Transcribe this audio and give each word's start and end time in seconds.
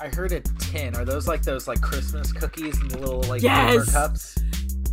I 0.00 0.08
heard 0.08 0.32
a 0.32 0.40
tin. 0.40 0.96
Are 0.96 1.04
those 1.04 1.28
like 1.28 1.42
those 1.42 1.68
like 1.68 1.80
Christmas 1.82 2.32
cookies 2.32 2.80
in 2.80 2.88
the 2.88 2.98
little 2.98 3.22
like 3.22 3.42
Yes! 3.42 3.84
paper 3.84 3.90
cups? 3.92 4.38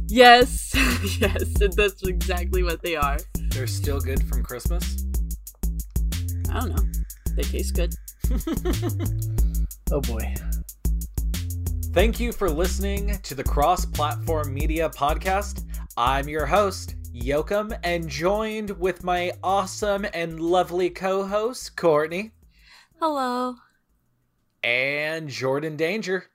Yes, 0.10 0.72
yes, 1.20 1.62
and 1.62 1.74
that's 1.74 2.02
exactly 2.04 2.64
what 2.64 2.82
they 2.82 2.96
are. 2.96 3.18
They're 3.50 3.68
still 3.68 4.00
good 4.00 4.24
from 4.28 4.44
Christmas. 4.44 5.06
I 6.50 6.60
don't 6.62 6.70
know. 6.70 6.84
They 7.36 7.44
taste 7.44 7.76
good. 7.76 7.94
Oh 9.90 10.02
boy. 10.02 10.36
Thank 11.94 12.20
you 12.20 12.34
for 12.34 12.50
listening 12.50 13.18
to 13.24 13.34
the 13.36 13.44
Cross 13.44 13.86
Platform 13.88 14.54
Media 14.54 14.90
Podcast. 14.90 15.64
I'm 15.96 16.28
your 16.28 16.46
host, 16.46 16.96
Yoakum, 17.14 17.78
and 17.84 18.10
joined 18.10 18.72
with 18.72 19.06
my 19.06 19.32
awesome 19.42 20.06
and 20.14 20.42
lovely 20.42 20.90
co 20.90 21.26
host, 21.26 21.78
Courtney, 21.78 22.32
Hello. 23.00 23.56
And 24.68 25.30
Jordan 25.30 25.78
Danger. 25.78 26.26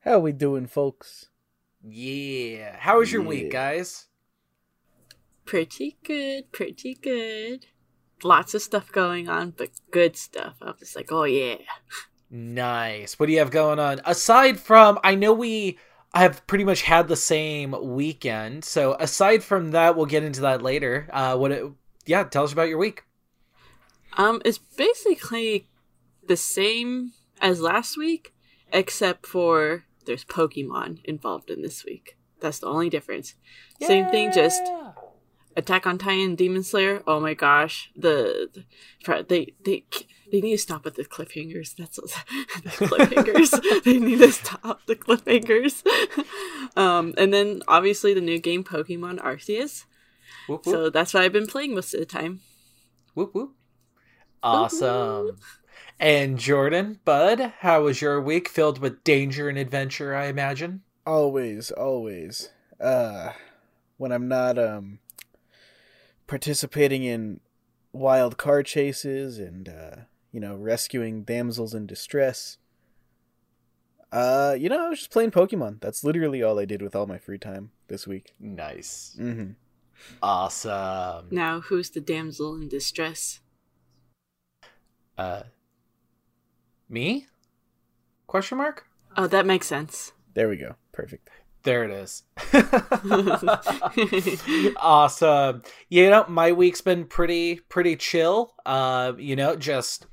How 0.00 0.18
we 0.18 0.32
doing, 0.32 0.66
folks? 0.66 1.30
Yeah. 1.82 2.76
How 2.78 2.98
was 2.98 3.10
your 3.10 3.22
week, 3.22 3.50
guys? 3.50 4.08
Pretty 5.46 5.96
good, 6.04 6.52
pretty 6.52 6.94
good. 6.94 7.66
Lots 8.22 8.52
of 8.52 8.60
stuff 8.60 8.92
going 8.92 9.26
on, 9.30 9.54
but 9.56 9.70
good 9.90 10.18
stuff. 10.18 10.56
I'm 10.60 10.74
just 10.78 10.94
like, 10.94 11.10
oh 11.10 11.24
yeah. 11.24 11.56
Nice. 12.30 13.18
What 13.18 13.26
do 13.26 13.32
you 13.32 13.38
have 13.38 13.50
going 13.50 13.78
on? 13.78 14.02
Aside 14.04 14.60
from, 14.60 14.98
I 15.02 15.14
know 15.14 15.32
we 15.32 15.78
have 16.14 16.46
pretty 16.46 16.64
much 16.64 16.82
had 16.82 17.08
the 17.08 17.16
same 17.16 17.74
weekend. 17.80 18.66
So 18.66 18.96
aside 19.00 19.42
from 19.42 19.70
that, 19.70 19.96
we'll 19.96 20.04
get 20.04 20.24
into 20.24 20.42
that 20.42 20.60
later. 20.60 21.08
Uh, 21.10 21.38
what? 21.38 21.50
It, 21.50 21.72
yeah, 22.04 22.24
tell 22.24 22.44
us 22.44 22.52
about 22.52 22.68
your 22.68 22.78
week. 22.78 23.04
Um, 24.18 24.42
it's 24.44 24.58
basically 24.58 25.68
the 26.26 26.36
same 26.36 27.12
as 27.42 27.60
last 27.60 27.98
week, 27.98 28.32
except 28.72 29.26
for 29.26 29.84
there's 30.06 30.24
Pokemon 30.24 31.04
involved 31.04 31.50
in 31.50 31.60
this 31.60 31.84
week. 31.84 32.16
That's 32.40 32.60
the 32.60 32.66
only 32.66 32.88
difference. 32.88 33.34
Same 33.80 34.06
thing, 34.06 34.32
just 34.32 34.62
Attack 35.54 35.86
on 35.86 35.98
Titan, 35.98 36.34
Demon 36.34 36.62
Slayer. 36.62 37.02
Oh 37.06 37.20
my 37.20 37.34
gosh, 37.34 37.90
the, 37.94 38.48
the 38.54 39.24
they 39.28 39.54
they 39.64 39.84
they 40.30 40.40
need 40.40 40.52
to 40.52 40.58
stop 40.58 40.84
with 40.84 40.94
the 40.94 41.04
cliffhangers. 41.04 41.76
That's 41.76 41.96
the 42.62 42.70
cliffhangers. 42.70 43.82
they 43.84 43.98
need 43.98 44.18
to 44.18 44.32
stop 44.32 44.80
the 44.86 44.96
cliffhangers. 44.96 45.82
um, 46.76 47.12
and 47.18 47.34
then 47.34 47.62
obviously 47.68 48.14
the 48.14 48.22
new 48.22 48.38
game 48.38 48.64
Pokemon 48.64 49.20
Arceus. 49.20 49.84
Whoop, 50.48 50.64
whoop, 50.64 50.74
So 50.74 50.90
that's 50.90 51.12
what 51.12 51.22
I've 51.22 51.32
been 51.32 51.46
playing 51.46 51.74
most 51.74 51.92
of 51.92 52.00
the 52.00 52.06
time. 52.06 52.40
whoop, 53.14 53.34
whoop. 53.34 53.52
Awesome. 54.42 55.36
And 56.02 56.36
Jordan, 56.36 56.98
Bud, 57.04 57.52
how 57.60 57.84
was 57.84 58.02
your 58.02 58.20
week? 58.20 58.48
Filled 58.48 58.80
with 58.80 59.04
danger 59.04 59.48
and 59.48 59.56
adventure, 59.56 60.16
I 60.16 60.26
imagine. 60.26 60.82
Always, 61.06 61.70
always. 61.70 62.50
Uh 62.80 63.34
when 63.98 64.10
I'm 64.10 64.26
not 64.26 64.58
um 64.58 64.98
participating 66.26 67.04
in 67.04 67.38
wild 67.92 68.36
car 68.36 68.64
chases 68.64 69.38
and 69.38 69.68
uh 69.68 69.96
you 70.32 70.40
know, 70.40 70.56
rescuing 70.56 71.22
damsels 71.22 71.72
in 71.72 71.86
distress. 71.86 72.56
Uh, 74.10 74.56
you 74.58 74.68
know, 74.68 74.86
I 74.86 74.88
was 74.88 74.98
just 74.98 75.10
playing 75.12 75.30
Pokemon. 75.30 75.80
That's 75.80 76.02
literally 76.02 76.42
all 76.42 76.58
I 76.58 76.64
did 76.64 76.82
with 76.82 76.96
all 76.96 77.06
my 77.06 77.18
free 77.18 77.38
time 77.38 77.70
this 77.88 78.06
week. 78.08 78.34
Nice. 78.40 79.14
Mhm. 79.20 79.54
Awesome. 80.22 81.28
Now, 81.30 81.60
who's 81.60 81.90
the 81.90 82.00
damsel 82.00 82.56
in 82.56 82.68
distress? 82.68 83.40
Uh, 85.16 85.44
me? 86.92 87.26
Question 88.26 88.58
mark? 88.58 88.86
Oh, 89.16 89.26
that 89.26 89.46
makes 89.46 89.66
sense. 89.66 90.12
There 90.34 90.48
we 90.48 90.56
go. 90.56 90.76
Perfect. 90.92 91.28
There 91.64 91.84
it 91.84 91.90
is. 91.90 92.24
awesome. 94.76 95.62
You 95.88 96.10
know, 96.10 96.24
my 96.28 96.52
week's 96.52 96.80
been 96.80 97.04
pretty 97.04 97.60
pretty 97.68 97.96
chill. 97.96 98.54
Uh, 98.66 99.12
you 99.16 99.36
know, 99.36 99.54
just 99.54 100.06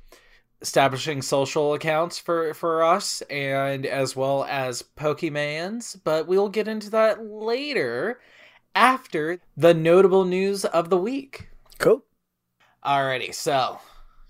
establishing 0.62 1.22
social 1.22 1.74
accounts 1.74 2.18
for 2.18 2.54
for 2.54 2.84
us 2.84 3.22
and 3.22 3.84
as 3.84 4.14
well 4.14 4.44
as 4.44 4.84
Pokemans, 4.96 5.98
but 6.04 6.28
we'll 6.28 6.48
get 6.48 6.68
into 6.68 6.90
that 6.90 7.24
later 7.24 8.20
after 8.74 9.40
the 9.56 9.74
notable 9.74 10.24
news 10.24 10.64
of 10.64 10.88
the 10.88 10.98
week. 10.98 11.48
Cool. 11.78 12.04
Alrighty, 12.84 13.34
so 13.34 13.80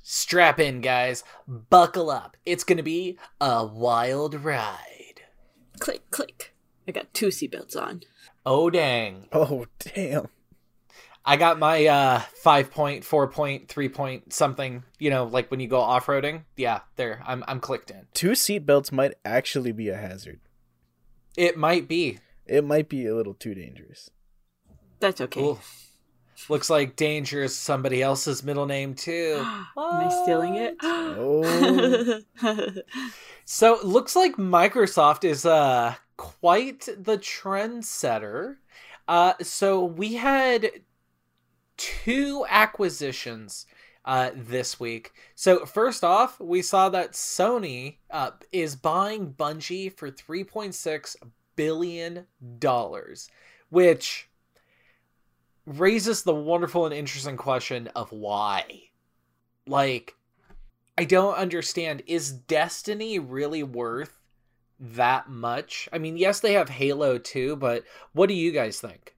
strap 0.02 0.60
in 0.60 0.80
guys, 0.80 1.24
buckle 1.46 2.10
up. 2.10 2.36
It's 2.44 2.64
going 2.64 2.76
to 2.78 2.82
be 2.82 3.18
a 3.40 3.64
wild 3.64 4.34
ride. 4.34 5.22
click, 5.78 6.10
click. 6.10 6.54
I 6.88 6.92
got 6.92 7.12
two 7.14 7.28
seatbelts 7.28 7.76
on. 7.76 8.02
Oh 8.44 8.70
dang. 8.70 9.28
Oh, 9.32 9.66
damn. 9.78 10.28
I 11.24 11.36
got 11.36 11.58
my 11.58 11.86
uh 11.86 12.20
5 12.42 12.70
point, 12.70 13.04
4 13.04 13.28
point, 13.28 13.68
3 13.68 13.88
point 13.90 14.32
something, 14.32 14.82
you 14.98 15.10
know, 15.10 15.24
like 15.24 15.50
when 15.50 15.60
you 15.60 15.68
go 15.68 15.80
off-roading. 15.80 16.44
Yeah, 16.56 16.80
there. 16.96 17.22
I'm 17.26 17.44
I'm 17.46 17.60
clicked 17.60 17.90
in. 17.90 18.06
Two 18.14 18.30
seatbelts 18.30 18.90
might 18.90 19.14
actually 19.24 19.72
be 19.72 19.88
a 19.88 19.96
hazard. 19.96 20.40
It 21.36 21.56
might 21.56 21.88
be. 21.88 22.18
It 22.46 22.64
might 22.64 22.88
be 22.88 23.06
a 23.06 23.14
little 23.14 23.34
too 23.34 23.54
dangerous. 23.54 24.10
That's 24.98 25.20
okay. 25.20 25.42
Ooh. 25.42 25.58
Looks 26.48 26.70
like 26.70 26.96
danger 26.96 27.42
is 27.42 27.56
somebody 27.56 28.02
else's 28.02 28.42
middle 28.42 28.66
name 28.66 28.94
too. 28.94 29.36
Am 29.44 29.64
I 29.76 30.08
stealing 30.22 30.54
it? 30.56 30.76
Oh. 32.42 32.72
So 33.44 33.74
it 33.74 33.84
looks 33.84 34.14
like 34.14 34.36
Microsoft 34.36 35.24
is 35.24 35.44
uh 35.44 35.96
quite 36.16 36.88
the 36.96 37.18
trendsetter. 37.18 38.56
Uh 39.08 39.34
so 39.42 39.84
we 39.84 40.14
had 40.14 40.70
two 41.76 42.46
acquisitions 42.48 43.66
uh 44.04 44.30
this 44.34 44.78
week. 44.78 45.12
So 45.34 45.66
first 45.66 46.04
off, 46.04 46.38
we 46.38 46.62
saw 46.62 46.88
that 46.90 47.12
Sony 47.12 47.96
uh 48.10 48.30
is 48.52 48.76
buying 48.76 49.32
Bungie 49.34 49.92
for 49.96 50.10
3.6 50.12 51.16
billion 51.56 52.26
dollars, 52.60 53.28
which 53.68 54.29
raises 55.66 56.22
the 56.22 56.34
wonderful 56.34 56.86
and 56.86 56.94
interesting 56.94 57.36
question 57.36 57.88
of 57.94 58.12
why. 58.12 58.82
Like 59.66 60.16
I 60.98 61.04
don't 61.04 61.36
understand. 61.36 62.02
Is 62.06 62.30
Destiny 62.30 63.18
really 63.18 63.62
worth 63.62 64.20
that 64.78 65.30
much? 65.30 65.88
I 65.92 65.98
mean, 65.98 66.16
yes, 66.16 66.40
they 66.40 66.52
have 66.54 66.68
Halo 66.68 67.18
too, 67.18 67.56
but 67.56 67.84
what 68.12 68.28
do 68.28 68.34
you 68.34 68.52
guys 68.52 68.80
think? 68.80 69.14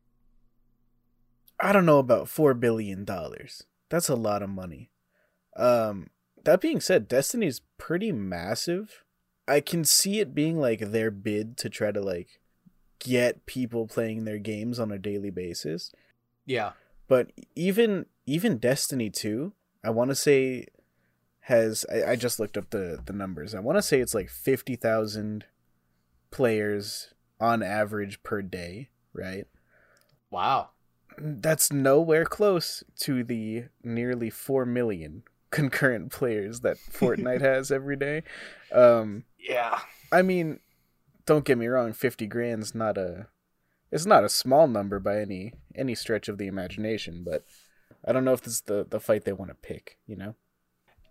I 1.58 1.72
don't 1.72 1.86
know 1.86 1.98
about 1.98 2.28
four 2.28 2.54
billion 2.54 3.04
dollars. 3.04 3.64
That's 3.88 4.08
a 4.08 4.16
lot 4.16 4.42
of 4.42 4.50
money. 4.50 4.90
Um, 5.56 6.10
that 6.44 6.60
being 6.60 6.80
said, 6.80 7.08
Destiny's 7.08 7.60
pretty 7.78 8.10
massive. 8.10 9.04
I 9.46 9.60
can 9.60 9.84
see 9.84 10.20
it 10.20 10.34
being 10.34 10.58
like 10.58 10.80
their 10.80 11.10
bid 11.10 11.56
to 11.58 11.68
try 11.68 11.92
to 11.92 12.00
like 12.00 12.40
get 12.98 13.46
people 13.46 13.86
playing 13.86 14.24
their 14.24 14.38
games 14.38 14.78
on 14.78 14.90
a 14.90 14.98
daily 14.98 15.30
basis. 15.30 15.92
Yeah. 16.44 16.72
But 17.08 17.32
even 17.54 18.06
even 18.26 18.58
Destiny 18.58 19.10
2, 19.10 19.52
I 19.84 19.90
want 19.90 20.10
to 20.10 20.14
say 20.14 20.66
has 21.46 21.84
I, 21.92 22.12
I 22.12 22.16
just 22.16 22.38
looked 22.38 22.56
up 22.56 22.70
the 22.70 23.00
the 23.04 23.12
numbers. 23.12 23.54
I 23.54 23.60
want 23.60 23.78
to 23.78 23.82
say 23.82 24.00
it's 24.00 24.14
like 24.14 24.30
50,000 24.30 25.44
players 26.30 27.12
on 27.40 27.62
average 27.62 28.22
per 28.22 28.42
day, 28.42 28.88
right? 29.12 29.46
Wow. 30.30 30.70
That's 31.18 31.72
nowhere 31.72 32.24
close 32.24 32.82
to 33.00 33.22
the 33.22 33.64
nearly 33.82 34.30
4 34.30 34.64
million 34.64 35.24
concurrent 35.50 36.10
players 36.10 36.60
that 36.60 36.78
Fortnite 36.92 37.40
has 37.42 37.70
every 37.70 37.96
day. 37.96 38.22
Um 38.72 39.24
Yeah. 39.38 39.80
I 40.10 40.22
mean, 40.22 40.60
don't 41.26 41.44
get 41.44 41.58
me 41.58 41.66
wrong, 41.66 41.92
50 41.92 42.26
grand's 42.26 42.74
not 42.74 42.96
a 42.96 43.26
it's 43.92 44.06
not 44.06 44.24
a 44.24 44.28
small 44.28 44.66
number 44.66 44.98
by 44.98 45.20
any 45.20 45.52
any 45.76 45.94
stretch 45.94 46.28
of 46.28 46.38
the 46.38 46.46
imagination, 46.46 47.22
but 47.24 47.44
I 48.04 48.12
don't 48.12 48.24
know 48.24 48.32
if 48.32 48.40
this 48.40 48.54
is 48.54 48.60
the 48.62 48.86
the 48.88 48.98
fight 48.98 49.24
they 49.24 49.32
want 49.32 49.50
to 49.50 49.54
pick, 49.54 49.98
you 50.06 50.16
know? 50.16 50.34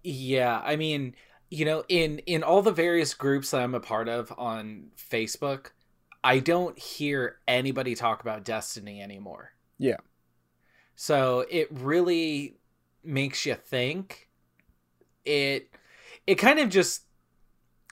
Yeah, 0.03 0.59
I 0.65 0.75
mean, 0.75 1.15
you 1.49 1.63
know, 1.63 1.85
in 1.87 2.19
in 2.19 2.43
all 2.43 2.63
the 2.63 2.71
various 2.71 3.13
groups 3.13 3.51
that 3.51 3.61
I'm 3.61 3.75
a 3.75 3.79
part 3.79 4.09
of 4.09 4.33
on 4.37 4.87
Facebook, 4.97 5.67
I 6.23 6.39
don't 6.39 6.77
hear 6.77 7.37
anybody 7.47 7.93
talk 7.93 8.21
about 8.21 8.43
Destiny 8.43 8.99
anymore. 9.01 9.51
Yeah. 9.77 9.97
So 10.95 11.45
it 11.49 11.67
really 11.71 12.57
makes 13.03 13.45
you 13.45 13.55
think. 13.55 14.27
It 15.23 15.69
it 16.25 16.35
kind 16.35 16.57
of 16.57 16.69
just 16.69 17.03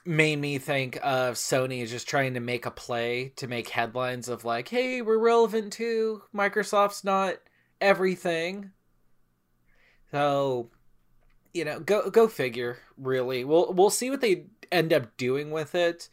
made 0.04 0.36
me 0.36 0.58
think 0.58 0.96
of 1.02 1.34
Sony 1.34 1.82
is 1.82 1.90
just 1.90 2.08
trying 2.08 2.34
to 2.34 2.40
make 2.40 2.66
a 2.66 2.70
play 2.70 3.32
to 3.36 3.46
make 3.46 3.68
headlines 3.68 4.28
of 4.28 4.44
like, 4.44 4.68
"Hey, 4.68 5.02
we're 5.02 5.18
relevant 5.18 5.72
too. 5.72 6.22
Microsoft's 6.34 7.04
not 7.04 7.36
everything." 7.80 8.70
So, 10.10 10.70
you 11.54 11.64
know, 11.64 11.80
go 11.80 12.10
go 12.10 12.28
figure. 12.28 12.78
Really, 12.96 13.44
we'll 13.44 13.72
we'll 13.72 13.90
see 13.90 14.10
what 14.10 14.20
they 14.20 14.46
end 14.72 14.92
up 14.92 15.16
doing 15.16 15.50
with 15.50 15.74
it. 15.74 16.08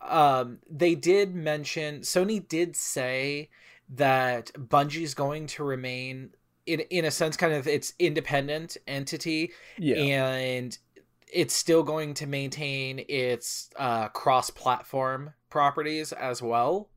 Um, 0.00 0.58
they 0.70 0.94
did 0.94 1.34
mention 1.34 2.00
Sony 2.00 2.46
did 2.46 2.76
say 2.76 3.48
that 3.90 4.52
Bungie's 4.54 5.14
going 5.14 5.46
to 5.48 5.64
remain 5.64 6.30
in 6.66 6.80
in 6.90 7.04
a 7.04 7.10
sense 7.10 7.36
kind 7.36 7.54
of 7.54 7.66
its 7.66 7.94
independent 7.98 8.76
entity 8.86 9.52
Yeah. 9.78 9.96
and 9.96 10.78
it's 11.32 11.54
still 11.54 11.82
going 11.82 12.14
to 12.14 12.26
maintain 12.26 13.04
its 13.08 13.70
uh, 13.76 14.08
cross-platform 14.08 15.32
properties 15.50 16.12
as 16.12 16.42
well. 16.42 16.90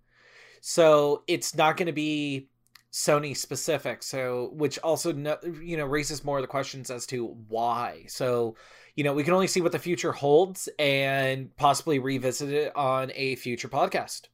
So 0.62 1.24
it's 1.28 1.56
not 1.56 1.78
going 1.78 1.88
to 1.88 1.92
be 1.94 2.50
Sony 2.92 3.36
specific. 3.36 4.04
So 4.04 4.52
which 4.54 4.78
also 4.80 5.12
no, 5.12 5.38
you 5.62 5.78
know 5.78 5.86
raises 5.86 6.24
more 6.24 6.38
of 6.38 6.44
the 6.44 6.48
questions 6.48 6.92
as 6.92 7.06
to 7.08 7.28
why. 7.48 8.06
So 8.08 8.56
you 8.96 9.04
know 9.04 9.14
we 9.14 9.24
can 9.24 9.34
only 9.34 9.48
see 9.48 9.62
what 9.62 9.72
the 9.72 9.80
future 9.80 10.12
holds 10.12 10.68
and 10.78 11.56
possibly 11.56 12.00
revisit 12.00 12.52
it 12.52 12.76
on 12.76 13.12
a 13.16 13.36
future 13.36 13.70
podcast. 13.70 14.28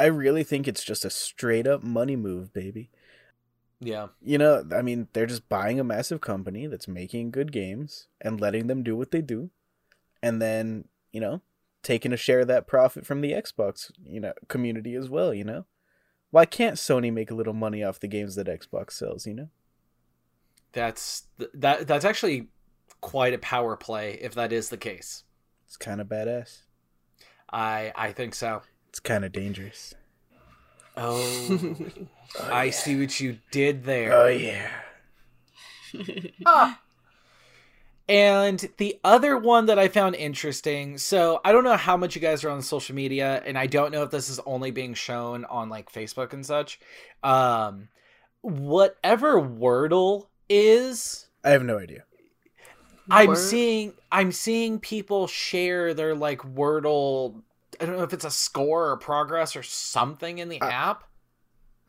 I 0.00 0.06
really 0.06 0.44
think 0.44 0.68
it's 0.68 0.84
just 0.84 1.04
a 1.04 1.10
straight 1.10 1.66
up 1.66 1.82
money 1.82 2.16
move, 2.16 2.52
baby. 2.52 2.90
Yeah. 3.80 4.08
You 4.20 4.38
know, 4.38 4.64
I 4.72 4.82
mean, 4.82 5.08
they're 5.12 5.26
just 5.26 5.48
buying 5.48 5.78
a 5.78 5.84
massive 5.84 6.20
company 6.20 6.66
that's 6.66 6.88
making 6.88 7.30
good 7.30 7.52
games 7.52 8.08
and 8.20 8.40
letting 8.40 8.66
them 8.66 8.82
do 8.82 8.96
what 8.96 9.10
they 9.10 9.22
do. 9.22 9.50
And 10.22 10.42
then, 10.42 10.86
you 11.12 11.20
know, 11.20 11.42
taking 11.82 12.12
a 12.12 12.16
share 12.16 12.40
of 12.40 12.48
that 12.48 12.66
profit 12.66 13.06
from 13.06 13.20
the 13.20 13.32
Xbox, 13.32 13.92
you 14.04 14.20
know, 14.20 14.32
community 14.48 14.94
as 14.94 15.08
well, 15.08 15.32
you 15.32 15.44
know? 15.44 15.64
Why 16.30 16.44
can't 16.44 16.76
Sony 16.76 17.12
make 17.12 17.30
a 17.30 17.34
little 17.34 17.54
money 17.54 17.82
off 17.82 18.00
the 18.00 18.08
games 18.08 18.34
that 18.34 18.48
Xbox 18.48 18.92
sells, 18.92 19.26
you 19.26 19.34
know? 19.34 19.48
That's 20.72 21.24
that 21.54 21.86
that's 21.86 22.04
actually 22.04 22.48
quite 23.00 23.32
a 23.32 23.38
power 23.38 23.76
play 23.76 24.18
if 24.20 24.34
that 24.34 24.52
is 24.52 24.68
the 24.68 24.76
case. 24.76 25.24
It's 25.66 25.76
kind 25.78 26.00
of 26.00 26.08
badass. 26.08 26.62
I 27.50 27.92
I 27.96 28.12
think 28.12 28.34
so. 28.34 28.62
It's 28.90 29.00
kind 29.00 29.24
of 29.24 29.32
dangerous. 29.32 29.94
Oh, 31.00 31.76
I 32.50 32.70
see 32.70 32.98
what 32.98 33.18
you 33.20 33.38
did 33.50 33.84
there. 33.84 34.12
Oh 34.12 34.26
yeah. 34.26 34.70
Ah. 36.46 36.80
And 38.08 38.66
the 38.78 38.98
other 39.04 39.36
one 39.36 39.66
that 39.66 39.78
I 39.78 39.88
found 39.88 40.14
interesting, 40.14 40.96
so 40.96 41.40
I 41.44 41.52
don't 41.52 41.64
know 41.64 41.76
how 41.76 41.96
much 41.96 42.14
you 42.14 42.22
guys 42.22 42.42
are 42.42 42.48
on 42.48 42.62
social 42.62 42.94
media, 42.94 43.42
and 43.44 43.58
I 43.58 43.66
don't 43.66 43.92
know 43.92 44.02
if 44.02 44.10
this 44.10 44.30
is 44.30 44.40
only 44.46 44.70
being 44.70 44.94
shown 44.94 45.44
on 45.44 45.68
like 45.68 45.92
Facebook 45.92 46.32
and 46.32 46.44
such. 46.44 46.80
Um, 47.22 47.88
whatever 48.40 49.40
Wordle 49.40 50.28
is, 50.48 51.26
I 51.44 51.50
have 51.50 51.64
no 51.64 51.78
idea. 51.78 52.04
I'm 53.10 53.28
Word- 53.28 53.36
seeing 53.36 53.92
I'm 54.10 54.32
seeing 54.32 54.78
people 54.78 55.26
share 55.26 55.92
their 55.92 56.14
like 56.14 56.40
Wordle. 56.40 57.42
I 57.80 57.86
don't 57.86 57.96
know 57.96 58.02
if 58.02 58.12
it's 58.12 58.24
a 58.24 58.30
score 58.30 58.90
or 58.90 58.96
progress 58.96 59.54
or 59.56 59.62
something 59.62 60.38
in 60.38 60.48
the 60.48 60.60
Uh, 60.60 60.68
app. 60.68 61.04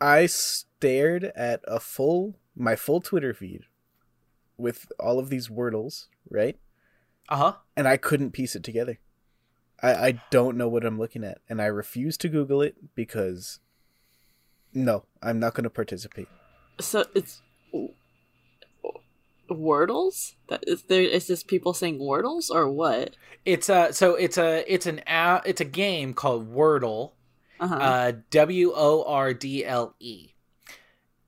I 0.00 0.26
stared 0.26 1.24
at 1.36 1.60
a 1.66 1.80
full 1.80 2.38
my 2.56 2.76
full 2.76 3.00
Twitter 3.00 3.32
feed 3.34 3.62
with 4.56 4.90
all 4.98 5.18
of 5.18 5.30
these 5.30 5.48
wordles, 5.48 6.06
right? 6.28 6.58
Uh 7.28 7.36
huh. 7.36 7.52
And 7.76 7.86
I 7.88 7.96
couldn't 7.96 8.32
piece 8.32 8.54
it 8.56 8.62
together. 8.64 8.98
I 9.82 9.94
I 10.08 10.22
don't 10.30 10.56
know 10.56 10.68
what 10.68 10.84
I'm 10.84 10.98
looking 10.98 11.24
at, 11.24 11.38
and 11.48 11.60
I 11.60 11.66
refuse 11.66 12.16
to 12.18 12.28
Google 12.28 12.60
it 12.62 12.94
because 12.94 13.60
no, 14.72 15.04
I'm 15.22 15.38
not 15.40 15.54
going 15.54 15.64
to 15.64 15.70
participate. 15.70 16.28
So 16.78 17.04
it's 17.14 17.42
wordles. 19.54 20.34
That 20.48 20.64
is 20.66 20.84
there. 20.84 21.02
Is 21.02 21.26
this 21.26 21.42
people 21.42 21.74
saying 21.74 21.98
wordles 21.98 22.50
or 22.50 22.68
what? 22.70 23.16
It's 23.44 23.68
a 23.68 23.92
so 23.92 24.14
it's 24.14 24.38
a 24.38 24.64
it's 24.72 24.86
an 24.86 25.00
app 25.06 25.46
it's 25.46 25.60
a 25.60 25.64
game 25.64 26.14
called 26.14 26.52
Wordle. 26.52 27.12
Uh-huh. 27.58 27.74
uh, 27.74 28.12
W 28.30 28.72
O 28.74 29.04
R 29.06 29.34
D 29.34 29.66
L 29.66 29.94
E, 30.00 30.30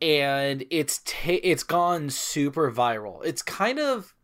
and 0.00 0.64
it's 0.70 1.02
ta- 1.04 1.40
it's 1.42 1.62
gone 1.62 2.08
super 2.08 2.72
viral. 2.72 3.22
It's 3.22 3.42
kind 3.42 3.78
of 3.78 4.14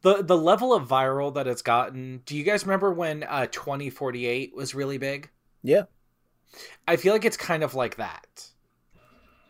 the 0.00 0.22
the 0.22 0.36
level 0.36 0.72
of 0.72 0.88
viral 0.88 1.34
that 1.34 1.46
it's 1.46 1.60
gotten. 1.60 2.22
Do 2.24 2.36
you 2.36 2.42
guys 2.42 2.64
remember 2.64 2.90
when 2.92 3.22
uh, 3.24 3.48
twenty 3.50 3.90
forty 3.90 4.24
eight 4.24 4.56
was 4.56 4.74
really 4.74 4.96
big? 4.96 5.28
Yeah. 5.62 5.82
I 6.88 6.96
feel 6.96 7.12
like 7.12 7.24
it's 7.24 7.36
kind 7.36 7.62
of 7.62 7.74
like 7.74 7.96
that. 7.96 8.48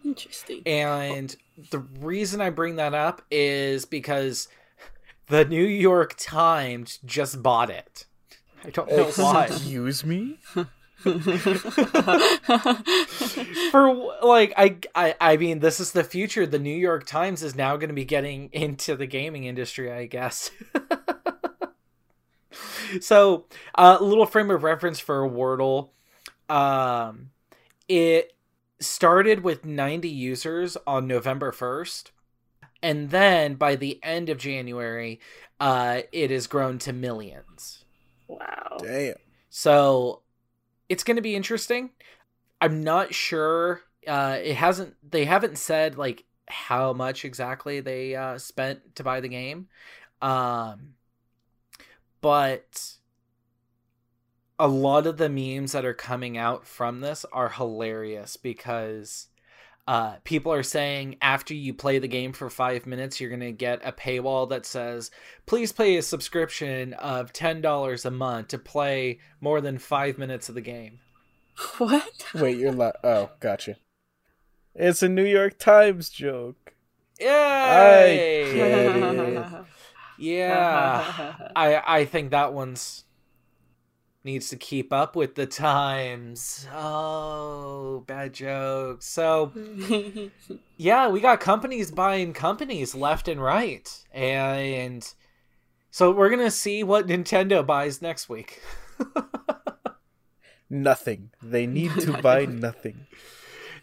Interesting. 0.07 0.63
And 0.67 1.35
the 1.71 1.81
reason 1.81 2.41
I 2.41 2.51
bring 2.51 2.77
that 2.77 2.95
up 2.95 3.23
is 3.29 3.85
because 3.85 4.47
the 5.27 5.45
New 5.45 5.65
York 5.65 6.15
Times 6.17 7.01
just 7.05 7.43
bought 7.43 7.71
it. 7.71 8.07
I 8.65 8.71
don't 8.71 8.89
know 8.89 9.11
why. 9.17 9.47
Excuse 9.47 10.05
me? 10.05 10.39
for 13.71 14.15
like 14.23 14.55
I, 14.57 14.79
I 14.95 15.15
i 15.21 15.37
mean 15.37 15.59
this 15.59 15.79
is 15.79 15.93
the 15.93 16.03
future 16.03 16.47
the 16.47 16.59
new 16.59 16.75
york 16.75 17.07
times 17.07 17.43
is 17.43 17.55
now 17.55 17.77
going 17.77 17.91
to 17.91 17.95
be 17.95 18.07
getting 18.07 18.49
into 18.51 18.97
the 18.97 19.07
gaming 19.07 19.45
industry 19.45 19.93
i 19.93 20.07
guess 20.07 20.51
so 23.01 23.45
a 23.77 23.81
uh, 23.81 23.99
little 24.01 24.25
frame 24.25 24.51
of 24.51 24.65
reference 24.65 24.99
for 24.99 25.29
wordle 25.29 25.91
um 26.49 27.29
it 27.89 28.36
started 28.81 29.43
with 29.43 29.65
90 29.65 30.09
users 30.09 30.77
on 30.87 31.07
november 31.07 31.53
1st 31.53 32.11
and 32.83 33.11
then 33.11 33.55
by 33.55 33.75
the 33.75 33.99
end 34.03 34.29
of 34.29 34.39
january 34.39 35.21
uh 35.61 36.01
it 36.13 36.31
has 36.31 36.47
grown 36.47 36.79
to 36.79 36.93
millions 36.93 37.85
wow. 38.29 38.79
Damn. 38.83 39.15
so 39.49 40.23
it's 40.89 41.05
going 41.05 41.17
to 41.17 41.23
be 41.23 41.35
interesting. 41.35 41.91
I'm 42.61 42.83
not 42.83 43.15
sure. 43.15 43.83
Uh, 44.07 44.39
it 44.43 44.57
hasn't. 44.57 44.95
They 45.09 45.25
haven't 45.25 45.59
said 45.59 45.99
like 45.99 46.25
how 46.49 46.93
much 46.93 47.25
exactly 47.25 47.81
they 47.81 48.15
uh, 48.15 48.39
spent 48.39 48.97
to 48.97 49.05
buy 49.05 49.21
the 49.21 49.29
game, 49.29 49.69
um, 50.23 50.95
but 52.21 52.97
a 54.59 54.69
lot 54.69 55.07
of 55.07 55.17
the 55.17 55.29
memes 55.29 55.73
that 55.73 55.85
are 55.85 55.95
coming 55.95 56.39
out 56.39 56.67
from 56.67 57.01
this 57.01 57.27
are 57.33 57.51
hilarious 57.51 58.37
because 58.37 59.29
uh, 59.89 60.17
people 60.25 60.53
are 60.53 60.63
saying 60.63 61.17
after 61.23 61.55
you 61.55 61.73
play 61.73 61.99
the 61.99 62.09
game 62.09 62.33
for 62.33 62.51
five 62.51 62.87
minutes, 62.87 63.21
you're 63.21 63.31
gonna 63.31 63.53
get 63.53 63.87
a 63.87 63.93
paywall 63.93 64.49
that 64.49 64.67
says, 64.67 65.11
"Please 65.47 65.71
pay 65.73 65.97
a 65.97 66.03
subscription 66.03 66.95
of 66.95 67.33
ten 67.33 67.61
dollars 67.61 68.05
a 68.05 68.11
month 68.11 68.49
to 68.49 68.59
play 68.59 69.21
more 69.41 69.61
than 69.61 69.79
five 69.79 70.19
minutes 70.19 70.49
of 70.49 70.55
the 70.55 70.61
game." 70.61 71.01
What? 71.79 72.27
Wait, 72.35 72.59
you're 72.59 72.73
li- 72.73 72.93
Oh, 73.03 73.31
gotcha. 73.41 73.77
It's 74.75 75.03
a 75.03 75.09
New 75.09 75.25
York 75.25 75.59
Times 75.59 76.11
joke. 76.11 76.75
Yay! 77.19 78.53
get 78.55 78.79
it. 78.79 79.65
Yeah, 80.19 81.35
I 81.57 81.83
I 81.87 82.05
think 82.05 82.31
that 82.33 82.53
one's 82.53 83.05
needs 84.27 84.51
to 84.51 84.57
keep 84.57 84.93
up 84.93 85.17
with 85.17 85.37
the 85.37 85.47
times. 85.47 86.69
Oh, 86.75 88.05
bad 88.07 88.35
joke. 88.35 89.03
So 89.03 89.53
yeah, 90.77 91.09
we 91.09 91.21
got 91.21 91.41
companies 91.41 91.91
buying 91.91 92.35
companies 92.35 92.95
left 92.95 93.29
and 93.29 93.41
right, 93.41 93.89
and 94.13 95.11
so 95.91 96.11
we're 96.11 96.29
gonna 96.29 96.51
see 96.51 96.83
what 96.83 97.07
Nintendo 97.07 97.65
buys 97.65 98.03
next 98.03 98.29
week. 98.29 98.61
Nothing. 100.69 101.31
They 101.43 101.67
need 101.67 101.93
to 102.01 102.13
buy 102.23 102.45
nothing. 102.45 103.07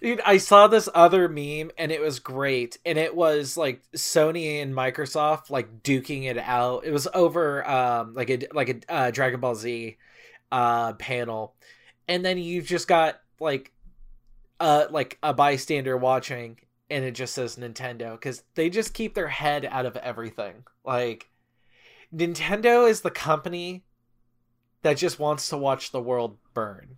Dude, 0.02 0.20
I 0.26 0.38
saw 0.38 0.68
this 0.68 0.90
other 0.94 1.30
meme 1.30 1.72
and 1.78 1.94
it 1.94 2.02
was 2.02 2.20
great. 2.20 2.78
And 2.86 2.98
it 2.98 3.16
was 3.16 3.56
like 3.56 3.82
Sony 3.96 4.62
and 4.62 4.76
Microsoft 4.76 5.50
like 5.50 5.82
duking 5.82 6.26
it 6.26 6.38
out. 6.38 6.84
It 6.86 6.92
was 6.92 7.08
over 7.14 7.66
um 7.70 8.14
like 8.14 8.30
a 8.30 8.40
like 8.52 8.70
a 8.70 8.94
uh, 8.94 9.12
Dragon 9.12 9.40
Ball 9.40 9.56
Z 9.56 9.98
uh 10.54 10.94
panel. 10.94 11.56
And 12.08 12.24
then 12.24 12.38
you've 12.38 12.68
just 12.68 12.88
got 12.88 13.20
like 13.40 13.74
uh 14.60 14.86
like 14.92 15.18
a 15.24 15.34
bystander 15.34 15.98
watching 15.98 16.60
and 16.90 17.04
it 17.04 17.12
just 17.12 17.34
says 17.34 17.58
Nintendo 17.58 18.22
cuz 18.22 18.44
they 18.54 18.70
just 18.70 18.94
keep 18.94 19.16
their 19.16 19.28
head 19.28 19.66
out 19.66 19.86
of 19.86 19.98
everything. 19.98 20.64
Like 20.86 21.30
Nintendo 22.16 22.88
is 22.88 23.02
the 23.02 23.12
company 23.12 23.84
that 24.84 24.98
just 24.98 25.18
wants 25.18 25.50
to 25.50 25.58
watch 25.58 25.92
the 25.92 26.02
world 26.02 26.38
burn 26.54 26.98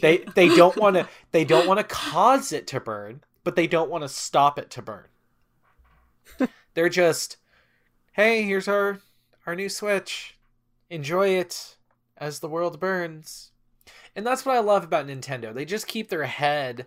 they 0.00 0.18
they 0.36 0.54
don't 0.54 0.76
want 0.76 0.94
to 0.94 1.08
they 1.32 1.44
don't 1.44 1.66
want 1.66 1.80
to 1.80 1.84
cause 1.84 2.52
it 2.52 2.66
to 2.68 2.78
burn 2.78 3.24
but 3.42 3.56
they 3.56 3.66
don't 3.66 3.90
want 3.90 4.02
to 4.02 4.08
stop 4.08 4.58
it 4.58 4.70
to 4.70 4.82
burn 4.82 5.06
they're 6.74 6.88
just 6.88 7.38
hey 8.12 8.42
here's 8.42 8.68
our 8.68 9.00
our 9.46 9.56
new 9.56 9.68
switch 9.68 10.38
enjoy 10.90 11.28
it 11.28 11.76
as 12.22 12.38
the 12.38 12.48
world 12.48 12.78
burns. 12.78 13.50
And 14.14 14.24
that's 14.26 14.46
what 14.46 14.56
i 14.56 14.60
love 14.60 14.84
about 14.84 15.06
nintendo. 15.06 15.52
They 15.52 15.64
just 15.64 15.86
keep 15.86 16.08
their 16.08 16.24
head 16.24 16.86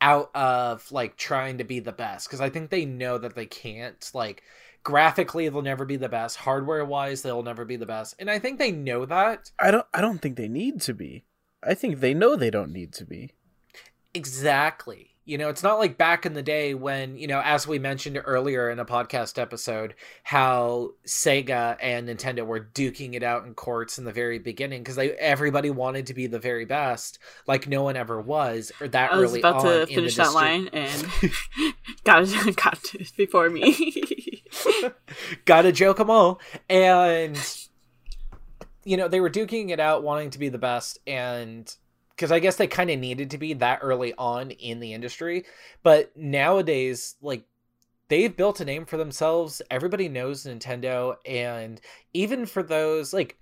out 0.00 0.30
of 0.34 0.92
like 0.92 1.16
trying 1.16 1.58
to 1.58 1.64
be 1.64 1.80
the 1.80 1.92
best 1.92 2.28
because 2.28 2.42
I 2.42 2.50
think 2.50 2.68
they 2.68 2.84
know 2.84 3.16
that 3.18 3.34
they 3.34 3.46
can't. 3.46 4.08
Like 4.12 4.42
graphically 4.82 5.48
they'll 5.48 5.62
never 5.62 5.86
be 5.86 5.96
the 5.96 6.08
best. 6.08 6.36
Hardware 6.36 6.84
wise 6.84 7.22
they'll 7.22 7.42
never 7.42 7.64
be 7.64 7.76
the 7.76 7.86
best. 7.86 8.14
And 8.18 8.30
i 8.30 8.38
think 8.38 8.58
they 8.58 8.70
know 8.70 9.06
that. 9.06 9.50
I 9.58 9.70
don't 9.70 9.86
I 9.94 10.00
don't 10.00 10.18
think 10.18 10.36
they 10.36 10.48
need 10.48 10.80
to 10.82 10.94
be. 10.94 11.24
I 11.62 11.74
think 11.74 12.00
they 12.00 12.14
know 12.14 12.36
they 12.36 12.50
don't 12.50 12.72
need 12.72 12.92
to 12.94 13.04
be. 13.04 13.32
exactly 14.12 15.15
you 15.26 15.36
know 15.36 15.48
it's 15.48 15.62
not 15.62 15.78
like 15.78 15.98
back 15.98 16.24
in 16.24 16.32
the 16.32 16.42
day 16.42 16.72
when 16.72 17.18
you 17.18 17.26
know 17.26 17.42
as 17.44 17.66
we 17.66 17.78
mentioned 17.78 18.18
earlier 18.24 18.70
in 18.70 18.78
a 18.78 18.84
podcast 18.84 19.38
episode 19.38 19.94
how 20.22 20.90
sega 21.06 21.76
and 21.82 22.08
nintendo 22.08 22.46
were 22.46 22.60
duking 22.60 23.14
it 23.14 23.22
out 23.22 23.44
in 23.44 23.52
courts 23.52 23.98
in 23.98 24.04
the 24.04 24.12
very 24.12 24.38
beginning 24.38 24.82
because 24.82 24.96
they 24.96 25.10
everybody 25.12 25.68
wanted 25.68 26.06
to 26.06 26.14
be 26.14 26.26
the 26.26 26.38
very 26.38 26.64
best 26.64 27.18
like 27.46 27.68
no 27.68 27.82
one 27.82 27.96
ever 27.96 28.20
was 28.20 28.72
or 28.80 28.88
that 28.88 29.12
I 29.12 29.16
was 29.16 29.30
early 29.32 29.40
about 29.40 29.62
to 29.62 29.86
finish 29.86 30.14
that 30.14 30.28
distri- 30.28 30.34
line 30.34 30.68
and 30.72 31.06
got 32.04 32.56
got 32.56 32.94
it 32.94 33.12
before 33.16 33.50
me. 33.50 34.44
gotta 35.44 35.72
joke 35.72 35.98
them 35.98 36.08
all 36.08 36.40
and 36.70 37.36
you 38.84 38.96
know 38.96 39.08
they 39.08 39.20
were 39.20 39.30
duking 39.30 39.70
it 39.70 39.80
out 39.80 40.04
wanting 40.04 40.30
to 40.30 40.38
be 40.38 40.48
the 40.48 40.58
best 40.58 41.00
and 41.06 41.76
because 42.16 42.32
i 42.32 42.38
guess 42.38 42.56
they 42.56 42.66
kind 42.66 42.90
of 42.90 42.98
needed 42.98 43.30
to 43.30 43.38
be 43.38 43.52
that 43.52 43.80
early 43.82 44.14
on 44.18 44.50
in 44.50 44.80
the 44.80 44.94
industry 44.94 45.44
but 45.82 46.16
nowadays 46.16 47.16
like 47.20 47.44
they've 48.08 48.36
built 48.36 48.60
a 48.60 48.64
name 48.64 48.84
for 48.84 48.96
themselves 48.96 49.62
everybody 49.70 50.08
knows 50.08 50.44
nintendo 50.44 51.16
and 51.26 51.80
even 52.12 52.46
for 52.46 52.62
those 52.62 53.12
like 53.12 53.36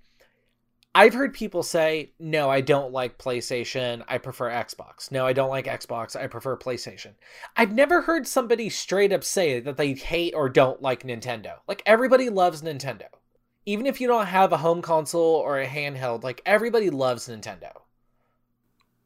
I've 0.97 1.13
heard 1.13 1.33
people 1.33 1.61
say, 1.61 2.13
no, 2.19 2.49
I 2.49 2.61
don't 2.61 2.93
like 2.93 3.17
PlayStation. 3.17 4.01
I 4.07 4.17
prefer 4.17 4.49
Xbox. 4.49 5.11
No, 5.11 5.25
I 5.27 5.33
don't 5.33 5.49
like 5.49 5.65
Xbox. 5.65 6.15
I 6.15 6.27
prefer 6.27 6.55
PlayStation. 6.55 7.15
I've 7.57 7.73
never 7.73 8.03
heard 8.03 8.25
somebody 8.25 8.69
straight 8.69 9.11
up 9.11 9.25
say 9.25 9.59
that 9.59 9.75
they 9.75 9.93
hate 9.93 10.33
or 10.33 10.47
don't 10.47 10.81
like 10.81 11.03
Nintendo. 11.03 11.55
Like, 11.67 11.83
everybody 11.85 12.29
loves 12.29 12.61
Nintendo. 12.61 13.07
Even 13.65 13.87
if 13.87 13.99
you 13.99 14.07
don't 14.07 14.27
have 14.27 14.53
a 14.53 14.57
home 14.57 14.81
console 14.81 15.35
or 15.35 15.59
a 15.59 15.67
handheld, 15.67 16.23
like, 16.23 16.41
everybody 16.45 16.89
loves 16.89 17.27
Nintendo. 17.27 17.73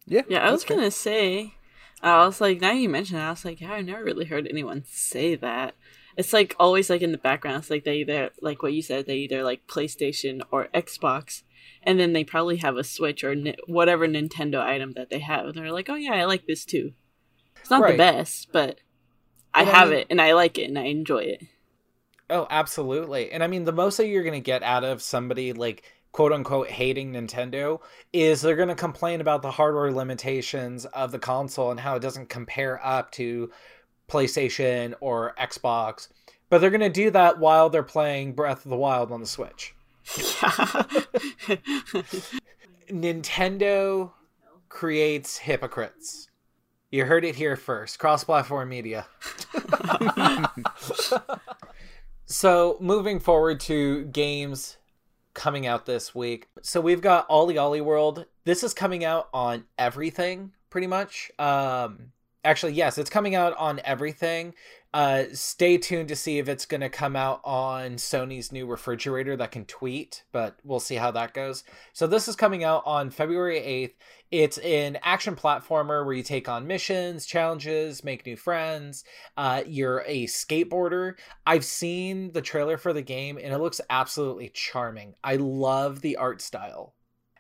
Yeah. 0.10 0.24
yeah, 0.28 0.48
I 0.48 0.52
was 0.52 0.64
gonna 0.66 0.92
say. 0.92 1.54
I 2.02 2.26
was 2.26 2.40
like, 2.40 2.62
now 2.62 2.72
you 2.72 2.88
mention 2.90 3.18
it, 3.18 3.22
I 3.22 3.30
was 3.32 3.44
like, 3.44 3.60
yeah, 3.62 3.74
I've 3.74 3.86
never 3.86 4.04
really 4.04 4.26
heard 4.26 4.48
anyone 4.48 4.84
say 4.88 5.36
that. 5.36 5.76
It's 6.18 6.32
like 6.34 6.56
always 6.60 6.90
like 6.90 7.02
in 7.02 7.12
the 7.12 7.18
background. 7.18 7.58
It's 7.58 7.70
like 7.70 7.84
they 7.84 7.98
either 7.98 8.32
like 8.42 8.62
what 8.64 8.74
you 8.74 8.82
said. 8.82 9.06
They 9.06 9.18
either 9.18 9.44
like 9.44 9.68
PlayStation 9.68 10.42
or 10.52 10.68
Xbox, 10.74 11.44
and 11.84 12.00
then 12.00 12.14
they 12.14 12.24
probably 12.24 12.58
have 12.58 12.76
a 12.78 12.84
Switch 12.84 13.24
or 13.24 13.36
ni- 13.36 13.56
whatever 13.68 14.08
Nintendo 14.08 14.60
item 14.62 14.94
that 14.94 15.10
they 15.10 15.20
have. 15.20 15.46
And 15.46 15.56
they're 15.56 15.72
like, 15.72 15.90
oh 15.90 15.96
yeah, 15.96 16.14
I 16.14 16.26
like 16.26 16.46
this 16.48 16.66
too. 16.66 16.94
It's 17.62 17.70
not 17.70 17.82
Right. 17.82 17.92
the 17.92 17.98
best, 17.98 18.50
but 18.52 18.80
I 19.54 19.62
And 19.62 19.70
I 19.70 19.74
have 19.74 19.90
mean- 19.90 20.00
it 20.00 20.08
and 20.10 20.22
I 20.22 20.34
like 20.34 20.58
it 20.58 20.64
and 20.70 20.80
I 20.80 20.84
enjoy 20.86 21.20
it. 21.24 21.44
Oh, 22.30 22.48
absolutely. 22.50 23.32
And 23.32 23.44
I 23.44 23.48
mean, 23.48 23.64
the 23.66 23.72
most 23.72 23.98
that 23.98 24.08
you're 24.08 24.24
going 24.24 24.34
to 24.34 24.40
get 24.40 24.62
out 24.62 24.84
of 24.84 25.02
somebody 25.02 25.52
like 25.52 25.84
quote 26.12 26.32
unquote 26.34 26.70
hating 26.70 27.14
Nintendo 27.14 27.80
is 28.14 28.42
they're 28.42 28.56
going 28.56 28.70
to 28.70 28.76
complain 28.76 29.22
about 29.22 29.42
the 29.42 29.52
hardware 29.52 29.92
limitations 29.92 30.86
of 30.86 31.12
the 31.12 31.20
console 31.20 31.72
and 31.72 31.80
how 31.80 31.96
it 31.96 32.02
doesn't 32.02 32.30
compare 32.30 32.84
up 32.86 33.12
to 33.12 33.52
PlayStation 34.10 34.94
or 35.02 35.34
Xbox. 35.40 36.10
But 36.50 36.60
they're 36.60 36.72
going 36.72 36.82
to 36.82 36.90
do 36.90 37.12
that 37.12 37.40
while 37.40 37.70
they're 37.70 37.84
playing 37.84 38.34
Breath 38.34 38.66
of 38.66 38.70
the 38.72 38.78
Wild 38.78 39.12
on 39.12 39.20
the 39.20 39.28
Switch. 39.28 39.76
Yeah. 40.18 40.44
Nintendo 42.90 44.12
creates 44.68 45.38
hypocrites. 45.38 46.30
You 46.92 47.06
heard 47.06 47.24
it 47.24 47.36
here 47.36 47.56
first. 47.56 48.00
Cross 48.00 48.24
platform 48.24 48.70
media. 48.70 49.06
so, 52.26 52.78
moving 52.80 53.20
forward 53.20 53.60
to 53.62 54.06
games 54.06 54.78
coming 55.40 55.66
out 55.66 55.86
this 55.86 56.14
week. 56.14 56.50
So, 56.62 56.82
we've 56.82 57.02
got 57.02 57.28
OlliOlli 57.30 57.82
World. 57.82 58.26
This 58.44 58.64
is 58.64 58.74
coming 58.74 59.06
out 59.06 59.30
on 59.34 59.64
everything, 59.78 60.52
pretty 60.70 60.88
much. 60.88 61.32
Um, 61.40 62.12
actually, 62.44 62.74
yes, 62.74 62.98
it's 62.98 63.10
coming 63.10 63.36
out 63.36 63.56
on 63.58 63.80
everything. 63.86 64.54
Uh, 64.92 65.26
stay 65.34 65.78
tuned 65.78 66.10
to 66.10 66.16
see 66.16 66.40
if 66.40 66.50
it's 66.50 66.66
going 66.66 66.82
to 66.82 66.90
come 66.90 67.16
out 67.16 67.42
on 67.44 67.92
Sony's 67.92 68.52
new 68.52 68.66
refrigerator 68.66 69.38
that 69.38 69.52
can 69.52 69.66
tweet, 69.66 70.24
but 70.32 70.58
we'll 70.64 70.80
see 70.80 70.96
how 70.96 71.12
that 71.12 71.34
goes. 71.34 71.64
So 71.94 72.08
this 72.08 72.28
is 72.28 72.36
coming 72.36 72.64
out 72.64 72.82
on 72.88 73.12
February 73.12 73.60
8th. 73.60 73.94
It's 74.32 74.58
an 74.60 74.98
action 75.04 75.36
platformer 75.36 76.04
where 76.04 76.16
you 76.16 76.24
take 76.24 76.50
on 76.50 76.66
missions, 76.66 77.28
challenges, 77.28 78.04
make 78.04 78.26
new 78.26 78.36
friends. 78.36 79.04
Uh, 79.38 79.62
you're 79.68 80.04
a 80.08 80.26
skateboarder. 80.26 81.16
I've 81.46 81.66
seen 81.66 82.32
the 82.32 82.42
trailer 82.42 82.78
for 82.78 82.92
the 82.92 83.02
game 83.04 83.38
and 83.38 83.54
it 83.54 83.60
looks 83.60 83.82
absolutely 83.92 84.50
charming. 84.50 85.14
I 85.24 85.36
love 85.36 86.02
the 86.02 86.18
art 86.18 86.42
style. 86.42 86.94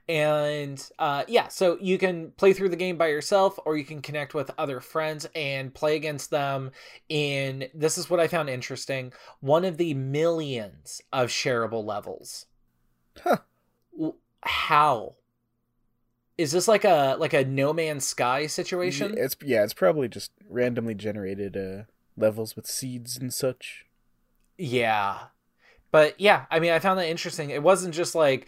And 0.09 0.83
uh, 0.97 1.23
yeah, 1.27 1.49
so 1.49 1.77
you 1.79 1.99
can 1.99 2.31
play 2.31 2.51
through 2.53 2.69
the 2.69 2.75
game 2.75 2.97
by 2.97 3.09
yourself 3.09 3.59
or 3.63 3.77
you 3.77 3.85
can 3.85 4.01
connect 4.01 4.33
with 4.33 4.49
other 4.57 4.81
friends 4.81 5.29
and 5.35 5.71
play 5.71 5.95
against 5.95 6.31
them 6.31 6.71
in 7.09 7.69
this 7.75 7.95
is 7.95 8.09
what 8.09 8.19
I 8.19 8.27
found 8.27 8.49
interesting 8.49 9.13
one 9.39 9.63
of 9.63 9.77
the 9.77 9.93
millions 9.93 10.99
of 11.13 11.29
shareable 11.29 11.85
levels. 11.85 12.47
Huh. 13.23 13.37
How? 14.41 15.13
Is 16.39 16.53
this 16.53 16.67
like 16.67 16.85
a 16.85 17.15
like 17.19 17.33
a 17.33 17.45
No 17.45 17.71
Man's 17.71 18.07
Sky 18.07 18.47
situation? 18.47 19.13
It's 19.15 19.35
yeah, 19.43 19.63
it's 19.63 19.75
probably 19.75 20.07
just 20.07 20.31
randomly 20.49 20.95
generated 20.95 21.55
uh 21.55 21.83
levels 22.17 22.55
with 22.55 22.65
seeds 22.65 23.15
and 23.15 23.31
such. 23.31 23.85
Yeah. 24.57 25.19
But 25.91 26.19
yeah, 26.19 26.45
I 26.49 26.59
mean, 26.59 26.71
I 26.71 26.79
found 26.79 26.97
that 26.97 27.09
interesting. 27.09 27.51
It 27.51 27.61
wasn't 27.61 27.93
just 27.93 28.15
like 28.15 28.47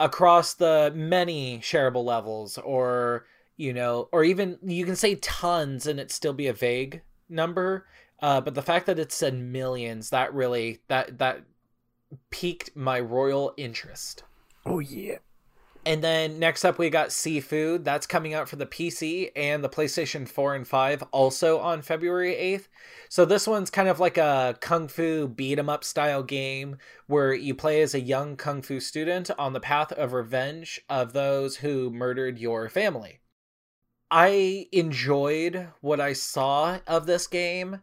across 0.00 0.54
the 0.54 0.92
many 0.94 1.58
shareable 1.58 2.04
levels 2.04 2.58
or, 2.58 3.26
you 3.56 3.72
know, 3.72 4.08
or 4.12 4.24
even 4.24 4.58
you 4.62 4.84
can 4.84 4.96
say 4.96 5.14
tons 5.16 5.86
and 5.86 6.00
it 6.00 6.10
still 6.10 6.32
be 6.32 6.46
a 6.46 6.52
vague 6.52 7.02
number. 7.28 7.86
Uh, 8.20 8.40
but 8.40 8.54
the 8.54 8.62
fact 8.62 8.86
that 8.86 8.98
it 8.98 9.12
said 9.12 9.34
millions, 9.34 10.10
that 10.10 10.32
really 10.32 10.80
that 10.88 11.18
that 11.18 11.42
piqued 12.30 12.74
my 12.76 13.00
royal 13.00 13.52
interest. 13.56 14.22
Oh 14.64 14.78
yeah. 14.78 15.18
And 15.84 16.02
then 16.02 16.38
next 16.38 16.64
up, 16.64 16.78
we 16.78 16.90
got 16.90 17.08
Sifu. 17.08 17.82
That's 17.82 18.06
coming 18.06 18.34
out 18.34 18.48
for 18.48 18.54
the 18.54 18.66
PC 18.66 19.30
and 19.34 19.64
the 19.64 19.68
PlayStation 19.68 20.28
4 20.28 20.54
and 20.54 20.68
5, 20.68 21.02
also 21.10 21.58
on 21.58 21.82
February 21.82 22.34
8th. 22.34 22.68
So 23.08 23.24
this 23.24 23.48
one's 23.48 23.68
kind 23.68 23.88
of 23.88 23.98
like 23.98 24.16
a 24.16 24.56
kung 24.60 24.86
fu 24.86 25.26
beat 25.26 25.58
'em 25.58 25.68
up 25.68 25.82
style 25.82 26.22
game 26.22 26.78
where 27.08 27.34
you 27.34 27.54
play 27.54 27.82
as 27.82 27.94
a 27.94 28.00
young 28.00 28.36
kung 28.36 28.62
fu 28.62 28.78
student 28.78 29.30
on 29.38 29.52
the 29.52 29.60
path 29.60 29.92
of 29.92 30.12
revenge 30.12 30.80
of 30.88 31.12
those 31.12 31.56
who 31.56 31.90
murdered 31.90 32.38
your 32.38 32.68
family. 32.68 33.20
I 34.10 34.68
enjoyed 34.72 35.68
what 35.80 36.00
I 36.00 36.12
saw 36.12 36.78
of 36.86 37.06
this 37.06 37.26
game. 37.26 37.82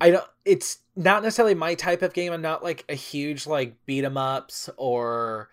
I 0.00 0.10
don't 0.10 0.26
it's 0.44 0.78
not 0.96 1.22
necessarily 1.22 1.54
my 1.54 1.74
type 1.74 2.02
of 2.02 2.14
game. 2.14 2.32
I'm 2.32 2.42
not 2.42 2.64
like 2.64 2.84
a 2.88 2.94
huge 2.94 3.46
like 3.46 3.86
beat 3.86 4.04
'em 4.04 4.16
ups 4.16 4.68
or 4.76 5.50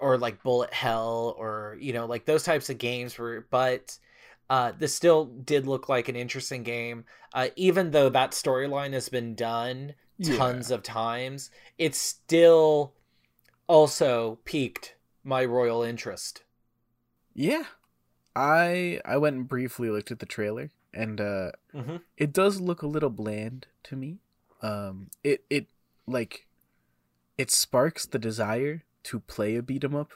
or 0.00 0.18
like 0.18 0.42
bullet 0.42 0.72
hell 0.72 1.34
or 1.38 1.76
you 1.80 1.92
know 1.92 2.06
like 2.06 2.24
those 2.24 2.42
types 2.42 2.70
of 2.70 2.78
games 2.78 3.18
were 3.18 3.46
but 3.50 3.98
uh 4.48 4.72
this 4.78 4.94
still 4.94 5.26
did 5.26 5.66
look 5.66 5.88
like 5.88 6.08
an 6.08 6.16
interesting 6.16 6.62
game 6.62 7.04
uh 7.34 7.48
even 7.56 7.90
though 7.90 8.08
that 8.08 8.32
storyline 8.32 8.92
has 8.92 9.08
been 9.08 9.34
done 9.34 9.94
Yeah. 10.18 10.36
tons 10.36 10.70
of 10.70 10.82
times 10.82 11.50
it 11.78 11.94
still 11.94 12.92
also 13.66 14.38
piqued 14.44 14.94
my 15.22 15.44
royal 15.44 15.82
interest 15.82 16.42
Yeah. 17.34 17.64
I 18.36 19.00
I 19.04 19.16
went 19.16 19.36
and 19.36 19.48
briefly 19.48 19.90
looked 19.90 20.10
at 20.10 20.18
the 20.20 20.26
trailer 20.26 20.70
and 20.94 21.20
uh 21.20 21.50
mm-hmm. 21.74 21.96
it 22.16 22.32
does 22.32 22.60
look 22.60 22.82
a 22.82 22.86
little 22.86 23.10
bland 23.10 23.66
to 23.84 23.96
me. 23.96 24.18
Um 24.62 25.08
it 25.24 25.44
it 25.50 25.66
like 26.06 26.46
it 27.36 27.50
sparks 27.50 28.06
the 28.06 28.18
desire 28.18 28.84
to 29.04 29.20
play 29.20 29.56
a 29.56 29.62
beat 29.62 29.84
'em 29.84 29.94
up 29.94 30.12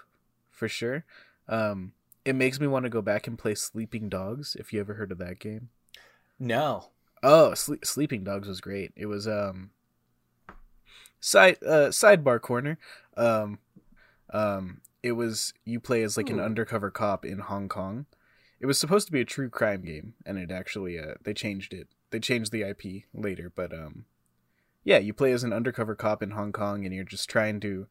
for 0.51 0.69
sure. 0.69 1.05
Um 1.49 1.93
it 2.25 2.35
makes 2.35 2.59
me 2.59 2.67
want 2.67 2.85
to 2.85 2.91
go 2.91 3.03
back 3.03 3.27
and 3.27 3.39
play 3.39 3.55
Sleeping 3.55 4.09
Dogs 4.09 4.57
if 4.59 4.73
you 4.73 4.81
ever 4.81 4.95
heard 4.95 5.13
of 5.13 5.19
that 5.19 5.39
game. 5.39 5.71
no 6.39 6.91
Oh, 7.23 7.53
Sle- 7.55 7.85
Sleeping 7.87 8.23
Dogs 8.23 8.47
was 8.49 8.61
great. 8.61 8.93
It 8.97 9.07
was 9.07 9.27
um 9.27 9.71
side 11.21 11.57
uh 11.63 11.89
sidebar 11.89 12.41
corner. 12.41 12.79
Um 13.17 13.59
um 14.31 14.81
it 15.03 15.13
was 15.13 15.53
you 15.65 15.81
play 15.81 16.03
as 16.03 16.17
like 16.17 16.31
an 16.31 16.41
undercover 16.41 16.91
cop 16.91 17.25
in 17.25 17.39
Hong 17.39 17.69
Kong. 17.69 18.07
It 18.61 18.67
was 18.67 18.79
supposed 18.79 19.07
to 19.07 19.13
be 19.13 19.21
a 19.21 19.25
true 19.27 19.51
crime 19.51 19.83
game 19.83 20.15
and 20.25 20.39
it 20.39 20.51
actually 20.51 20.99
uh 20.99 21.15
they 21.23 21.35
changed 21.35 21.73
it. 21.75 21.89
They 22.11 22.21
changed 22.21 22.53
the 22.53 22.63
IP 22.63 23.05
later, 23.13 23.51
but 23.55 23.73
um 23.73 24.05
yeah, 24.83 24.99
you 24.99 25.15
play 25.15 25.33
as 25.33 25.45
an 25.45 25.53
undercover 25.53 25.95
cop 25.95 26.23
in 26.23 26.33
Hong 26.33 26.53
Kong 26.53 26.85
and 26.85 26.95
you're 26.95 27.05
just 27.05 27.29
trying 27.31 27.59
to 27.61 27.87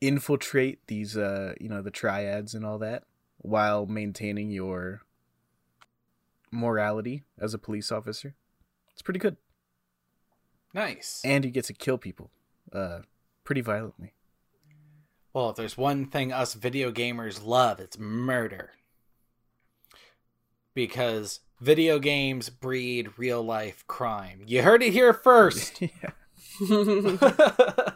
infiltrate 0.00 0.86
these 0.86 1.16
uh 1.16 1.52
you 1.60 1.68
know 1.68 1.82
the 1.82 1.90
triads 1.90 2.54
and 2.54 2.64
all 2.64 2.78
that 2.78 3.04
while 3.38 3.86
maintaining 3.86 4.50
your 4.50 5.02
morality 6.50 7.24
as 7.38 7.54
a 7.54 7.58
police 7.58 7.92
officer. 7.92 8.34
It's 8.92 9.02
pretty 9.02 9.20
good, 9.20 9.36
Nice. 10.74 11.22
and 11.24 11.44
you 11.44 11.50
get 11.50 11.64
to 11.66 11.72
kill 11.72 11.96
people, 11.96 12.30
uh, 12.72 13.00
pretty 13.44 13.60
violently. 13.62 14.12
Well, 15.32 15.50
if 15.50 15.56
there's 15.56 15.78
one 15.78 16.06
thing 16.06 16.32
us 16.32 16.54
video 16.54 16.90
gamers 16.92 17.44
love, 17.44 17.78
it's 17.80 17.98
murder. 17.98 18.72
Because 20.74 21.40
video 21.60 21.98
games 21.98 22.50
breed 22.50 23.10
real 23.16 23.42
life 23.42 23.86
crime. 23.86 24.42
You 24.46 24.62
heard 24.62 24.82
it 24.82 24.92
here 24.92 25.12
first. 25.14 25.80
yeah. 25.80 25.90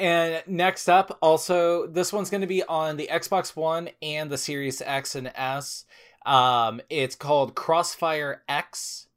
and 0.00 0.42
next 0.46 0.88
up, 0.88 1.18
also, 1.20 1.86
this 1.86 2.12
one's 2.12 2.30
going 2.30 2.40
to 2.40 2.46
be 2.46 2.62
on 2.64 2.96
the 2.96 3.08
Xbox 3.12 3.54
One 3.54 3.90
and 4.00 4.30
the 4.30 4.38
Series 4.38 4.80
X 4.80 5.14
and 5.14 5.30
S. 5.34 5.84
Um, 6.24 6.80
it's 6.88 7.14
called 7.14 7.54
Crossfire 7.54 8.42
X. 8.48 9.08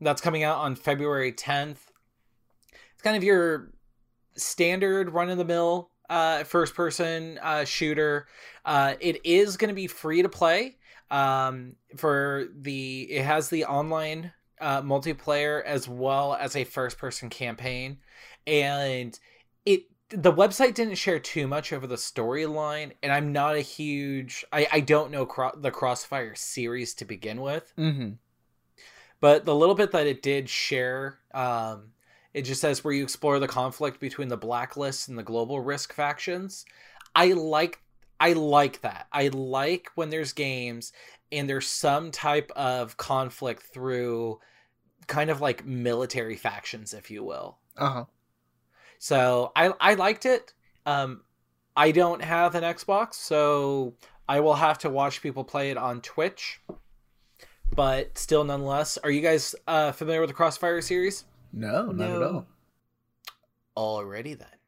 That's 0.00 0.20
coming 0.20 0.44
out 0.44 0.58
on 0.58 0.76
February 0.76 1.32
10th. 1.32 1.78
It's 2.92 3.02
kind 3.02 3.16
of 3.16 3.24
your 3.24 3.72
standard 4.36 5.10
run 5.10 5.28
of 5.28 5.38
the 5.38 5.44
mill 5.44 5.90
uh, 6.08 6.44
first 6.44 6.74
person 6.74 7.38
uh, 7.42 7.64
shooter. 7.64 8.28
Uh, 8.64 8.94
it 9.00 9.24
is 9.24 9.56
going 9.56 9.70
to 9.70 9.74
be 9.74 9.88
free 9.88 10.22
to 10.22 10.28
play. 10.28 10.76
Um, 11.10 11.76
for 11.96 12.46
the 12.58 13.02
it 13.02 13.24
has 13.24 13.50
the 13.50 13.66
online 13.66 14.32
uh, 14.60 14.80
multiplayer 14.80 15.62
as 15.62 15.86
well 15.86 16.34
as 16.34 16.56
a 16.56 16.64
first 16.64 16.96
person 16.96 17.28
campaign, 17.28 17.98
and 18.46 19.18
it 19.66 19.82
the 20.12 20.32
website 20.32 20.74
didn't 20.74 20.96
share 20.96 21.18
too 21.18 21.46
much 21.48 21.72
over 21.72 21.86
the 21.86 21.96
storyline. 21.96 22.92
And 23.02 23.12
I'm 23.12 23.32
not 23.32 23.56
a 23.56 23.60
huge 23.60 24.44
I 24.52 24.66
I 24.72 24.80
don't 24.80 25.10
know 25.10 25.26
cro- 25.26 25.56
the 25.56 25.70
Crossfire 25.70 26.34
series 26.34 26.94
to 26.94 27.04
begin 27.04 27.40
with, 27.40 27.72
Mm-hmm. 27.78 28.10
but 29.20 29.44
the 29.44 29.54
little 29.54 29.74
bit 29.74 29.92
that 29.92 30.06
it 30.06 30.22
did 30.22 30.48
share 30.48 31.18
um 31.34 31.92
it 32.34 32.42
just 32.42 32.60
says 32.62 32.82
where 32.82 32.94
you 32.94 33.02
explore 33.02 33.38
the 33.38 33.48
conflict 33.48 34.00
between 34.00 34.28
the 34.28 34.36
blacklist 34.36 35.08
and 35.08 35.18
the 35.18 35.22
global 35.22 35.60
risk 35.60 35.92
factions 35.92 36.64
i 37.14 37.32
like 37.32 37.80
i 38.20 38.32
like 38.32 38.80
that 38.80 39.06
i 39.12 39.28
like 39.28 39.88
when 39.94 40.10
there's 40.10 40.32
games 40.32 40.92
and 41.30 41.48
there's 41.48 41.66
some 41.66 42.10
type 42.10 42.50
of 42.56 42.96
conflict 42.96 43.62
through 43.62 44.38
kind 45.06 45.30
of 45.30 45.40
like 45.40 45.64
military 45.66 46.36
factions 46.36 46.94
if 46.94 47.10
you 47.10 47.22
will 47.24 47.58
Uh 47.76 47.88
huh. 47.90 48.04
So 49.02 49.50
i 49.56 49.64
i 49.80 49.94
liked 49.94 50.24
it 50.26 50.52
um 50.86 51.22
i 51.76 51.90
don't 51.90 52.22
have 52.22 52.54
an 52.54 52.62
xbox 52.62 53.14
so 53.14 53.94
i 54.28 54.38
will 54.38 54.54
have 54.54 54.78
to 54.78 54.88
watch 54.88 55.20
people 55.20 55.42
play 55.42 55.70
it 55.72 55.76
on 55.76 56.00
twitch 56.00 56.60
but 57.74 58.16
still 58.16 58.44
nonetheless 58.44 58.96
are 58.98 59.10
you 59.10 59.20
guys 59.20 59.56
uh 59.66 59.90
familiar 59.90 60.20
with 60.20 60.30
the 60.30 60.34
crossfire 60.34 60.80
series 60.80 61.24
No, 61.52 61.86
not 61.92 62.10
at 62.10 62.22
all. 62.22 62.46
Already 63.76 64.34
then. 64.34 64.58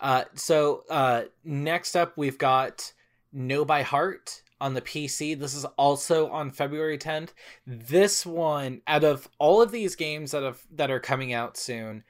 Uh, 0.00 0.24
so 0.34 0.84
uh, 0.90 1.22
next 1.44 1.96
up, 1.96 2.16
we've 2.16 2.38
got 2.38 2.92
Know 3.32 3.64
by 3.64 3.82
Heart 3.82 4.42
on 4.60 4.74
the 4.74 4.80
PC. 4.80 5.38
This 5.38 5.54
is 5.54 5.64
also 5.76 6.28
on 6.28 6.50
February 6.52 6.98
10th. 6.98 7.30
This 7.66 8.24
one, 8.26 8.80
out 8.86 9.04
of 9.04 9.28
all 9.38 9.62
of 9.62 9.72
these 9.72 9.96
games 9.96 10.30
that 10.32 10.42
have 10.42 10.60
that 10.72 10.90
are 10.90 11.00
coming 11.00 11.32
out 11.32 11.56
soon, 11.56 12.04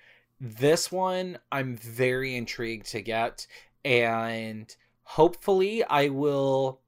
this 0.44 0.92
one 0.92 1.38
I'm 1.50 1.74
very 1.76 2.36
intrigued 2.36 2.86
to 2.90 3.00
get, 3.00 3.46
and 3.82 4.74
hopefully 5.02 5.82
I 5.84 6.08
will. 6.08 6.80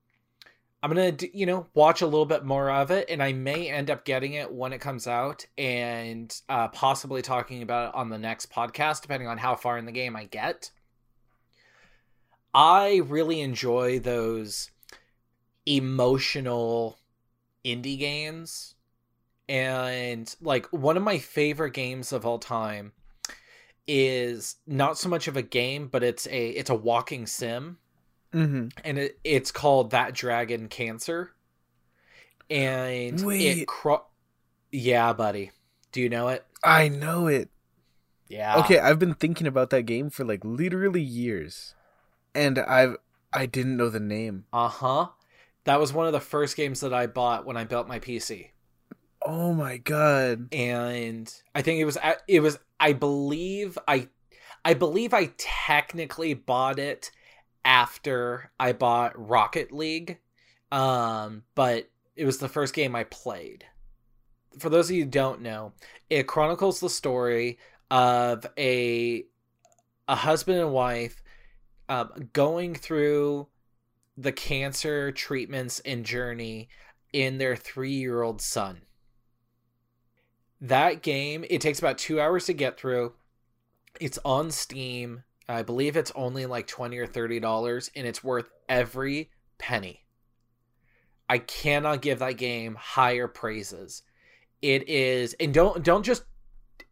I'm 0.82 0.92
gonna, 0.92 1.16
you 1.32 1.46
know, 1.46 1.66
watch 1.74 2.02
a 2.02 2.06
little 2.06 2.26
bit 2.26 2.44
more 2.44 2.70
of 2.70 2.90
it, 2.90 3.08
and 3.08 3.22
I 3.22 3.32
may 3.32 3.70
end 3.70 3.90
up 3.90 4.04
getting 4.04 4.34
it 4.34 4.52
when 4.52 4.74
it 4.74 4.80
comes 4.80 5.06
out, 5.06 5.46
and 5.56 6.38
uh, 6.50 6.68
possibly 6.68 7.22
talking 7.22 7.62
about 7.62 7.88
it 7.88 7.94
on 7.94 8.10
the 8.10 8.18
next 8.18 8.52
podcast, 8.52 9.00
depending 9.00 9.26
on 9.26 9.38
how 9.38 9.56
far 9.56 9.78
in 9.78 9.86
the 9.86 9.92
game 9.92 10.14
I 10.14 10.24
get. 10.24 10.70
I 12.54 13.02
really 13.06 13.40
enjoy 13.40 13.98
those 13.98 14.70
emotional 15.64 16.98
indie 17.64 17.98
games, 17.98 18.74
and 19.48 20.32
like 20.42 20.66
one 20.66 20.98
of 20.98 21.02
my 21.02 21.18
favorite 21.18 21.72
games 21.72 22.12
of 22.12 22.26
all 22.26 22.38
time 22.38 22.92
is 23.86 24.56
not 24.66 24.98
so 24.98 25.08
much 25.08 25.28
of 25.28 25.36
a 25.36 25.42
game, 25.42 25.88
but 25.88 26.02
it's 26.02 26.26
a 26.28 26.48
it's 26.50 26.70
a 26.70 26.74
walking 26.74 27.26
sim 27.26 27.78
Mm-hmm. 28.34 28.68
and 28.84 28.98
it, 28.98 29.18
it's 29.24 29.50
called 29.50 29.92
that 29.92 30.12
dragon 30.12 30.68
cancer 30.68 31.32
and 32.50 33.24
Wait. 33.24 33.58
it 33.58 33.66
cro- 33.68 34.04
yeah 34.70 35.12
buddy 35.12 35.52
do 35.92 36.00
you 36.00 36.08
know 36.08 36.28
it 36.28 36.44
I 36.62 36.88
know 36.88 37.28
it. 37.28 37.48
yeah 38.28 38.56
Okay, 38.58 38.78
I've 38.80 38.98
been 38.98 39.14
thinking 39.14 39.46
about 39.46 39.70
that 39.70 39.82
game 39.84 40.10
for 40.10 40.24
like 40.24 40.44
literally 40.44 41.00
years, 41.00 41.74
and 42.34 42.58
I've 42.58 42.96
I 43.32 43.46
didn't 43.46 43.76
know 43.76 43.88
the 43.88 44.00
name. 44.00 44.44
uh-huh 44.52 45.08
that 45.64 45.80
was 45.80 45.92
one 45.92 46.06
of 46.06 46.12
the 46.12 46.20
first 46.20 46.56
games 46.56 46.80
that 46.80 46.92
i 46.94 47.06
bought 47.06 47.46
when 47.46 47.56
i 47.56 47.64
built 47.64 47.88
my 47.88 47.98
pc 48.00 48.48
Oh 49.24 49.52
my 49.54 49.78
god. 49.78 50.52
and 50.52 51.32
i 51.54 51.62
think 51.62 51.80
it 51.80 51.84
was 51.84 51.96
at- 51.98 52.22
it 52.28 52.40
was 52.40 52.58
i 52.80 52.92
believe 52.92 53.78
i 53.88 54.08
i 54.64 54.74
believe 54.74 55.14
i 55.14 55.30
technically 55.36 56.34
bought 56.34 56.78
it 56.78 57.10
after 57.64 58.50
i 58.58 58.72
bought 58.72 59.12
rocket 59.16 59.72
league 59.72 60.18
um 60.72 61.42
but 61.54 61.88
it 62.16 62.24
was 62.24 62.38
the 62.38 62.48
first 62.48 62.74
game 62.74 62.96
i 62.96 63.04
played. 63.04 63.64
For 64.58 64.70
those 64.70 64.88
of 64.88 64.96
you 64.96 65.04
who 65.04 65.10
don't 65.10 65.42
know 65.42 65.72
it 66.08 66.26
chronicles 66.26 66.80
the 66.80 66.90
story 66.90 67.58
of 67.90 68.46
a 68.58 69.24
a 70.08 70.14
husband 70.14 70.58
and 70.58 70.72
wife 70.72 71.22
um, 71.88 72.30
going 72.32 72.74
through 72.74 73.48
the 74.16 74.32
cancer 74.32 75.12
treatments 75.12 75.80
and 75.80 76.04
journey 76.04 76.68
in 77.12 77.38
their 77.38 77.54
three-year-old 77.54 78.40
son 78.40 78.80
that 80.60 81.02
game 81.02 81.44
it 81.50 81.60
takes 81.60 81.78
about 81.78 81.98
two 81.98 82.20
hours 82.20 82.46
to 82.46 82.54
get 82.54 82.78
through. 82.78 83.14
It's 84.00 84.18
on 84.24 84.50
steam. 84.50 85.22
I 85.48 85.62
believe 85.62 85.96
it's 85.96 86.12
only 86.14 86.46
like 86.46 86.66
20 86.66 86.98
or 86.98 87.06
30 87.06 87.40
dollars 87.40 87.90
and 87.94 88.06
it's 88.06 88.24
worth 88.24 88.50
every 88.68 89.30
penny. 89.58 90.04
I 91.28 91.38
cannot 91.38 92.02
give 92.02 92.20
that 92.20 92.36
game 92.36 92.76
higher 92.78 93.28
praises. 93.28 94.02
It 94.62 94.88
is 94.88 95.34
and 95.38 95.52
don't 95.52 95.84
don't 95.84 96.02
just 96.02 96.24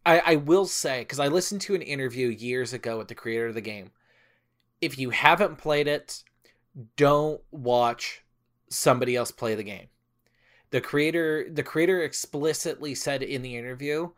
i 0.05 0.21
i 0.21 0.37
will 0.37 0.67
say 0.67 1.01
because 1.01 1.19
i 1.19 1.29
listened 1.29 1.63
to 1.63 1.75
an 1.75 1.83
interview 1.83 2.29
years 2.29 2.73
ago 2.73 2.99
with 2.99 3.09
the 3.09 3.15
creator 3.15 3.49
of 3.49 3.55
the 3.55 3.61
game. 3.61 3.91
If 4.81 4.99
you 4.99 5.11
haven't 5.11 5.59
played 5.59 5.89
it 5.89 6.23
don't 6.97 7.41
watch 7.51 8.23
somebody 8.69 9.17
else 9.17 9.31
play 9.31 9.55
the 9.55 9.63
game 9.63 9.87
the 10.75 10.81
creator 10.81 11.47
the 11.51 11.63
creator 11.63 12.03
explicitly 12.03 12.95
said 12.95 13.23
in 13.23 13.43
the 13.43 13.57
interview 13.57 14.09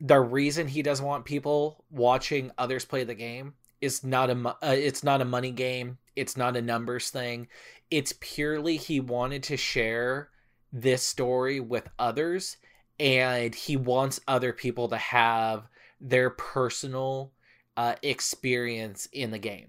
the 0.00 0.18
reason 0.18 0.66
he 0.66 0.82
doesn't 0.82 1.04
want 1.04 1.26
people 1.26 1.84
watching 1.90 2.50
others 2.56 2.86
play 2.86 3.04
the 3.04 3.14
game 3.14 3.52
is 3.82 4.02
not 4.02 4.30
a 4.30 4.56
uh, 4.62 4.72
it's 4.72 5.04
not 5.04 5.20
a 5.20 5.26
money 5.26 5.50
game 5.50 5.98
it's 6.16 6.36
not 6.36 6.56
a 6.56 6.60
numbers 6.60 7.08
thing. 7.08 7.48
It's 7.90 8.12
purely 8.20 8.76
he 8.76 9.00
wanted 9.00 9.42
to 9.44 9.56
share 9.56 10.28
this 10.72 11.02
story 11.02 11.60
with 11.60 11.88
others 11.98 12.58
and 12.98 13.54
he 13.54 13.76
wants 13.76 14.20
other 14.28 14.52
people 14.52 14.88
to 14.88 14.98
have 14.98 15.66
their 16.00 16.28
personal 16.30 17.32
uh, 17.78 17.94
experience 18.02 19.08
in 19.12 19.30
the 19.30 19.38
game 19.38 19.68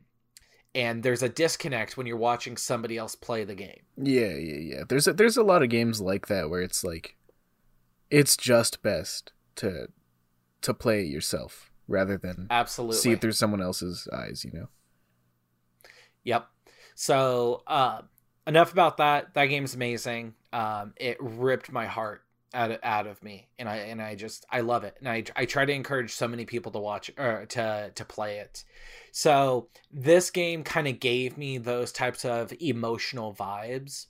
and 0.74 1.04
there's 1.04 1.24
a 1.24 1.30
disconnect 1.30 1.98
when 1.98 2.08
you're 2.08 2.18
watching 2.18 2.56
somebody 2.58 2.98
else 2.98 3.16
play 3.16 3.44
the 3.44 3.56
game 3.56 3.82
Yeah, 3.98 4.34
yeah, 4.36 4.76
yeah. 4.78 4.84
There's 4.88 5.08
a, 5.08 5.14
there's 5.14 5.38
a 5.38 5.44
lot 5.44 5.64
of 5.64 5.70
games 5.70 6.00
like 6.00 6.28
that 6.28 6.50
where 6.50 6.62
it's 6.62 6.84
like, 6.84 7.18
it's 8.10 8.38
just 8.38 8.82
best 8.82 9.32
to 9.56 9.88
to 10.62 10.74
play 10.74 11.02
it 11.02 11.08
yourself 11.08 11.72
rather 11.88 12.18
than 12.18 12.48
absolutely 12.50 12.98
see 12.98 13.12
it 13.12 13.22
through 13.22 13.32
someone 13.32 13.62
else's 13.62 14.08
eyes. 14.14 14.46
You 14.46 14.52
know. 14.52 14.68
Yep. 16.24 16.48
So 16.96 17.64
uh, 17.68 18.02
enough 18.46 18.72
about 18.72 18.98
that. 18.98 19.34
That 19.34 19.46
game's 19.46 19.76
amazing. 19.76 20.36
Um, 20.54 20.94
it 20.98 21.18
ripped 21.20 21.72
my 21.72 21.86
heart 21.86 22.24
out 22.54 22.72
of, 22.72 22.80
out 22.84 23.08
of 23.08 23.24
me, 23.24 23.48
and 23.58 23.68
I 23.68 23.78
and 23.78 24.02
I 24.02 24.16
just 24.16 24.46
I 24.50 24.62
love 24.62 24.84
it, 24.84 24.98
and 25.00 25.08
I 25.08 25.24
I 25.36 25.46
try 25.46 25.66
to 25.66 25.74
encourage 25.74 26.14
so 26.14 26.28
many 26.28 26.46
people 26.46 26.72
to 26.74 26.80
watch 26.80 27.10
or 27.18 27.46
to 27.50 27.92
to 27.94 28.06
play 28.06 28.38
it. 28.38 28.64
So 29.12 29.68
this 29.92 30.32
game 30.32 30.64
kind 30.64 30.88
of 30.88 31.00
gave 31.00 31.38
me 31.38 31.58
those 31.58 31.92
types 31.92 32.24
of 32.24 32.54
emotional 32.62 33.34
vibes. 33.34 34.08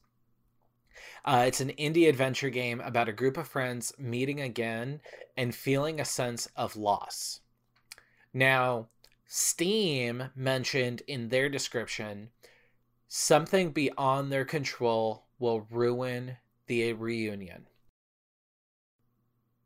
Uh, 1.25 1.45
it's 1.47 1.61
an 1.61 1.71
indie 1.79 2.07
adventure 2.07 2.49
game 2.49 2.79
about 2.81 3.09
a 3.09 3.13
group 3.13 3.37
of 3.37 3.47
friends 3.47 3.93
meeting 3.97 4.41
again 4.41 5.01
and 5.35 5.53
feeling 5.53 5.99
a 5.99 6.05
sense 6.05 6.47
of 6.55 6.75
loss. 6.75 7.41
Now, 8.33 8.87
Steam 9.27 10.29
mentioned 10.35 11.01
in 11.07 11.29
their 11.29 11.49
description 11.49 12.29
something 13.07 13.71
beyond 13.71 14.31
their 14.31 14.45
control 14.45 15.25
will 15.39 15.67
ruin 15.71 16.37
the 16.67 16.93
reunion. 16.93 17.67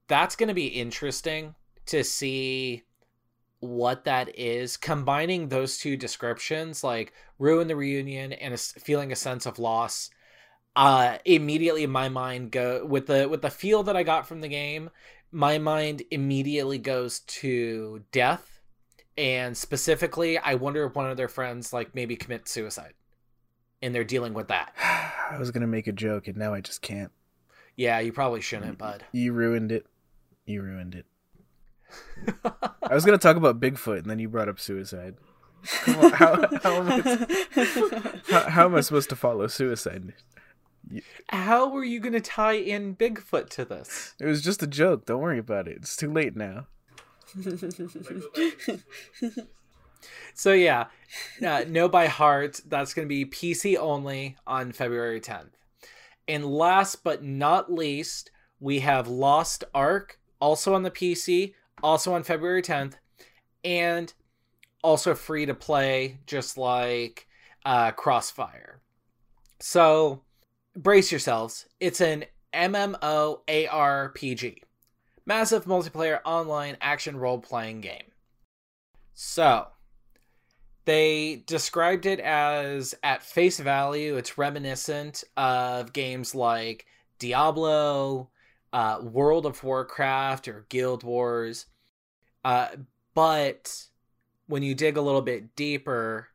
That's 0.08 0.36
going 0.36 0.48
to 0.50 0.54
be 0.54 0.68
interesting 0.68 1.56
to 1.88 2.04
see 2.04 2.84
what 3.66 4.06
that 4.06 4.38
is 4.38 4.78
combining 4.78 5.50
those 5.50 5.78
two 5.78 5.98
descriptions 5.98 6.84
like 6.84 7.14
ruin 7.40 7.68
the 7.68 7.76
reunion 7.76 8.32
and 8.34 8.54
a, 8.54 8.58
feeling 8.58 9.12
a 9.12 9.16
sense 9.16 9.46
of 9.46 9.60
loss 9.60 10.10
uh 10.76 11.18
immediately 11.26 11.86
my 11.88 12.10
mind 12.10 12.52
go 12.52 12.86
with 12.86 13.08
the 13.08 13.28
with 13.30 13.42
the 13.42 13.50
feel 13.50 13.84
that 13.84 13.96
i 13.96 14.04
got 14.04 14.28
from 14.28 14.42
the 14.42 14.48
game 14.48 14.90
my 15.32 15.58
mind 15.58 16.04
immediately 16.12 16.78
goes 16.78 17.20
to 17.22 18.04
death 18.12 18.60
and 19.18 19.56
specifically 19.56 20.38
i 20.38 20.54
wonder 20.56 20.86
if 20.86 20.96
one 20.96 21.10
of 21.10 21.18
their 21.18 21.28
friends 21.28 21.72
like 21.74 21.96
maybe 21.96 22.16
commit 22.16 22.48
suicide 22.48 22.94
and 23.82 23.94
they're 23.94 24.04
dealing 24.04 24.34
with 24.34 24.48
that 24.48 24.74
I 25.32 25.38
was 25.40 25.52
gonna 25.52 25.68
make 25.68 25.88
a 25.88 25.92
joke 25.92 26.28
and 26.28 26.38
now 26.38 26.54
I 26.54 26.62
just 26.62 26.82
can't. 26.82 27.12
yeah 27.76 28.00
you 28.00 28.12
probably 28.12 28.42
shouldn't 28.42 28.78
bud 28.78 29.04
You 29.12 29.34
ruined 29.34 29.72
it. 29.72 29.86
You 30.46 30.62
ruined 30.62 30.94
it. 30.94 31.06
I 32.84 32.94
was 32.94 33.06
gonna 33.06 33.18
talk 33.18 33.38
about 33.38 33.60
Bigfoot 33.60 34.00
and 34.00 34.10
then 34.10 34.20
you 34.20 34.30
brought 34.30 34.50
up 34.50 34.60
suicide. 34.60 35.16
On, 35.88 36.10
how, 36.12 36.48
how, 36.62 36.76
am 36.76 36.92
I, 36.92 38.20
how, 38.30 38.50
how 38.50 38.66
am 38.66 38.76
I 38.76 38.82
supposed 38.82 39.10
to 39.10 39.16
follow 39.16 39.48
suicide? 39.48 40.14
how 41.30 41.68
were 41.68 41.84
you 41.84 42.00
gonna 42.00 42.22
tie 42.22 42.54
in 42.54 42.96
bigfoot 42.96 43.50
to 43.50 43.66
this 43.66 44.14
It 44.20 44.28
was 44.28 44.44
just 44.44 44.62
a 44.62 44.68
joke. 44.68 45.06
Don't 45.06 45.22
worry 45.22 45.40
about 45.40 45.68
it. 45.68 45.78
It's 45.78 45.96
too 45.96 46.12
late 46.12 46.36
now. 46.36 46.68
So 50.36 50.52
yeah, 50.52 50.88
uh, 51.46 51.64
Know 51.68 51.88
by 51.88 52.08
Heart. 52.08 52.62
That's 52.68 52.94
going 52.94 53.08
to 53.08 53.10
be 53.10 53.26
PC 53.26 53.78
only 53.78 54.36
on 54.46 54.74
February 54.74 55.22
10th. 55.22 55.52
And 56.28 56.46
last 56.46 57.04
but 57.04 57.24
not 57.24 57.72
least, 57.72 58.32
we 58.60 58.80
have 58.80 59.08
Lost 59.08 59.64
Ark, 59.74 60.20
also 60.42 60.74
on 60.74 60.84
the 60.84 60.92
PC, 60.92 61.54
also 61.86 62.16
on 62.16 62.24
February 62.24 62.64
10th, 62.64 62.94
and 63.64 64.12
also 64.84 65.14
free 65.14 65.46
to 65.46 65.54
play, 65.54 66.18
just 66.26 66.58
like 66.58 67.28
uh, 67.64 67.92
Crossfire. 67.92 68.82
So 69.60 70.24
brace 70.76 71.12
yourselves. 71.12 71.68
It's 71.80 72.02
an 72.02 72.26
MMO 72.52 73.40
ARPG, 73.48 74.58
massive 75.28 75.66
multiplayer 75.66 76.22
online 76.26 76.76
action 76.82 77.18
role 77.18 77.40
playing 77.40 77.82
game. 77.82 78.12
So 79.14 79.68
they 80.86 81.44
described 81.46 82.08
it 82.08 82.20
as 82.20 82.96
at 83.04 83.24
face 83.24 83.60
value 83.60 84.18
it's 84.18 84.38
reminiscent 84.38 85.24
of 85.36 85.94
games 85.94 86.36
like 86.36 86.86
diablo 87.18 88.30
uh, 88.72 89.00
world 89.02 89.48
of 89.48 89.64
warcraft 89.64 90.48
or 90.48 90.68
guild 90.70 91.04
wars 91.04 91.66
uh, 92.46 92.70
but 93.14 93.88
when 94.48 94.64
you 94.64 94.74
dig 94.74 94.96
a 94.96 95.02
little 95.02 95.22
bit 95.22 95.54
deeper 95.58 96.30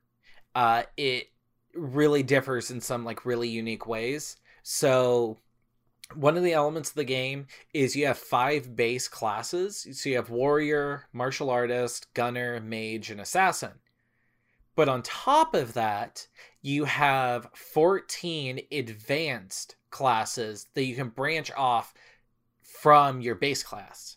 uh, 0.55 0.83
it 0.99 1.29
really 1.75 2.23
differs 2.23 2.71
in 2.71 2.83
some 2.83 3.05
like 3.05 3.25
really 3.25 3.49
unique 3.49 3.87
ways 3.87 4.37
so 4.63 5.39
one 6.15 6.37
of 6.37 6.43
the 6.43 6.53
elements 6.53 6.91
of 6.91 6.97
the 6.97 7.05
game 7.05 7.47
is 7.73 7.97
you 7.97 8.07
have 8.07 8.19
five 8.19 8.77
base 8.77 9.09
classes 9.09 9.87
so 9.93 10.11
you 10.11 10.17
have 10.17 10.29
warrior 10.29 11.07
martial 11.13 11.49
artist 11.49 12.13
gunner 12.13 12.61
mage 12.61 13.11
and 13.11 13.21
assassin 13.21 13.73
but 14.81 14.89
on 14.89 15.03
top 15.03 15.55
of 15.55 15.75
that, 15.75 16.27
you 16.63 16.85
have 16.85 17.49
14 17.55 18.61
advanced 18.73 19.77
classes 19.91 20.69
that 20.73 20.85
you 20.85 20.95
can 20.95 21.11
branch 21.11 21.51
off 21.57 21.93
from 22.63 23.21
your 23.21 23.35
base 23.35 23.63
class. 23.63 24.17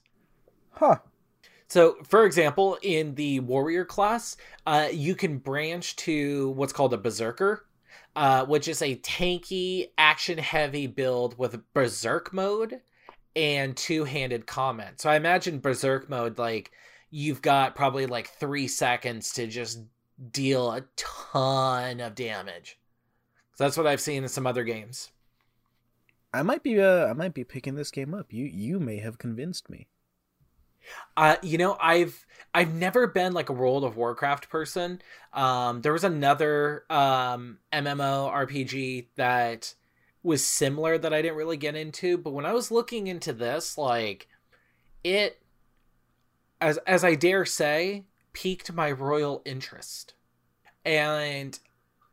Huh. 0.72 1.00
So, 1.74 1.96
for 2.04 2.28
example, 2.28 2.78
in 2.84 3.16
the 3.16 3.40
warrior 3.40 3.84
class, 3.84 4.38
uh, 4.68 4.90
you 4.92 5.16
can 5.16 5.40
branch 5.40 5.96
to 5.96 6.52
what's 6.52 6.72
called 6.72 6.94
a 6.94 7.00
berserker, 7.00 7.66
uh, 8.16 8.46
which 8.46 8.68
is 8.68 8.84
a 8.84 8.98
tanky, 8.98 9.88
action 9.98 10.38
heavy 10.38 10.86
build 10.86 11.36
with 11.40 11.64
berserk 11.74 12.32
mode 12.32 12.80
and 13.36 13.76
two 13.76 14.04
handed 14.04 14.46
comment. 14.46 15.02
So, 15.02 15.10
I 15.10 15.16
imagine 15.16 15.62
berserk 15.62 16.12
mode, 16.12 16.38
like, 16.38 16.70
you've 17.10 17.42
got 17.42 17.74
probably 17.74 18.06
like 18.06 18.28
three 18.28 18.68
seconds 18.68 19.34
to 19.34 19.48
just 19.48 19.82
deal 20.30 20.72
a 20.72 20.84
ton 20.96 22.02
of 22.02 22.14
damage. 22.14 22.78
That's 23.58 23.78
what 23.78 23.88
I've 23.88 24.00
seen 24.00 24.22
in 24.22 24.30
some 24.30 24.46
other 24.46 24.64
games. 24.64 25.10
I 26.32 26.44
might 26.44 26.62
be 26.62 26.80
uh 26.80 27.08
I 27.08 27.14
might 27.14 27.34
be 27.34 27.44
picking 27.44 27.74
this 27.74 27.90
game 27.90 28.14
up. 28.14 28.32
You 28.32 28.46
you 28.46 28.80
may 28.80 28.98
have 28.98 29.18
convinced 29.18 29.72
me. 29.72 29.88
Uh, 31.16 31.38
you 31.42 31.58
know, 31.58 31.78
I've 31.80 32.26
I've 32.54 32.74
never 32.74 33.08
been 33.08 33.34
like 33.34 33.50
a 33.50 33.54
World 33.54 33.84
of 33.84 33.98
Warcraft 33.98 34.50
person. 34.50 35.02
Um, 35.34 35.82
there 35.82 35.94
was 35.94 36.04
another 36.04 36.86
um 36.90 37.60
MMO 37.72 38.32
RPG 38.32 39.08
that 39.16 39.74
was 40.24 40.44
similar 40.44 40.98
that 40.98 41.14
I 41.14 41.22
didn't 41.22 41.38
really 41.38 41.58
get 41.58 41.76
into, 41.76 42.18
but 42.18 42.32
when 42.32 42.46
I 42.46 42.54
was 42.54 42.72
looking 42.72 43.08
into 43.08 43.34
this, 43.34 43.78
like 43.78 44.28
it 45.04 45.42
as 46.62 46.78
as 46.88 47.04
I 47.04 47.16
dare 47.16 47.46
say, 47.46 48.06
piqued 48.32 48.72
my 48.72 48.92
royal 48.92 49.42
interest. 49.46 50.14
And 50.86 51.58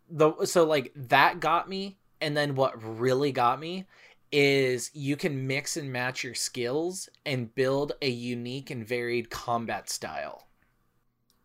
the 0.08 0.44
so 0.44 0.64
like 0.64 0.92
that 0.94 1.40
got 1.40 1.68
me 1.68 1.98
and 2.20 2.36
then 2.36 2.54
what 2.54 2.82
really 2.82 3.32
got 3.32 3.60
me 3.60 3.86
is 4.32 4.90
you 4.94 5.16
can 5.16 5.46
mix 5.46 5.76
and 5.76 5.92
match 5.92 6.22
your 6.22 6.34
skills 6.34 7.08
and 7.26 7.54
build 7.54 7.92
a 8.00 8.08
unique 8.08 8.70
and 8.70 8.86
varied 8.86 9.30
combat 9.30 9.90
style. 9.90 10.46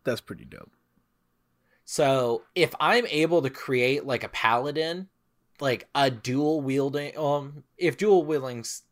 That's 0.04 0.20
pretty 0.20 0.44
dope. 0.44 0.70
So, 1.84 2.42
if 2.54 2.74
I'm 2.80 3.06
able 3.06 3.42
to 3.42 3.50
create 3.50 4.04
like 4.04 4.24
a 4.24 4.28
paladin, 4.28 5.08
like 5.60 5.88
a 5.94 6.10
dual 6.10 6.60
wielding 6.60 7.16
um 7.16 7.64
if 7.78 7.96
dual 7.96 8.24
wielding's 8.24 8.82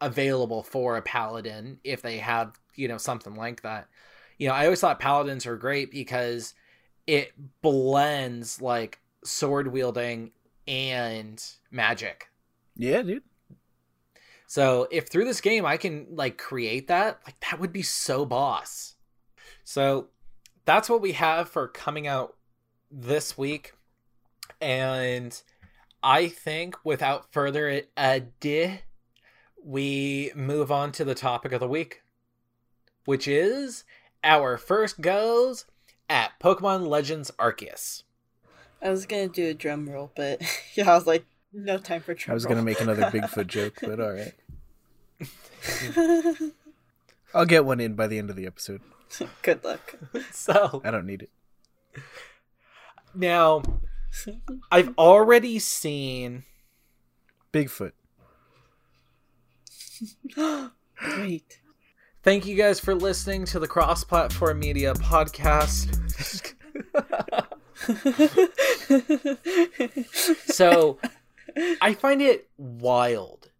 available 0.00 0.62
for 0.62 0.96
a 0.96 1.02
paladin 1.02 1.78
if 1.84 2.02
they 2.02 2.18
have, 2.18 2.58
you 2.74 2.88
know, 2.88 2.98
something 2.98 3.34
like 3.34 3.62
that 3.62 3.88
you 4.38 4.48
know, 4.48 4.54
I 4.54 4.64
always 4.64 4.80
thought 4.80 5.00
paladins 5.00 5.44
were 5.44 5.56
great 5.56 5.90
because 5.90 6.54
it 7.06 7.32
blends 7.60 8.62
like 8.62 9.00
sword 9.24 9.68
wielding 9.68 10.30
and 10.66 11.44
magic. 11.70 12.30
Yeah, 12.76 13.02
dude. 13.02 13.24
So 14.48 14.88
if 14.90 15.08
through 15.08 15.26
this 15.26 15.42
game 15.42 15.66
I 15.66 15.76
can 15.76 16.06
like 16.10 16.38
create 16.38 16.88
that, 16.88 17.20
like 17.26 17.38
that 17.40 17.60
would 17.60 17.72
be 17.72 17.82
so 17.82 18.24
boss. 18.24 18.96
So 19.62 20.08
that's 20.64 20.88
what 20.88 21.02
we 21.02 21.12
have 21.12 21.50
for 21.50 21.68
coming 21.68 22.06
out 22.06 22.34
this 22.90 23.36
week. 23.36 23.74
And 24.58 25.40
I 26.02 26.28
think 26.28 26.76
without 26.82 27.30
further 27.30 27.82
ado, 27.94 28.78
we 29.62 30.32
move 30.34 30.72
on 30.72 30.92
to 30.92 31.04
the 31.04 31.14
topic 31.14 31.52
of 31.52 31.60
the 31.60 31.68
week, 31.68 32.02
which 33.04 33.28
is 33.28 33.84
our 34.24 34.56
first 34.56 35.02
goes 35.02 35.66
at 36.08 36.40
Pokemon 36.40 36.88
Legends 36.88 37.30
Arceus. 37.38 38.04
I 38.80 38.88
was 38.88 39.04
gonna 39.04 39.28
do 39.28 39.48
a 39.48 39.54
drum 39.54 39.90
roll, 39.90 40.10
but 40.16 40.40
yeah, 40.74 40.90
I 40.90 40.94
was 40.94 41.06
like, 41.06 41.26
no 41.52 41.78
time 41.78 42.00
for 42.00 42.14
drum 42.14 42.32
I 42.32 42.34
was 42.34 42.46
gonna 42.46 42.62
make 42.62 42.80
another 42.80 43.02
Bigfoot 43.02 43.46
joke, 43.46 43.74
but 43.82 44.00
all 44.00 44.12
right. 44.12 44.34
I'll 47.34 47.46
get 47.46 47.64
one 47.64 47.80
in 47.80 47.94
by 47.94 48.06
the 48.06 48.18
end 48.18 48.30
of 48.30 48.36
the 48.36 48.46
episode. 48.46 48.80
Good 49.42 49.64
luck. 49.64 49.94
So 50.32 50.80
I 50.84 50.90
don't 50.90 51.06
need 51.06 51.22
it. 51.22 51.30
now 53.14 53.62
I've 54.70 54.96
already 54.96 55.58
seen 55.58 56.44
Bigfoot. 57.52 57.92
Wait. 61.18 61.60
Thank 62.22 62.46
you 62.46 62.56
guys 62.56 62.80
for 62.80 62.94
listening 62.94 63.44
to 63.46 63.58
the 63.58 63.68
Cross 63.68 64.04
Platform 64.04 64.58
Media 64.58 64.92
podcast. 64.94 65.94
so, 70.52 70.98
I 71.80 71.94
find 71.94 72.22
it 72.22 72.48
wild 72.56 73.50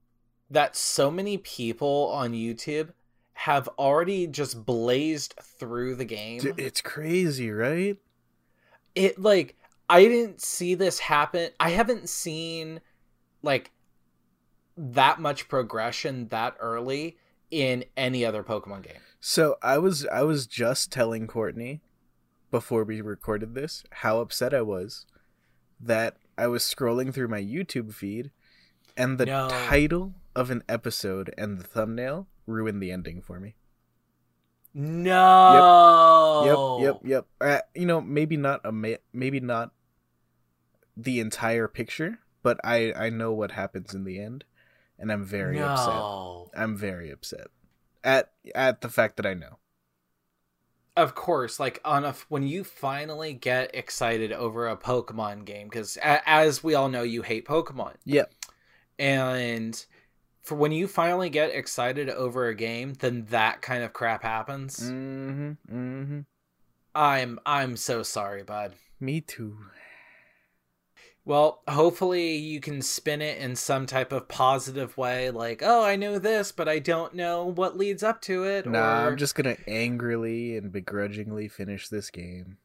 that 0.50 0.76
so 0.76 1.10
many 1.10 1.38
people 1.38 2.10
on 2.12 2.32
YouTube 2.32 2.90
have 3.34 3.68
already 3.78 4.26
just 4.26 4.64
blazed 4.64 5.34
through 5.40 5.94
the 5.94 6.04
game. 6.04 6.40
It's 6.56 6.80
crazy, 6.80 7.50
right? 7.50 7.96
It 8.94 9.20
like 9.20 9.56
I 9.88 10.02
didn't 10.04 10.40
see 10.40 10.74
this 10.74 10.98
happen. 10.98 11.50
I 11.60 11.70
haven't 11.70 12.08
seen 12.08 12.80
like 13.42 13.70
that 14.76 15.20
much 15.20 15.48
progression 15.48 16.28
that 16.28 16.56
early 16.60 17.16
in 17.50 17.84
any 17.96 18.24
other 18.24 18.42
Pokemon 18.42 18.82
game. 18.82 19.00
So 19.20 19.56
I 19.62 19.78
was 19.78 20.06
I 20.06 20.22
was 20.22 20.46
just 20.46 20.92
telling 20.92 21.26
Courtney 21.26 21.80
before 22.50 22.84
we 22.84 23.00
recorded 23.00 23.54
this 23.54 23.84
how 23.90 24.20
upset 24.20 24.54
I 24.54 24.62
was 24.62 25.06
that 25.80 26.16
I 26.38 26.46
was 26.46 26.62
scrolling 26.62 27.12
through 27.12 27.28
my 27.28 27.42
YouTube 27.42 27.92
feed 27.92 28.30
and 28.96 29.18
the 29.18 29.26
No. 29.26 29.48
title 29.50 30.14
of 30.34 30.50
an 30.50 30.62
episode 30.68 31.34
and 31.36 31.58
the 31.58 31.64
thumbnail 31.64 32.28
ruined 32.46 32.80
the 32.82 32.92
ending 32.92 33.20
for 33.20 33.38
me. 33.40 33.56
No. 34.74 36.78
Yep, 36.80 36.96
yep, 37.02 37.04
yep. 37.04 37.26
Uh, 37.40 37.60
you 37.74 37.86
know, 37.86 38.00
maybe 38.00 38.36
not 38.36 38.60
a 38.64 38.72
ma- 38.72 39.00
maybe 39.12 39.40
not 39.40 39.72
the 40.96 41.20
entire 41.20 41.68
picture, 41.68 42.18
but 42.42 42.60
I 42.64 42.92
I 42.94 43.10
know 43.10 43.32
what 43.32 43.52
happens 43.52 43.94
in 43.94 44.04
the 44.04 44.20
end, 44.20 44.44
and 44.98 45.10
I'm 45.10 45.24
very 45.24 45.58
upset. 45.58 46.60
I'm 46.60 46.76
very 46.76 47.10
upset 47.10 47.48
at 48.04 48.32
at 48.54 48.80
the 48.82 48.88
fact 48.88 49.16
that 49.16 49.26
I 49.26 49.34
know. 49.34 49.58
Of 50.98 51.14
course, 51.14 51.60
like 51.60 51.80
on 51.84 52.04
a 52.04 52.12
when 52.28 52.42
you 52.42 52.64
finally 52.64 53.32
get 53.32 53.72
excited 53.72 54.32
over 54.32 54.66
a 54.66 54.76
Pokemon 54.76 55.44
game, 55.44 55.68
because 55.68 55.96
as 56.02 56.64
we 56.64 56.74
all 56.74 56.88
know, 56.88 57.02
you 57.04 57.22
hate 57.22 57.46
Pokemon, 57.46 57.94
Yep. 58.04 58.32
and 58.98 59.86
for 60.42 60.56
when 60.56 60.72
you 60.72 60.88
finally 60.88 61.30
get 61.30 61.54
excited 61.54 62.10
over 62.10 62.48
a 62.48 62.54
game, 62.54 62.94
then 62.94 63.26
that 63.30 63.62
kind 63.62 63.84
of 63.84 63.92
crap 63.92 64.24
happens. 64.24 64.80
Mm-hmm. 64.80 65.50
Mm-hmm. 65.72 66.20
I'm 66.96 67.38
I'm 67.46 67.76
so 67.76 68.02
sorry, 68.02 68.42
bud. 68.42 68.74
Me 68.98 69.20
too. 69.20 69.56
Well, 71.28 71.60
hopefully 71.68 72.36
you 72.36 72.58
can 72.58 72.80
spin 72.80 73.20
it 73.20 73.36
in 73.36 73.54
some 73.54 73.84
type 73.84 74.12
of 74.12 74.28
positive 74.28 74.96
way, 74.96 75.28
like, 75.30 75.62
oh, 75.62 75.84
I 75.84 75.94
know 75.94 76.18
this, 76.18 76.52
but 76.52 76.70
I 76.70 76.78
don't 76.78 77.12
know 77.12 77.44
what 77.44 77.76
leads 77.76 78.02
up 78.02 78.22
to 78.22 78.44
it. 78.44 78.64
Nah, 78.64 79.04
or... 79.04 79.06
I'm 79.06 79.18
just 79.18 79.34
gonna 79.34 79.58
angrily 79.66 80.56
and 80.56 80.72
begrudgingly 80.72 81.48
finish 81.48 81.88
this 81.88 82.08
game, 82.08 82.56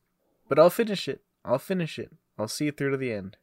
but 0.47 0.57
I'll 0.57 0.69
finish 0.69 1.09
it. 1.09 1.23
I'll 1.43 1.59
finish 1.59 1.99
it. 1.99 2.13
I'll 2.39 2.47
see 2.47 2.67
it 2.67 2.77
through 2.77 2.91
to 2.91 2.97
the 2.97 3.11
end. 3.11 3.35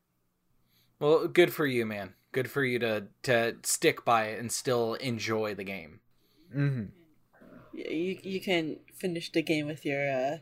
Well, 0.99 1.29
good 1.29 1.53
for 1.53 1.67
you, 1.67 1.85
man. 1.85 2.15
Good 2.33 2.51
for 2.51 2.65
you 2.65 2.79
to 2.79 3.09
to 3.25 3.57
stick 3.63 4.07
by 4.07 4.29
it 4.29 4.41
and 4.41 4.51
still 4.51 4.95
enjoy 4.95 5.55
the 5.55 5.65
game. 5.65 6.01
Mm-hmm. 6.57 6.85
You 7.75 8.19
you 8.23 8.41
can 8.41 8.79
finish 8.95 9.31
the 9.31 9.43
game 9.43 9.67
with 9.67 9.85
your 9.85 10.11
uh 10.11 10.37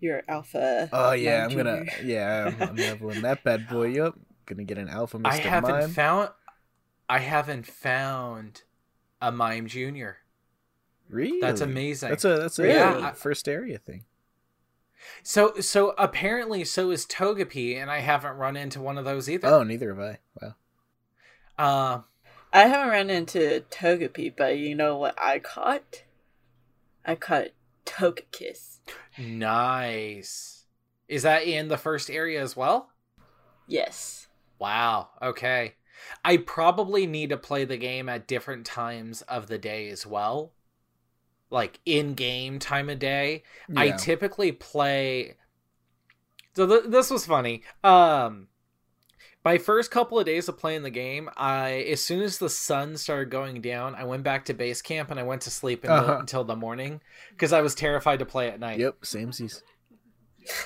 your 0.00 0.22
alpha. 0.28 0.88
Oh 0.92 1.12
yeah, 1.12 1.44
I'm 1.48 1.56
gonna 1.56 1.84
yeah, 2.02 2.46
I'm, 2.60 2.70
I'm 2.70 2.76
leveling 2.76 3.22
that 3.22 3.44
bad 3.44 3.68
boy 3.68 4.00
up. 4.04 4.18
Gonna 4.46 4.64
get 4.64 4.78
an 4.78 4.88
alpha 4.88 5.18
Mr. 5.18 5.26
I 5.26 5.36
haven't 5.36 5.70
Mime. 5.70 5.90
found 5.90 6.28
I 7.08 7.18
haven't 7.18 7.66
found 7.66 8.62
a 9.20 9.30
Mime 9.30 9.66
Junior. 9.66 10.18
really? 11.08 11.40
That's 11.40 11.60
amazing. 11.60 12.08
That's 12.10 12.24
a 12.24 12.38
that's 12.38 12.58
a 12.58 12.62
Really? 12.62 13.02
uh, 13.02 13.12
first 13.12 13.48
area 13.48 13.78
thing. 13.78 14.04
So 15.22 15.54
so 15.60 15.94
apparently 15.98 16.64
so 16.64 16.90
is 16.90 17.06
Togepi, 17.06 17.76
and 17.76 17.90
I 17.90 18.00
haven't 18.00 18.36
run 18.36 18.56
into 18.56 18.80
one 18.80 18.98
of 18.98 19.04
those 19.04 19.28
either. 19.30 19.48
Oh, 19.48 19.62
neither 19.62 19.94
have 19.94 20.00
I. 20.00 20.18
Wow. 20.40 20.54
Uh 21.58 22.00
I 22.52 22.64
haven't 22.66 22.88
run 22.88 23.10
into 23.10 23.62
Togepi, 23.70 24.34
but 24.36 24.58
you 24.58 24.74
know 24.74 24.96
what 24.98 25.14
I 25.20 25.38
caught? 25.38 26.02
I 27.04 27.14
caught 27.14 27.48
Togekiss. 28.00 28.78
nice. 29.18 30.64
Is 31.08 31.22
that 31.24 31.42
in 31.44 31.68
the 31.68 31.76
first 31.76 32.08
area 32.10 32.40
as 32.40 32.56
well? 32.56 32.90
Yes. 33.66 34.28
Wow. 34.58 35.10
Okay. 35.20 35.74
I 36.24 36.38
probably 36.38 37.06
need 37.06 37.30
to 37.30 37.36
play 37.36 37.64
the 37.64 37.76
game 37.76 38.08
at 38.08 38.26
different 38.26 38.64
times 38.64 39.22
of 39.22 39.48
the 39.48 39.58
day 39.58 39.90
as 39.90 40.06
well. 40.06 40.52
Like 41.50 41.80
in 41.84 42.14
game 42.14 42.58
time 42.58 42.88
of 42.88 42.98
day. 42.98 43.42
I 43.76 43.90
typically 43.90 44.52
play 44.52 45.36
So 46.54 46.66
th- 46.66 46.84
this 46.86 47.10
was 47.10 47.26
funny. 47.26 47.64
Um 47.84 48.48
my 49.44 49.56
first 49.58 49.90
couple 49.90 50.18
of 50.18 50.26
days 50.26 50.48
of 50.48 50.58
playing 50.58 50.82
the 50.82 50.90
game, 50.90 51.30
I 51.36 51.86
as 51.90 52.02
soon 52.02 52.20
as 52.22 52.38
the 52.38 52.50
sun 52.50 52.96
started 52.96 53.30
going 53.30 53.60
down, 53.60 53.94
I 53.94 54.04
went 54.04 54.22
back 54.22 54.44
to 54.46 54.54
base 54.54 54.82
camp 54.82 55.10
and 55.10 55.18
I 55.18 55.22
went 55.22 55.42
to 55.42 55.50
sleep 55.50 55.84
until, 55.84 55.96
Uh-huh. 55.96 56.16
until 56.20 56.44
the 56.44 56.56
morning 56.56 57.00
because 57.30 57.52
I 57.52 57.60
was 57.62 57.74
terrified 57.74 58.18
to 58.18 58.26
play 58.26 58.48
at 58.48 58.60
night. 58.60 58.78
Yep, 58.78 59.04
same 59.04 59.30
samesies. 59.30 59.62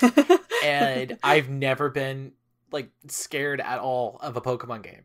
And 0.64 1.18
I've 1.22 1.50
never 1.50 1.90
been 1.90 2.32
like 2.72 2.90
scared 3.08 3.60
at 3.60 3.78
all 3.80 4.18
of 4.22 4.36
a 4.36 4.40
Pokemon 4.40 4.82
game. 4.82 5.02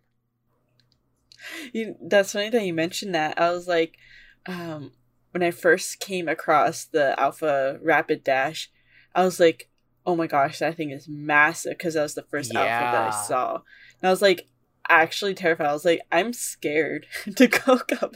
you, 1.73 1.95
that's 2.01 2.31
funny 2.31 2.49
that 2.49 2.63
you 2.65 2.73
mentioned 2.73 3.13
that. 3.15 3.39
I 3.39 3.51
was 3.51 3.67
like, 3.67 3.97
um, 4.45 4.91
when 5.31 5.43
I 5.43 5.51
first 5.51 5.99
came 5.99 6.27
across 6.27 6.85
the 6.85 7.19
Alpha 7.19 7.77
Rapidash, 7.85 8.67
I 9.13 9.23
was 9.25 9.39
like, 9.39 9.68
oh 10.09 10.15
my 10.15 10.25
gosh, 10.25 10.57
that 10.57 10.75
thing 10.75 10.89
is 10.89 11.07
massive 11.07 11.77
because 11.77 11.93
that 11.93 12.01
was 12.01 12.15
the 12.15 12.23
first 12.23 12.53
alpha 12.55 12.67
that 12.67 13.13
I 13.13 13.27
saw. 13.27 13.53
And 14.01 14.07
I 14.07 14.09
was 14.09 14.23
like, 14.23 14.47
actually 14.89 15.35
terrified. 15.35 15.67
I 15.67 15.73
was 15.73 15.85
like, 15.85 16.01
I'm 16.11 16.33
scared 16.33 17.05
to 17.35 17.45
go 17.45 17.73
up 18.01 18.15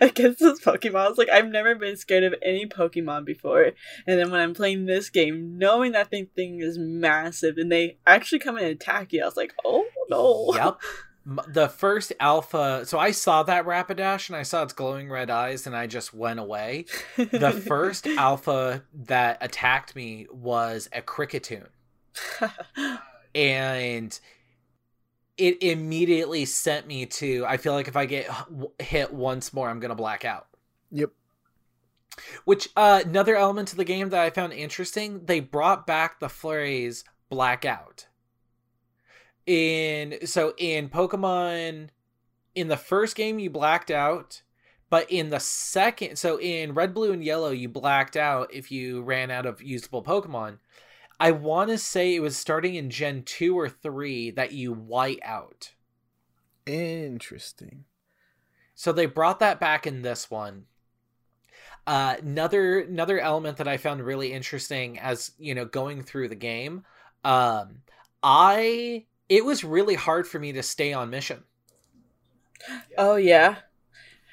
against 0.00 0.40
this 0.40 0.60
Pokemon. 0.60 0.96
I 0.96 1.08
was 1.10 1.18
like, 1.18 1.28
I've 1.28 1.48
never 1.48 1.74
been 1.74 1.98
scared 1.98 2.24
of 2.24 2.34
any 2.42 2.66
Pokemon 2.66 3.26
before. 3.26 3.72
And 4.06 4.18
then 4.18 4.30
when 4.30 4.40
I'm 4.40 4.54
playing 4.54 4.86
this 4.86 5.10
game, 5.10 5.58
knowing 5.58 5.92
that 5.92 6.08
thing, 6.08 6.28
thing 6.34 6.60
is 6.62 6.78
massive 6.78 7.58
and 7.58 7.70
they 7.70 7.98
actually 8.06 8.38
come 8.38 8.56
and 8.56 8.66
attack 8.66 9.12
you, 9.12 9.22
I 9.22 9.26
was 9.26 9.36
like, 9.36 9.52
oh 9.66 9.84
no. 10.08 10.54
Yep. 10.54 10.78
The 11.26 11.68
first 11.68 12.12
alpha, 12.20 12.84
so 12.84 12.98
I 12.98 13.10
saw 13.10 13.42
that 13.44 13.64
Rapidash 13.64 14.28
and 14.28 14.36
I 14.36 14.42
saw 14.42 14.62
its 14.62 14.74
glowing 14.74 15.08
red 15.08 15.30
eyes 15.30 15.66
and 15.66 15.74
I 15.74 15.86
just 15.86 16.12
went 16.12 16.38
away. 16.38 16.84
The 17.16 17.50
first 17.66 18.06
alpha 18.06 18.82
that 19.06 19.38
attacked 19.40 19.96
me 19.96 20.26
was 20.30 20.88
a 20.92 21.00
Kricketune. 21.00 21.68
And 23.34 24.18
it 25.36 25.62
immediately 25.62 26.44
sent 26.44 26.86
me 26.86 27.06
to 27.06 27.44
I 27.46 27.56
feel 27.56 27.72
like 27.72 27.88
if 27.88 27.96
I 27.96 28.06
get 28.06 28.30
hit 28.78 29.12
once 29.12 29.52
more, 29.52 29.68
I'm 29.68 29.80
going 29.80 29.88
to 29.88 29.96
black 29.96 30.24
out. 30.24 30.46
Yep. 30.92 31.10
Which 32.44 32.68
uh, 32.76 33.02
another 33.04 33.34
element 33.34 33.72
of 33.72 33.78
the 33.78 33.84
game 33.84 34.10
that 34.10 34.20
I 34.20 34.30
found 34.30 34.52
interesting, 34.52 35.24
they 35.24 35.40
brought 35.40 35.86
back 35.86 36.20
the 36.20 36.28
phrase 36.28 37.02
blackout. 37.28 38.06
In 39.46 40.26
so 40.26 40.54
in 40.56 40.88
Pokemon 40.88 41.88
in 42.54 42.68
the 42.68 42.76
first 42.76 43.14
game 43.14 43.38
you 43.38 43.50
blacked 43.50 43.90
out, 43.90 44.42
but 44.88 45.10
in 45.10 45.30
the 45.30 45.40
second 45.40 46.16
so 46.16 46.40
in 46.40 46.74
Red, 46.74 46.94
Blue 46.94 47.12
and 47.12 47.22
Yellow 47.22 47.50
you 47.50 47.68
blacked 47.68 48.16
out 48.16 48.52
if 48.52 48.70
you 48.70 49.02
ran 49.02 49.30
out 49.30 49.46
of 49.46 49.62
usable 49.62 50.02
Pokemon. 50.02 50.58
I 51.20 51.30
want 51.30 51.70
to 51.70 51.78
say 51.78 52.14
it 52.14 52.20
was 52.20 52.36
starting 52.36 52.74
in 52.74 52.90
Gen 52.90 53.22
2 53.22 53.56
or 53.56 53.68
3 53.68 54.30
that 54.32 54.52
you 54.52 54.72
white 54.72 55.20
out. 55.22 55.72
Interesting. 56.66 57.84
So 58.74 58.92
they 58.92 59.06
brought 59.06 59.40
that 59.40 59.60
back 59.60 59.86
in 59.86 60.02
this 60.02 60.30
one. 60.30 60.64
Uh, 61.86 62.16
another 62.22 62.80
another 62.80 63.20
element 63.20 63.58
that 63.58 63.68
I 63.68 63.76
found 63.76 64.02
really 64.02 64.32
interesting 64.32 64.98
as 64.98 65.32
you 65.38 65.54
know 65.54 65.66
going 65.66 66.02
through 66.02 66.28
the 66.28 66.34
game, 66.34 66.84
um, 67.24 67.82
I 68.22 69.04
it 69.28 69.44
was 69.44 69.64
really 69.64 69.94
hard 69.96 70.26
for 70.26 70.38
me 70.38 70.52
to 70.52 70.62
stay 70.62 70.92
on 70.92 71.10
mission. 71.10 71.44
Oh 72.96 73.16
yeah. 73.16 73.56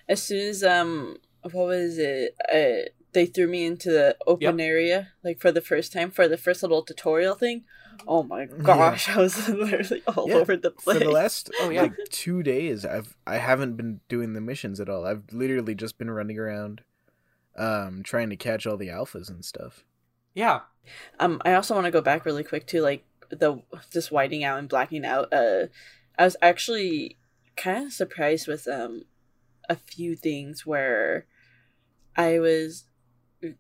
As 0.10 0.24
soon 0.24 0.50
as 0.50 0.64
um 0.64 1.18
what 1.44 1.68
was 1.68 1.98
it? 1.98 2.36
Uh, 2.54 2.90
they 3.14 3.26
threw 3.26 3.48
me 3.48 3.66
into 3.66 3.92
the 3.92 4.18
open 4.28 4.60
area 4.60 5.10
like 5.24 5.40
for 5.42 5.52
the 5.52 5.62
first 5.62 5.94
time 5.94 6.12
for 6.12 6.28
the 6.28 6.38
first 6.38 6.62
little 6.64 6.84
tutorial 6.84 7.36
thing. 7.36 7.66
Oh 8.08 8.24
my 8.24 8.46
gosh, 8.64 9.10
I 9.16 9.18
was 9.20 9.48
literally 9.48 10.04
all 10.08 10.28
Yeah, 10.28 10.36
over 10.38 10.58
the 10.58 10.72
place. 10.72 10.96
For 10.96 11.00
the 11.00 11.12
last 11.12 11.52
Oh, 11.60 11.70
yeah. 11.70 11.82
like 11.82 12.10
two 12.10 12.44
days, 12.44 12.86
I've 12.86 13.16
I 13.28 13.38
haven't 13.38 13.76
been 13.78 14.02
doing 14.10 14.34
the 14.34 14.42
missions 14.42 14.80
at 14.80 14.90
all. 14.90 15.06
I've 15.06 15.32
literally 15.32 15.76
just 15.76 15.98
been 15.98 16.10
running 16.12 16.38
around, 16.40 16.82
um, 17.58 18.04
trying 18.04 18.30
to 18.32 18.38
catch 18.38 18.68
all 18.68 18.78
the 18.78 18.90
alphas 18.90 19.30
and 19.30 19.46
stuff. 19.46 19.86
Yeah, 20.34 20.62
Um, 21.20 21.42
I 21.46 21.54
also 21.56 21.76
want 21.76 21.86
to 21.86 21.92
go 21.92 22.02
back 22.02 22.26
really 22.26 22.44
quick 22.44 22.68
to 22.68 22.82
like 22.82 23.06
the 23.32 23.62
just 23.92 24.12
whiting 24.12 24.44
out 24.44 24.60
and 24.60 24.70
blacking 24.70 25.06
out. 25.06 25.32
Uh, 25.34 25.68
I 26.18 26.26
was 26.26 26.36
actually 26.42 27.18
kind 27.58 27.86
of 27.88 27.94
surprised 27.94 28.48
with 28.48 28.68
um 28.68 29.04
a 29.70 29.76
few 29.76 30.16
things 30.16 30.66
where 30.66 31.26
I 32.16 32.40
was 32.40 32.86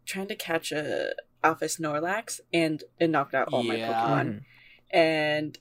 trying 0.06 0.28
to 0.28 0.36
catch 0.36 0.72
a 0.72 1.14
Alpha 1.44 1.66
Snorlax 1.66 2.40
and 2.54 2.84
it 3.00 3.10
knocked 3.10 3.34
out 3.34 3.48
all 3.52 3.64
my 3.64 3.78
Pokemon, 3.78 4.26
Mhm. 4.28 4.42
and 4.92 5.58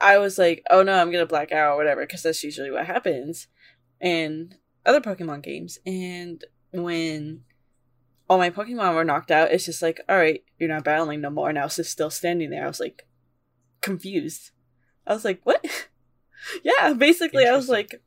I 0.00 0.18
was 0.18 0.38
like, 0.38 0.62
oh 0.70 0.82
no, 0.82 0.92
I'm 0.94 1.10
gonna 1.10 1.26
black 1.26 1.50
out 1.52 1.74
or 1.74 1.76
whatever 1.76 2.02
because 2.02 2.22
that's 2.22 2.44
usually 2.44 2.70
what 2.70 2.86
happens 2.86 3.48
in 4.00 4.54
other 4.86 5.00
Pokemon 5.00 5.42
games. 5.42 5.78
And 5.84 6.44
when 6.72 7.42
all 8.30 8.38
my 8.38 8.50
Pokemon 8.50 8.94
were 8.94 9.04
knocked 9.04 9.30
out, 9.32 9.50
it's 9.50 9.64
just 9.64 9.82
like, 9.82 10.00
all 10.08 10.16
right, 10.16 10.44
you're 10.58 10.68
not 10.68 10.84
battling 10.84 11.20
no 11.20 11.30
more. 11.30 11.48
And 11.48 11.58
I 11.58 11.64
was 11.64 11.76
just 11.76 11.90
still 11.90 12.10
standing 12.10 12.50
there. 12.50 12.64
I 12.64 12.68
was 12.68 12.78
like 12.80 13.07
confused. 13.80 14.50
I 15.06 15.14
was 15.14 15.24
like, 15.24 15.40
what? 15.44 15.64
yeah, 16.62 16.92
basically, 16.94 17.46
I 17.46 17.54
was 17.56 17.68
like, 17.68 18.02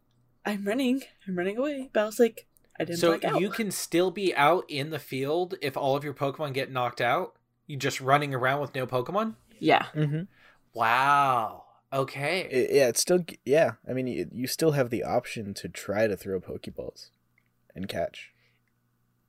I'm 0.46 0.66
running, 0.66 1.02
I'm 1.28 1.38
running 1.38 1.58
away. 1.58 1.90
But 1.94 2.02
I 2.02 2.06
was 2.06 2.20
like, 2.20 2.48
I 2.80 2.84
didn't 2.84 3.00
so 3.00 3.18
black 3.18 3.26
out. 3.34 3.42
you 3.42 3.50
can 3.50 3.72
still 3.72 4.12
be 4.12 4.34
out 4.36 4.66
in 4.68 4.90
the 4.90 5.00
field 5.00 5.56
if 5.62 5.76
all 5.78 5.96
of 5.96 6.04
your 6.04 6.14
Pokemon 6.14 6.54
get 6.54 6.72
knocked 6.72 7.02
out. 7.02 7.34
You 7.68 7.78
just 7.78 8.02
running 8.02 8.34
around 8.34 8.62
with 8.62 8.76
no 8.76 8.86
Pokemon. 8.88 9.36
yeah, 9.60 9.86
Mm-hmm. 9.96 10.24
Wow. 10.74 11.66
Okay. 11.94 12.48
It- 12.50 12.72
yeah, 12.74 12.88
it's 12.88 13.02
still 13.02 13.26
yeah. 13.46 13.74
I 13.90 13.94
mean, 13.94 14.08
you, 14.08 14.30
you 14.32 14.48
still 14.48 14.72
have 14.72 14.90
the 14.90 15.04
option 15.04 15.54
to 15.56 15.68
try 15.70 16.08
to 16.08 16.16
throw 16.16 16.40
Pokeballs 16.40 17.10
and 17.76 17.88
catch. 17.88 18.32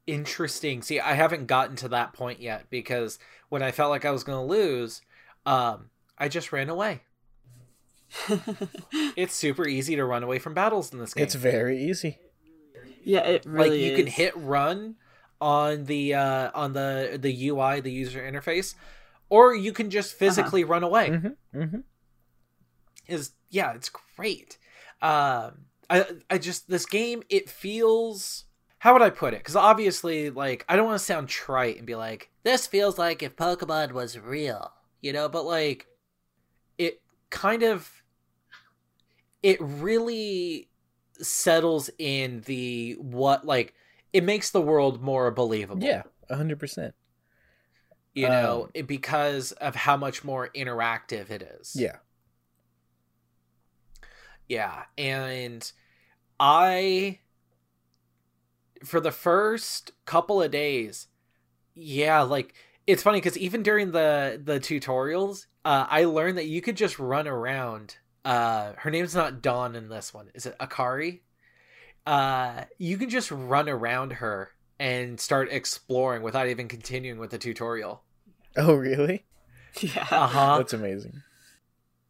Interesting. 0.07 0.83
See, 0.83 0.99
I 0.99 1.15
haven't 1.15 1.47
gotten 1.47 1.77
to 1.77 1.89
that 1.89 2.13
point 2.13 2.41
yet 2.41 2.69
because 2.71 3.19
when 3.49 3.63
I 3.63 3.71
felt 3.71 3.91
like 3.91 4.05
I 4.05 4.11
was 4.11 4.25
going 4.25 4.39
to 4.39 4.51
lose, 4.53 5.01
um, 5.47 5.91
I 6.19 6.29
just 6.29 6.53
ran 6.53 6.69
away. 6.69 7.03
It's 9.17 9.35
super 9.35 9.67
easy 9.67 9.97
to 9.97 10.05
run 10.05 10.23
away 10.23 10.39
from 10.39 10.55
battles 10.55 10.93
in 10.93 10.99
this 10.99 11.15
game. 11.15 11.25
It's 11.25 11.35
very 11.35 11.83
easy. 11.83 12.19
yeah, 13.05 13.21
it 13.21 13.47
like 13.47 13.65
really 13.67 13.91
you 13.91 13.97
can 13.97 14.07
hit 14.07 14.37
run 14.37 14.97
on 15.41 15.85
the 15.85 16.15
uh 16.15 16.51
on 16.55 16.73
the 16.73 17.19
the 17.21 17.49
UI, 17.49 17.81
the 17.81 17.91
user 17.91 18.21
interface, 18.21 18.75
or 19.29 19.55
you 19.55 19.73
can 19.73 19.91
just 19.91 20.15
physically 20.15 20.65
run 20.65 20.83
away. 20.83 21.11
Mm-hmm. 21.11 21.61
Mm-hmm. 21.61 21.79
Is 23.07 23.33
yeah, 23.51 23.73
it's 23.75 23.91
great. 23.91 24.59
Um, 25.01 25.67
I 25.91 26.07
I 26.31 26.39
just 26.39 26.69
this 26.69 26.87
game 26.87 27.23
it 27.29 27.49
feels. 27.51 28.45
How 28.79 28.93
would 28.95 29.03
I 29.03 29.11
put 29.11 29.33
it? 29.35 29.39
Because 29.39 29.55
obviously, 29.55 30.31
like, 30.31 30.65
I 30.69 30.75
don't 30.75 30.87
want 30.87 30.99
to 30.99 31.05
sound 31.05 31.29
trite 31.29 31.77
and 31.77 31.87
be 31.87 31.95
like, 31.95 32.31
this 32.43 32.67
feels 32.67 32.99
like 32.99 33.23
if 33.23 33.37
Pokemon 33.37 33.93
was 33.93 34.19
real, 34.19 34.73
you 35.01 35.13
know, 35.13 35.29
but 35.29 35.45
like, 35.45 35.87
it 35.87 35.92
kind 37.33 37.65
of, 37.65 37.91
it 39.43 39.61
really 39.61 40.69
settles 41.21 41.91
in 41.99 42.43
the 42.43 42.93
what, 43.01 43.45
like, 43.45 43.75
it 44.13 44.23
makes 44.23 44.51
the 44.51 44.61
world 44.61 45.03
more 45.03 45.33
believable. 45.33 45.83
Yeah, 45.85 46.03
hundred 46.31 46.61
percent. 46.61 46.95
You 48.15 48.29
know, 48.29 48.65
Um, 48.65 48.71
it, 48.75 48.87
because 48.87 49.53
of 49.53 49.75
how 49.75 49.97
much 49.97 50.23
more 50.23 50.51
interactive 50.55 51.31
it 51.31 51.43
is. 51.61 51.75
Yeah. 51.75 51.97
Yeah, 54.49 54.83
and 54.99 55.73
I 56.39 57.21
for 58.85 59.01
the 59.01 59.13
first 59.13 59.93
couple 60.05 60.43
of 60.43 60.51
days, 60.51 61.07
yeah, 61.75 62.21
like 62.21 62.53
it's 62.87 63.03
funny 63.03 63.19
because 63.19 63.39
even 63.39 63.63
during 63.63 63.93
the 63.93 64.39
the 64.45 64.61
tutorials, 64.61 65.47
uh, 65.65 65.87
I 65.89 66.05
learned 66.05 66.39
that 66.39 66.47
you 66.47 66.61
could 66.61 66.77
just 66.77 66.99
run 66.99 67.27
around. 67.29 67.97
Uh, 68.25 68.73
her 68.79 68.91
name's 68.91 69.15
not 69.15 69.43
Dawn 69.43 69.75
in 69.77 69.89
this 69.89 70.13
one. 70.15 70.29
Is 70.35 70.47
it 70.47 70.57
Akari? 70.59 71.21
Uh, 72.07 72.65
you 72.79 72.97
can 72.99 73.09
just 73.11 73.31
run 73.31 73.69
around 73.69 74.15
her 74.15 74.51
and 74.79 75.21
start 75.21 75.49
exploring 75.53 76.23
without 76.23 76.49
even 76.49 76.69
continuing 76.69 77.19
with 77.19 77.31
the 77.31 77.39
tutorial. 77.39 78.03
Oh, 78.55 78.75
really? 78.75 79.25
Yeah. 79.81 80.07
Uh 80.11 80.27
huh. 80.27 80.59
That's 80.59 80.75
amazing. 80.75 81.23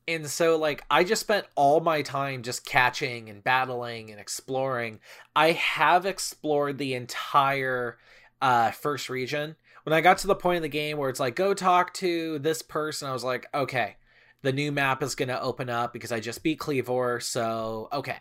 and 0.08 0.26
so 0.26 0.56
like 0.58 0.82
i 0.90 1.04
just 1.04 1.20
spent 1.20 1.46
all 1.54 1.78
my 1.78 2.02
time 2.02 2.42
just 2.42 2.66
catching 2.66 3.30
and 3.30 3.44
battling 3.44 4.10
and 4.10 4.18
exploring 4.18 4.98
i 5.36 5.52
have 5.52 6.04
explored 6.04 6.78
the 6.78 6.94
entire 6.94 7.96
uh 8.40 8.72
first 8.72 9.08
region 9.08 9.54
when 9.84 9.92
i 9.92 10.00
got 10.00 10.18
to 10.18 10.26
the 10.26 10.34
point 10.34 10.56
of 10.56 10.62
the 10.62 10.68
game 10.68 10.96
where 10.98 11.10
it's 11.10 11.20
like 11.20 11.36
go 11.36 11.54
talk 11.54 11.92
to 11.94 12.38
this 12.40 12.62
person 12.62 13.08
i 13.08 13.12
was 13.12 13.24
like 13.24 13.46
okay 13.54 13.96
the 14.42 14.52
new 14.52 14.72
map 14.72 15.02
is 15.02 15.14
gonna 15.14 15.38
open 15.40 15.68
up 15.70 15.92
because 15.92 16.12
i 16.12 16.20
just 16.20 16.42
beat 16.42 16.58
kleavor 16.58 17.22
so 17.22 17.88
okay 17.92 18.18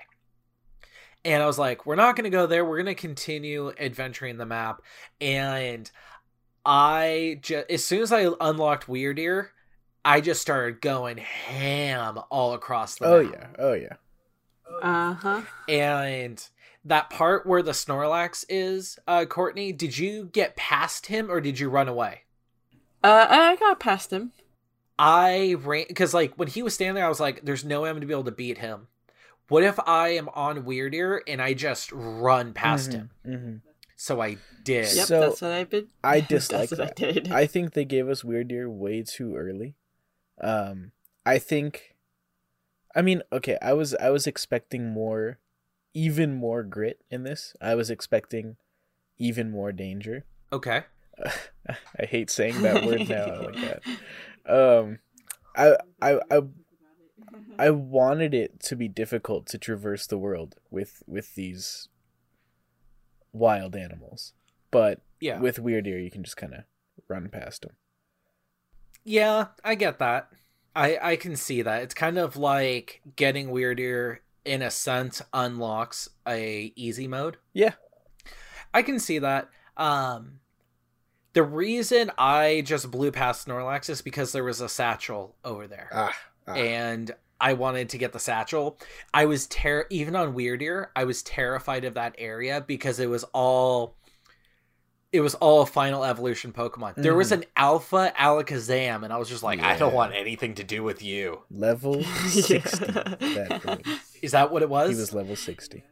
and 1.25 1.41
i 1.41 1.45
was 1.45 1.59
like 1.59 1.85
we're 1.85 1.95
not 1.95 2.15
gonna 2.15 2.29
go 2.29 2.45
there 2.47 2.65
we're 2.65 2.77
gonna 2.77 2.95
continue 2.95 3.71
adventuring 3.79 4.37
the 4.37 4.45
map 4.45 4.81
and 5.19 5.91
i 6.65 7.39
just 7.41 7.69
as 7.69 7.83
soon 7.83 8.01
as 8.01 8.11
i 8.11 8.27
unlocked 8.41 8.87
wyrdeer 8.87 9.49
I 10.03 10.19
just 10.19 10.41
started 10.41 10.81
going 10.81 11.17
ham 11.17 12.17
all 12.31 12.55
across 12.55 12.95
the 12.95 13.05
Oh 13.05 13.21
map. 13.23 13.33
yeah. 13.33 13.47
Oh 13.63 13.73
yeah. 13.73 13.93
Uh 14.81 15.13
huh. 15.13 15.41
And 15.69 16.43
that 16.83 17.09
part 17.09 17.45
where 17.45 17.61
the 17.61 17.71
Snorlax 17.71 18.45
is, 18.49 18.97
uh, 19.07 19.25
Courtney, 19.25 19.71
did 19.71 19.97
you 19.97 20.25
get 20.25 20.55
past 20.55 21.07
him 21.07 21.29
or 21.29 21.39
did 21.41 21.59
you 21.59 21.69
run 21.69 21.87
away? 21.87 22.21
Uh, 23.03 23.27
I 23.29 23.55
got 23.55 23.79
past 23.79 24.11
him. 24.11 24.31
I 24.99 25.55
ran 25.59 25.85
because 25.87 26.13
like 26.13 26.35
when 26.35 26.47
he 26.47 26.61
was 26.61 26.75
standing 26.75 26.95
there, 26.95 27.05
I 27.05 27.09
was 27.09 27.19
like, 27.19 27.43
"There's 27.43 27.65
no 27.65 27.81
way 27.81 27.89
I'm 27.89 27.95
gonna 27.95 28.05
be 28.05 28.13
able 28.13 28.25
to 28.25 28.31
beat 28.31 28.59
him." 28.59 28.87
What 29.47 29.63
if 29.63 29.79
I 29.85 30.09
am 30.09 30.29
on 30.29 30.63
Wyrdeer 30.63 31.21
and 31.27 31.41
I 31.41 31.53
just 31.53 31.91
run 31.91 32.53
past 32.53 32.93
him? 32.93 33.09
hmm 33.25 33.55
So 33.97 34.21
I 34.21 34.37
did. 34.63 34.95
Yep, 34.95 35.07
So, 35.07 35.19
that's 35.19 35.41
what 35.41 35.51
I 35.51 35.63
did. 35.65 35.87
I 36.03 36.19
dislike 36.29 36.69
that's 36.69 36.79
what 36.79 36.95
that. 36.97 37.05
I 37.05 37.11
did. 37.11 37.31
I 37.31 37.45
think 37.47 37.73
they 37.73 37.83
gave 37.83 38.07
us 38.07 38.21
Wyrdeer 38.23 38.69
way 38.69 39.03
too 39.03 39.35
early. 39.35 39.75
Um, 40.39 40.91
I 41.25 41.37
think, 41.37 41.95
I 42.95 43.01
mean, 43.01 43.23
okay, 43.33 43.57
I 43.61 43.73
was 43.73 43.93
I 43.95 44.09
was 44.09 44.25
expecting 44.25 44.91
more, 44.91 45.39
even 45.93 46.33
more 46.33 46.63
grit 46.63 47.01
in 47.09 47.23
this. 47.23 47.53
I 47.61 47.75
was 47.75 47.89
expecting 47.89 48.57
even 49.17 49.51
more 49.51 49.71
danger. 49.71 50.25
Okay. 50.51 50.83
I 51.99 52.05
hate 52.05 52.29
saying 52.29 52.61
that 52.61 52.83
word 52.85 53.07
now 53.09 53.41
like 53.43 53.61
that. 53.61 53.81
Um, 54.43 54.97
I 55.55 55.75
I 56.01 56.19
I 56.31 56.41
I 57.59 57.69
wanted 57.69 58.33
it 58.33 58.59
to 58.61 58.75
be 58.75 58.87
difficult 58.87 59.45
to 59.47 59.59
traverse 59.59 60.07
the 60.07 60.17
world 60.17 60.55
with 60.71 61.03
with 61.05 61.35
these 61.35 61.87
wild 63.31 63.75
animals, 63.75 64.33
but 64.71 65.01
Yeah. 65.19 65.39
with 65.39 65.57
Wyrdeer, 65.57 66.03
you 66.03 66.09
can 66.09 66.23
just 66.23 66.37
kind 66.37 66.55
of 66.55 66.63
run 67.07 67.29
past 67.29 67.61
them. 67.61 67.75
Yeah, 69.03 69.47
I 69.63 69.75
get 69.75 69.99
that. 69.99 70.29
I 70.75 70.97
I 71.01 71.15
can 71.17 71.35
see 71.35 71.61
that. 71.61 71.83
It's 71.83 71.93
kind 71.93 72.17
of 72.17 72.35
like 72.35 73.01
getting 73.15 73.49
Wyrdeer 73.49 74.17
in 74.45 74.61
a 74.61 74.71
sense 74.71 75.21
unlocks 75.33 76.09
a 76.27 76.73
easy 76.75 77.07
mode. 77.07 77.37
Yeah. 77.53 77.73
I 78.73 78.81
can 78.81 78.99
see 78.99 79.19
that. 79.19 79.49
Um 79.77 80.39
the 81.33 81.43
reason 81.43 82.11
I 82.17 82.61
just 82.65 82.91
blew 82.91 83.11
past 83.11 83.47
Snorlax 83.47 83.89
is 83.89 84.01
because 84.01 84.31
there 84.31 84.43
was 84.43 84.59
a 84.59 84.67
satchel 84.67 85.35
over 85.45 85.65
there. 85.67 85.89
Ah, 85.91 86.17
ah. 86.47 86.53
and 86.53 87.11
I 87.39 87.53
wanted 87.53 87.89
to 87.89 87.97
get 87.97 88.13
the 88.13 88.19
satchel. 88.19 88.77
I 89.13 89.25
was 89.25 89.47
ter 89.47 89.85
even 89.89 90.15
on 90.15 90.35
Wyrdeer, 90.35 90.87
I 90.95 91.05
was 91.05 91.23
terrified 91.23 91.85
of 91.85 91.95
that 91.95 92.15
area 92.17 92.63
because 92.65 92.99
it 92.99 93.09
was 93.09 93.23
all 93.33 93.95
it 95.11 95.21
was 95.21 95.35
all 95.35 95.65
final 95.65 96.03
evolution 96.05 96.53
Pokemon. 96.53 96.95
There 96.95 97.15
was 97.15 97.31
an 97.31 97.43
alpha 97.57 98.13
Alakazam, 98.17 99.03
and 99.03 99.11
I 99.11 99.17
was 99.17 99.29
just 99.29 99.43
like, 99.43 99.59
I 99.61 99.77
don't 99.77 99.93
want 99.93 100.13
anything 100.13 100.55
to 100.55 100.63
do 100.63 100.83
with 100.83 101.01
you. 101.03 101.41
level 101.51 102.03
sixty. 102.27 102.85
that 102.85 103.61
boy. 103.85 103.91
Is 104.21 104.31
that 104.31 104.51
what 104.51 104.61
it 104.61 104.69
was? 104.69 104.89
He 104.91 104.95
was 104.95 105.13
level 105.13 105.35
sixty. 105.35 105.83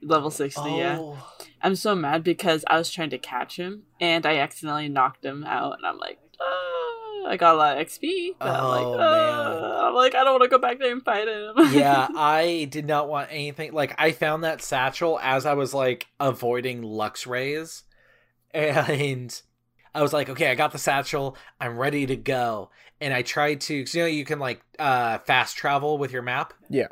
Level 0.00 0.30
60, 0.30 0.60
yeah. 0.70 0.96
Oh. 1.00 1.18
I'm 1.60 1.74
so 1.74 1.96
mad 1.96 2.22
because 2.22 2.64
I 2.68 2.78
was 2.78 2.88
trying 2.88 3.10
to 3.10 3.18
catch 3.18 3.56
him 3.56 3.82
and 4.00 4.24
I 4.24 4.36
accidentally 4.38 4.88
knocked 4.88 5.24
him 5.24 5.42
out, 5.42 5.76
and 5.76 5.84
I'm 5.84 5.98
like, 5.98 6.20
ah, 6.40 7.28
I 7.30 7.36
got 7.36 7.56
a 7.56 7.58
lot 7.58 7.78
of 7.80 7.84
XP. 7.84 8.36
But 8.38 8.48
I'm 8.48 8.64
like, 8.68 8.86
Oh, 8.86 8.96
ah. 9.00 9.88
I'm 9.88 9.94
like, 9.96 10.14
I 10.14 10.22
don't 10.22 10.34
want 10.38 10.44
to 10.44 10.48
go 10.50 10.58
back 10.58 10.78
there 10.78 10.92
and 10.92 11.02
fight 11.02 11.26
him. 11.26 11.52
yeah, 11.72 12.06
I 12.16 12.68
did 12.70 12.86
not 12.86 13.08
want 13.08 13.30
anything. 13.32 13.72
Like, 13.72 13.96
I 13.98 14.12
found 14.12 14.44
that 14.44 14.62
satchel 14.62 15.18
as 15.20 15.44
I 15.44 15.54
was 15.54 15.74
like 15.74 16.06
avoiding 16.20 16.82
Luxrays, 16.82 17.82
and 18.52 19.40
I 19.94 20.02
was 20.02 20.12
like, 20.12 20.28
okay, 20.28 20.50
I 20.50 20.54
got 20.54 20.72
the 20.72 20.78
satchel. 20.78 21.36
I'm 21.60 21.78
ready 21.78 22.06
to 22.06 22.16
go. 22.16 22.70
And 23.00 23.14
I 23.14 23.22
tried 23.22 23.60
to, 23.62 23.84
cause 23.84 23.94
you 23.94 24.02
know, 24.02 24.08
you 24.08 24.24
can 24.24 24.38
like 24.38 24.62
uh, 24.78 25.18
fast 25.18 25.56
travel 25.56 25.98
with 25.98 26.12
your 26.12 26.22
map. 26.22 26.52
Yeah. 26.68 26.88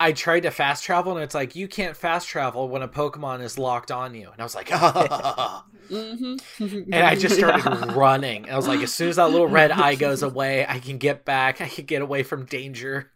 I 0.00 0.10
tried 0.10 0.40
to 0.40 0.50
fast 0.50 0.82
travel, 0.82 1.14
and 1.14 1.22
it's 1.22 1.34
like 1.34 1.54
you 1.54 1.68
can't 1.68 1.96
fast 1.96 2.26
travel 2.26 2.68
when 2.68 2.82
a 2.82 2.88
Pokemon 2.88 3.40
is 3.40 3.56
locked 3.56 3.92
on 3.92 4.16
you. 4.16 4.30
And 4.32 4.40
I 4.40 4.42
was 4.42 4.54
like, 4.56 4.68
ah. 4.72 5.64
hmm 5.88 6.34
and 6.58 6.94
I 6.94 7.14
just 7.14 7.36
started 7.36 7.64
running. 7.94 8.44
And 8.44 8.52
I 8.52 8.56
was 8.56 8.66
like, 8.66 8.80
as 8.80 8.92
soon 8.92 9.10
as 9.10 9.16
that 9.16 9.30
little 9.30 9.46
red 9.46 9.70
eye 9.72 9.94
goes 9.94 10.24
away, 10.24 10.66
I 10.68 10.80
can 10.80 10.98
get 10.98 11.24
back. 11.24 11.60
I 11.60 11.68
can 11.68 11.84
get 11.84 12.02
away 12.02 12.24
from 12.24 12.46
danger. 12.46 13.12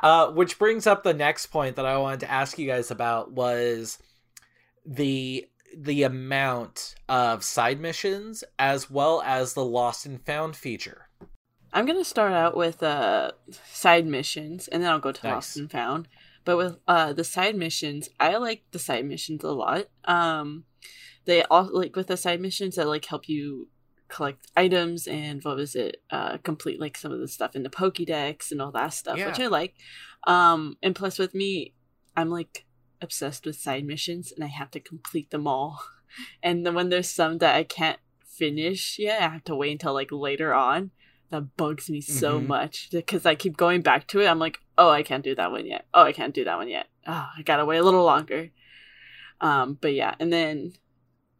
uh, 0.00 0.28
which 0.28 0.58
brings 0.58 0.86
up 0.86 1.02
the 1.02 1.12
next 1.12 1.46
point 1.46 1.76
that 1.76 1.84
I 1.84 1.98
wanted 1.98 2.20
to 2.20 2.30
ask 2.30 2.58
you 2.58 2.66
guys 2.66 2.90
about 2.90 3.32
was 3.32 3.98
the 4.84 5.46
the 5.76 6.04
amount 6.04 6.94
of 7.08 7.42
side 7.42 7.80
missions 7.80 8.44
as 8.58 8.88
well 8.88 9.20
as 9.24 9.54
the 9.54 9.64
lost 9.64 10.06
and 10.06 10.24
found 10.24 10.54
feature. 10.56 11.08
I'm 11.72 11.86
gonna 11.86 12.04
start 12.04 12.32
out 12.32 12.56
with 12.56 12.82
uh 12.82 13.32
side 13.64 14.06
missions, 14.06 14.68
and 14.68 14.82
then 14.82 14.90
I'll 14.90 15.00
go 15.00 15.12
to 15.12 15.26
Nice. 15.26 15.34
Lost 15.34 15.56
and 15.56 15.70
Found. 15.70 16.08
But 16.44 16.56
with 16.56 16.76
uh 16.86 17.12
the 17.12 17.24
side 17.24 17.56
missions, 17.56 18.08
I 18.20 18.36
like 18.36 18.62
the 18.70 18.78
side 18.78 19.04
missions 19.06 19.42
a 19.42 19.50
lot. 19.50 19.86
Um, 20.04 20.64
they 21.24 21.42
all 21.44 21.68
like 21.72 21.96
with 21.96 22.06
the 22.06 22.16
side 22.16 22.40
missions 22.40 22.76
that 22.76 22.86
like 22.86 23.04
help 23.06 23.28
you 23.28 23.68
collect 24.08 24.46
items 24.56 25.08
and 25.08 25.42
what 25.42 25.56
was 25.56 25.74
it? 25.74 26.02
Uh, 26.10 26.36
complete 26.38 26.78
like 26.78 26.96
some 26.96 27.10
of 27.10 27.18
the 27.18 27.26
stuff 27.26 27.56
in 27.56 27.64
the 27.64 27.70
Pokédex 27.70 28.52
and 28.52 28.62
all 28.62 28.70
that 28.72 28.92
stuff, 28.92 29.18
which 29.18 29.40
I 29.40 29.46
like. 29.48 29.74
Um, 30.26 30.76
and 30.82 30.94
plus 30.94 31.18
with 31.18 31.34
me, 31.34 31.74
I'm 32.16 32.30
like 32.30 32.63
obsessed 33.04 33.46
with 33.46 33.56
side 33.56 33.84
missions, 33.84 34.32
and 34.32 34.42
I 34.44 34.48
have 34.48 34.70
to 34.72 34.80
complete 34.80 35.30
them 35.30 35.46
all. 35.46 35.82
And 36.44 36.64
then 36.64 36.74
when 36.76 36.90
there's 36.90 37.10
some 37.10 37.38
that 37.38 37.56
I 37.56 37.64
can't 37.64 37.98
finish 38.24 38.98
yet, 39.00 39.20
I 39.22 39.28
have 39.28 39.44
to 39.44 39.56
wait 39.56 39.72
until 39.72 39.94
like 39.94 40.12
later 40.12 40.54
on. 40.54 40.90
that 41.30 41.56
bugs 41.56 41.90
me 41.90 42.00
so 42.00 42.40
Mhm. 42.40 42.46
much 42.46 42.88
because 42.92 43.26
I 43.26 43.34
keep 43.34 43.56
going 43.56 43.82
back 43.82 44.06
to 44.08 44.20
it. 44.20 44.28
I'm 44.28 44.38
like, 44.38 44.58
oh, 44.78 44.90
I 44.90 45.02
can't 45.02 45.24
do 45.24 45.34
that 45.34 45.50
one 45.50 45.66
yet. 45.66 45.86
Oh, 45.92 46.02
I 46.02 46.12
can't 46.12 46.34
do 46.34 46.44
that 46.44 46.56
one 46.58 46.68
yet. 46.68 46.86
Oh, 47.06 47.26
I 47.38 47.42
gotta 47.42 47.64
wait 47.64 47.78
a 47.78 47.82
little 47.82 48.04
longer. 48.04 48.50
Um, 49.40 49.74
but 49.80 49.94
yeah, 49.94 50.14
and 50.20 50.32
then 50.32 50.74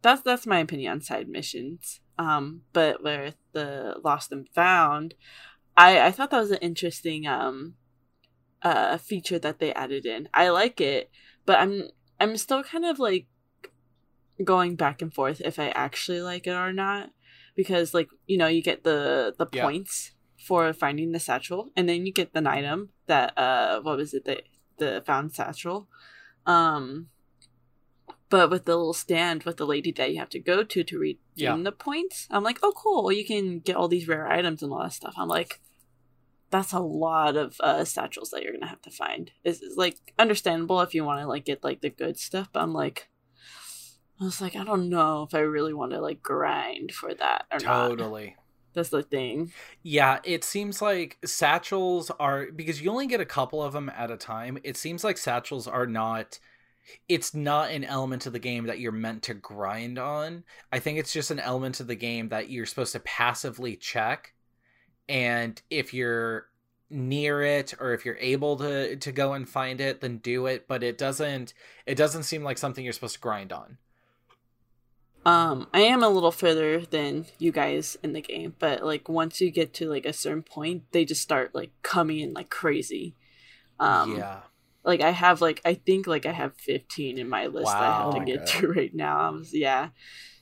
that's 0.01 0.21
that's 0.23 0.47
my 0.47 0.59
opinion 0.59 0.91
on 0.93 1.01
side 1.01 1.27
missions. 1.29 2.01
Um, 2.17 2.63
but 2.73 3.03
with 3.03 3.35
the 3.53 3.95
Lost 4.03 4.31
and 4.31 4.47
Found, 4.55 5.13
I 5.77 6.07
I 6.07 6.11
thought 6.11 6.31
that 6.31 6.39
was 6.41 6.51
an 6.51 6.59
interesting 6.59 7.27
um 7.27 7.75
uh 8.61 8.97
feature 8.97 9.39
that 9.39 9.59
they 9.59 9.73
added 9.73 10.05
in. 10.05 10.29
I 10.33 10.49
like 10.49 10.81
it, 10.81 11.11
but 11.45 11.59
I'm 11.59 11.89
I'm 12.19 12.37
still 12.37 12.63
kind 12.63 12.85
of 12.85 12.99
like 12.99 13.27
going 14.43 14.75
back 14.75 15.01
and 15.01 15.13
forth 15.13 15.41
if 15.43 15.59
I 15.59 15.69
actually 15.69 16.21
like 16.21 16.47
it 16.47 16.51
or 16.55 16.73
not. 16.73 17.11
Because 17.55 17.93
like 17.93 18.09
you 18.27 18.37
know 18.37 18.47
you 18.47 18.61
get 18.61 18.83
the 18.83 19.33
the 19.37 19.47
Yeah. 19.51 19.63
points 19.63 20.11
for 20.45 20.71
finding 20.73 21.11
the 21.11 21.19
satchel 21.19 21.69
and 21.75 21.87
then 21.89 22.05
you 22.05 22.11
get 22.13 22.29
an 22.35 22.45
item 22.45 22.89
that 23.07 23.35
uh 23.37 23.79
what 23.81 23.97
was 23.97 24.13
it? 24.13 24.25
The 24.25 24.41
the 24.77 25.01
found 25.05 25.33
satchel. 25.33 25.87
Um 26.45 27.07
but 28.29 28.49
with 28.49 28.65
the 28.65 28.75
little 28.75 28.93
stand 28.93 29.43
with 29.43 29.57
the 29.57 29.65
lady 29.65 29.91
that 29.93 30.11
you 30.11 30.19
have 30.19 30.29
to 30.29 30.39
go 30.39 30.63
to 30.63 30.83
to 30.83 30.97
redeem 30.99 31.19
Yeah. 31.35 31.55
the 31.57 31.71
points 31.71 32.27
i'm 32.31 32.43
like 32.43 32.59
oh 32.63 32.73
cool. 32.75 33.11
You 33.11 33.25
can 33.25 33.59
get 33.59 33.75
all 33.75 33.87
these 33.87 34.07
rare 34.07 34.27
items 34.27 34.61
and 34.61 34.71
all 34.73 34.83
that 34.83 34.93
stuff. 34.93 35.13
I'm 35.17 35.27
like 35.29 35.61
that's 36.49 36.73
a 36.73 36.79
lot 36.79 37.35
of 37.35 37.55
uh 37.61 37.83
satchels 37.83 38.29
that 38.29 38.43
you're 38.43 38.53
gonna 38.53 38.67
have 38.67 38.81
to 38.81 38.91
find 38.91 39.31
it's, 39.43 39.61
it's, 39.61 39.77
like 39.77 39.97
understandable 40.19 40.81
if 40.81 40.93
you 40.93 41.03
want 41.03 41.19
to 41.19 41.27
like 41.27 41.45
get 41.45 41.63
like 41.63 41.81
the 41.81 41.89
good 41.89 42.17
stuff 42.17 42.49
but 42.51 42.61
i'm 42.61 42.73
like 42.73 43.09
i 44.19 44.23
was 44.23 44.41
like 44.41 44.55
i 44.55 44.63
don't 44.63 44.89
know 44.89 45.23
if 45.23 45.33
i 45.33 45.39
really 45.39 45.73
want 45.73 45.91
to 45.91 45.99
like 45.99 46.21
grind 46.21 46.91
for 46.91 47.13
that 47.13 47.45
or 47.51 47.59
not 47.59 47.89
Totally. 47.89 48.35
that's 48.73 48.89
the 48.89 49.03
thing 49.03 49.51
Yeah, 49.83 50.19
it 50.23 50.43
seems 50.43 50.81
like 50.81 51.17
satchels 51.23 52.11
are 52.19 52.47
because 52.51 52.81
you 52.81 52.91
only 52.91 53.07
get 53.07 53.21
a 53.21 53.25
couple 53.25 53.63
of 53.63 53.73
them 53.73 53.89
at 53.95 54.11
a 54.11 54.17
time. 54.17 54.57
It 54.63 54.75
seems 54.75 55.03
like 55.03 55.17
satchels 55.17 55.67
are 55.67 55.87
not 55.87 56.39
it's 57.09 57.33
not 57.33 57.71
an 57.71 57.83
element 57.83 58.25
of 58.25 58.33
the 58.33 58.39
game 58.39 58.67
that 58.67 58.79
you're 58.79 58.91
meant 58.91 59.23
to 59.23 59.33
grind 59.33 59.97
on. 59.97 60.43
I 60.71 60.79
think 60.79 60.99
it's 60.99 61.13
just 61.13 61.31
an 61.31 61.39
element 61.39 61.79
of 61.79 61.87
the 61.87 61.95
game 61.95 62.29
that 62.29 62.49
you're 62.49 62.65
supposed 62.65 62.93
to 62.93 62.99
passively 62.99 63.75
check 63.75 64.34
and 65.07 65.61
if 65.69 65.93
you're 65.93 66.47
near 66.89 67.41
it 67.43 67.73
or 67.79 67.93
if 67.93 68.05
you're 68.05 68.17
able 68.17 68.55
to 68.57 68.95
to 68.97 69.11
go 69.11 69.33
and 69.33 69.49
find 69.49 69.81
it 69.81 70.01
then 70.01 70.17
do 70.19 70.45
it, 70.47 70.67
but 70.67 70.83
it 70.83 70.97
doesn't 70.97 71.53
it 71.85 71.95
doesn't 71.95 72.23
seem 72.23 72.43
like 72.43 72.57
something 72.57 72.83
you're 72.83 72.93
supposed 72.93 73.15
to 73.15 73.19
grind 73.21 73.51
on. 73.53 73.77
Um, 75.25 75.67
I 75.73 75.81
am 75.81 76.03
a 76.03 76.09
little 76.09 76.31
further 76.31 76.81
than 76.81 77.25
you 77.39 77.51
guys 77.51 77.97
in 78.03 78.13
the 78.13 78.21
game, 78.21 78.55
but 78.59 78.83
like 78.85 79.09
once 79.09 79.41
you 79.41 79.49
get 79.49 79.73
to 79.75 79.89
like 79.89 80.05
a 80.05 80.13
certain 80.13 80.43
point, 80.43 80.83
they 80.91 81.03
just 81.03 81.21
start 81.21 81.55
like 81.55 81.71
coming 81.81 82.19
in 82.19 82.33
like 82.33 82.49
crazy. 82.51 83.15
Um, 83.79 84.17
yeah. 84.17 84.41
like 84.83 85.01
I 85.01 85.11
have 85.11 85.41
like 85.41 85.61
I 85.65 85.75
think 85.75 86.07
like 86.07 86.25
I 86.27 86.31
have 86.33 86.55
fifteen 86.57 87.17
in 87.17 87.29
my 87.29 87.47
list 87.47 87.79
that 87.79 87.91
I 87.91 87.93
have 87.93 88.11
to 88.11 88.19
Oh 88.19 88.21
get 88.21 88.45
God. 88.45 88.47
to 88.47 88.67
right 88.73 88.93
now. 88.93 89.19
I 89.19 89.29
was 89.31 89.53
yeah. 89.53 89.89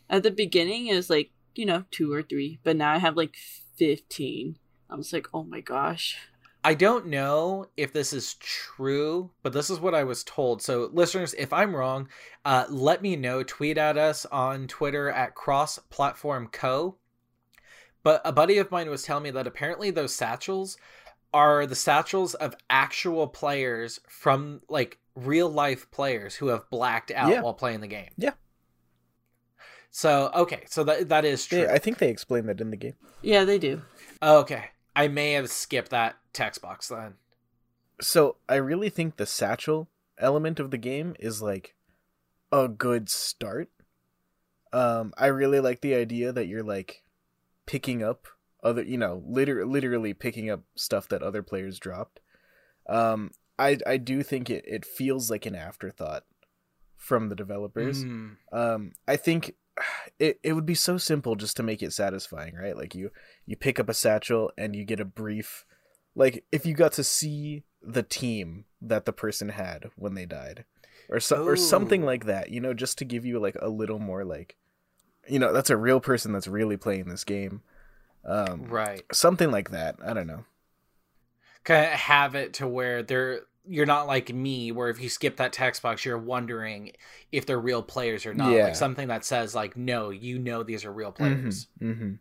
At 0.09 0.23
the 0.23 0.31
beginning 0.31 0.87
it 0.87 0.95
was 0.95 1.09
like 1.09 1.31
you 1.55 1.65
know 1.65 1.85
two 1.91 2.11
or 2.13 2.21
three, 2.23 2.59
but 2.63 2.75
now 2.77 2.93
I 2.93 2.97
have 2.99 3.17
like 3.17 3.35
fifteen. 3.75 4.57
I 4.89 4.95
was 4.95 5.11
like, 5.13 5.27
oh 5.33 5.43
my 5.43 5.59
gosh. 5.61 6.17
I 6.65 6.75
don't 6.75 7.07
know 7.07 7.65
if 7.75 7.91
this 7.91 8.13
is 8.13 8.35
true, 8.35 9.31
but 9.41 9.51
this 9.51 9.69
is 9.69 9.81
what 9.81 9.93
I 9.93 10.05
was 10.05 10.23
told. 10.23 10.61
So, 10.61 10.89
listeners, 10.93 11.33
if 11.33 11.51
I'm 11.51 11.75
wrong, 11.75 12.07
uh, 12.45 12.65
let 12.69 13.01
me 13.01 13.17
know. 13.17 13.43
Tweet 13.43 13.77
at 13.77 13.97
us 13.97 14.25
on 14.27 14.67
Twitter 14.67 15.09
at 15.09 15.35
Cross 15.35 15.79
Platform 15.89 16.47
Co. 16.47 16.95
But 18.01 18.21
a 18.23 18.31
buddy 18.31 18.59
of 18.59 18.71
mine 18.71 18.89
was 18.89 19.03
telling 19.03 19.23
me 19.23 19.31
that 19.31 19.47
apparently 19.47 19.91
those 19.91 20.13
satchels 20.15 20.77
are 21.33 21.65
the 21.65 21.75
satchels 21.75 22.33
of 22.35 22.55
actual 22.69 23.27
players 23.27 23.99
from 24.07 24.61
like 24.69 24.99
real 25.15 25.49
life 25.49 25.89
players 25.91 26.35
who 26.35 26.47
have 26.47 26.69
blacked 26.69 27.11
out 27.11 27.29
Yeah. 27.29 27.41
while 27.41 27.53
playing 27.53 27.81
the 27.81 27.87
game. 27.87 28.09
Yeah. 28.17 28.33
So 29.95 30.31
okay, 30.33 30.63
so 30.67 30.83
that 30.85 31.09
that 31.09 31.23
is 31.23 31.45
true. 31.45 31.61
Yeah, 31.61 31.71
I 31.71 31.77
think 31.77 31.99
they 31.99 32.09
explained 32.09 32.49
that 32.49 32.59
in 32.59 32.71
the 32.71 32.77
game. 32.77 32.95
Yeah, 33.21 33.45
they 33.45 33.59
do. 33.59 33.83
okay, 34.23 34.71
I 34.95 35.07
may 35.07 35.33
have 35.33 35.51
skipped 35.51 35.91
that 35.91 36.15
text 36.33 36.63
box 36.63 36.87
then. 36.87 37.13
So 38.01 38.37
I 38.49 38.55
really 38.55 38.89
think 38.89 39.15
the 39.17 39.27
satchel 39.27 39.89
element 40.17 40.59
of 40.59 40.71
the 40.71 40.79
game 40.79 41.15
is 41.19 41.43
like 41.43 41.75
a 42.51 42.67
good 42.67 43.07
start. 43.07 43.69
Um, 44.73 45.13
I 45.15 45.27
really 45.27 45.59
like 45.59 45.81
the 45.81 45.93
idea 45.93 46.31
that 46.31 46.47
you're 46.47 46.63
like 46.63 47.03
picking 47.67 48.01
up 48.03 48.25
other, 48.63 48.81
you 48.81 48.97
know, 48.97 49.21
liter- 49.27 49.65
literally 49.65 50.15
picking 50.15 50.49
up 50.49 50.63
stuff 50.75 51.07
that 51.09 51.21
other 51.21 51.43
players 51.43 51.77
dropped. 51.77 52.19
Um, 52.89 53.29
I 53.59 53.77
I 53.85 53.97
do 53.97 54.23
think 54.23 54.49
it 54.49 54.65
it 54.67 54.85
feels 54.85 55.29
like 55.29 55.45
an 55.45 55.53
afterthought 55.55 56.23
from 56.97 57.29
the 57.29 57.35
developers. 57.35 58.03
Mm, 58.03 58.37
um 58.51 58.91
i 59.07 59.17
think 59.17 59.55
it, 60.19 60.39
it 60.43 60.53
would 60.53 60.65
be 60.65 60.75
so 60.75 60.97
simple 60.97 61.35
just 61.35 61.57
to 61.57 61.63
make 61.63 61.81
it 61.81 61.93
satisfying 61.93 62.55
right? 62.55 62.77
Like 62.77 62.95
you 62.95 63.11
you 63.45 63.55
pick 63.55 63.79
up 63.79 63.89
a 63.89 63.93
satchel 63.93 64.51
and 64.57 64.75
you 64.75 64.85
get 64.85 64.99
a 64.99 65.05
brief 65.05 65.65
like 66.15 66.45
if 66.51 66.65
you 66.65 66.73
got 66.73 66.93
to 66.93 67.03
see 67.03 67.63
the 67.81 68.03
team 68.03 68.65
that 68.81 69.05
the 69.05 69.13
person 69.13 69.49
had 69.49 69.89
when 69.95 70.13
they 70.13 70.25
died 70.25 70.65
or 71.09 71.19
so, 71.19 71.43
or 71.43 71.55
something 71.55 72.03
like 72.03 72.25
that 72.25 72.49
you 72.49 72.61
know 72.61 72.73
just 72.73 72.97
to 72.97 73.05
give 73.05 73.25
you 73.25 73.39
like 73.39 73.57
a 73.61 73.69
little 73.69 73.99
more 73.99 74.23
like 74.23 74.55
you 75.27 75.39
know 75.39 75.51
that's 75.51 75.69
a 75.69 75.77
real 75.77 75.99
person 75.99 76.31
that's 76.33 76.47
really 76.47 76.77
playing 76.77 77.07
this 77.07 77.23
game. 77.23 77.61
Um 78.25 78.67
right. 78.69 79.03
something 79.11 79.51
like 79.51 79.71
that 79.71 79.95
i 80.05 80.13
don't 80.13 80.27
know. 80.27 80.45
Kind 81.63 81.85
of 81.85 81.91
have 81.91 82.35
it 82.35 82.53
to 82.55 82.67
where 82.67 83.03
they're 83.03 83.41
you're 83.65 83.85
not 83.85 84.07
like 84.07 84.33
me 84.33 84.71
where 84.71 84.89
if 84.89 84.99
you 85.01 85.07
skip 85.09 85.37
that 85.37 85.53
text 85.53 85.81
box 85.81 86.03
you're 86.03 86.17
wondering 86.17 86.91
if 87.31 87.45
they're 87.45 87.59
real 87.59 87.81
players 87.81 88.25
or 88.25 88.33
not 88.33 88.51
Yeah. 88.51 88.65
like 88.65 88.75
something 88.75 89.07
that 89.07 89.23
says 89.23 89.55
like 89.55 89.77
no 89.77 90.09
you 90.09 90.37
know 90.39 90.63
these 90.63 90.83
are 90.85 90.91
real 90.91 91.11
mm-hmm, 91.11 91.23
players 91.23 91.67
mm-hmm. 91.81 92.13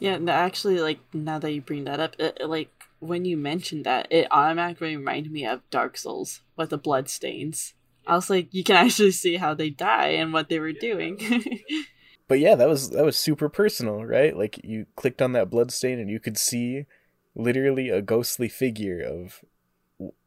Yeah, 0.00 0.18
no, 0.18 0.32
actually, 0.32 0.80
like 0.80 0.98
now 1.14 1.38
that 1.38 1.52
you 1.52 1.62
bring 1.62 1.84
that 1.84 2.00
up, 2.00 2.16
it, 2.18 2.38
like 2.44 2.68
when 2.98 3.24
you 3.24 3.36
mentioned 3.36 3.84
that, 3.86 4.08
it 4.10 4.26
automatically 4.30 4.96
reminded 4.96 5.32
me 5.32 5.46
of 5.46 5.62
Dark 5.70 5.96
Souls 5.96 6.40
with 6.56 6.70
the 6.70 6.76
blood 6.76 7.08
stains. 7.08 7.74
I 8.06 8.16
was 8.16 8.28
like, 8.28 8.52
you 8.52 8.64
can 8.64 8.76
actually 8.76 9.12
see 9.12 9.36
how 9.36 9.54
they 9.54 9.70
die 9.70 10.08
and 10.08 10.32
what 10.32 10.48
they 10.48 10.58
were 10.58 10.72
doing. 10.72 11.18
but 12.28 12.40
yeah 12.40 12.54
that 12.54 12.68
was 12.68 12.90
that 12.90 13.04
was 13.04 13.18
super 13.18 13.48
personal 13.48 14.04
right 14.04 14.36
like 14.36 14.58
you 14.64 14.86
clicked 14.96 15.20
on 15.22 15.32
that 15.32 15.50
blood 15.50 15.70
stain 15.70 15.98
and 15.98 16.10
you 16.10 16.18
could 16.18 16.38
see 16.38 16.86
literally 17.34 17.88
a 17.90 18.00
ghostly 18.02 18.48
figure 18.48 19.00
of 19.00 19.44
w- 19.44 19.53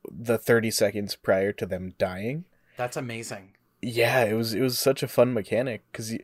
the 0.10 0.38
30 0.38 0.72
seconds 0.72 1.16
prior 1.16 1.52
to 1.54 1.66
them 1.66 1.94
dying. 1.98 2.46
That's 2.78 2.98
amazing. 2.98 3.54
Yeah 3.82 4.24
it 4.24 4.34
was 4.34 4.54
it 4.54 4.62
was 4.62 4.80
such 4.80 5.04
a 5.04 5.08
fun 5.08 5.34
mechanic 5.34 5.84
because 5.92 6.16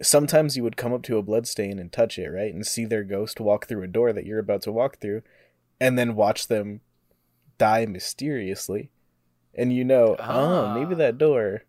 sometimes 0.00 0.56
you 0.56 0.62
would 0.62 0.76
come 0.76 0.92
up 0.92 1.02
to 1.02 1.18
a 1.18 1.22
blood 1.22 1.46
stain 1.46 1.78
and 1.78 1.92
touch 1.92 2.18
it 2.18 2.28
right 2.28 2.54
and 2.54 2.66
see 2.66 2.84
their 2.84 3.04
ghost 3.04 3.40
walk 3.40 3.66
through 3.66 3.82
a 3.82 3.88
door 3.88 4.12
that 4.12 4.24
you're 4.24 4.38
about 4.38 4.62
to 4.62 4.72
walk 4.72 4.98
through 5.00 5.22
and 5.80 5.98
then 5.98 6.14
watch 6.14 6.46
them 6.48 6.80
die 7.58 7.84
mysteriously 7.84 8.90
and 9.54 9.72
you 9.72 9.84
know 9.84 10.16
oh 10.20 10.72
maybe 10.72 10.94
Ah. 10.94 10.98
that 10.98 11.18
door 11.18 11.64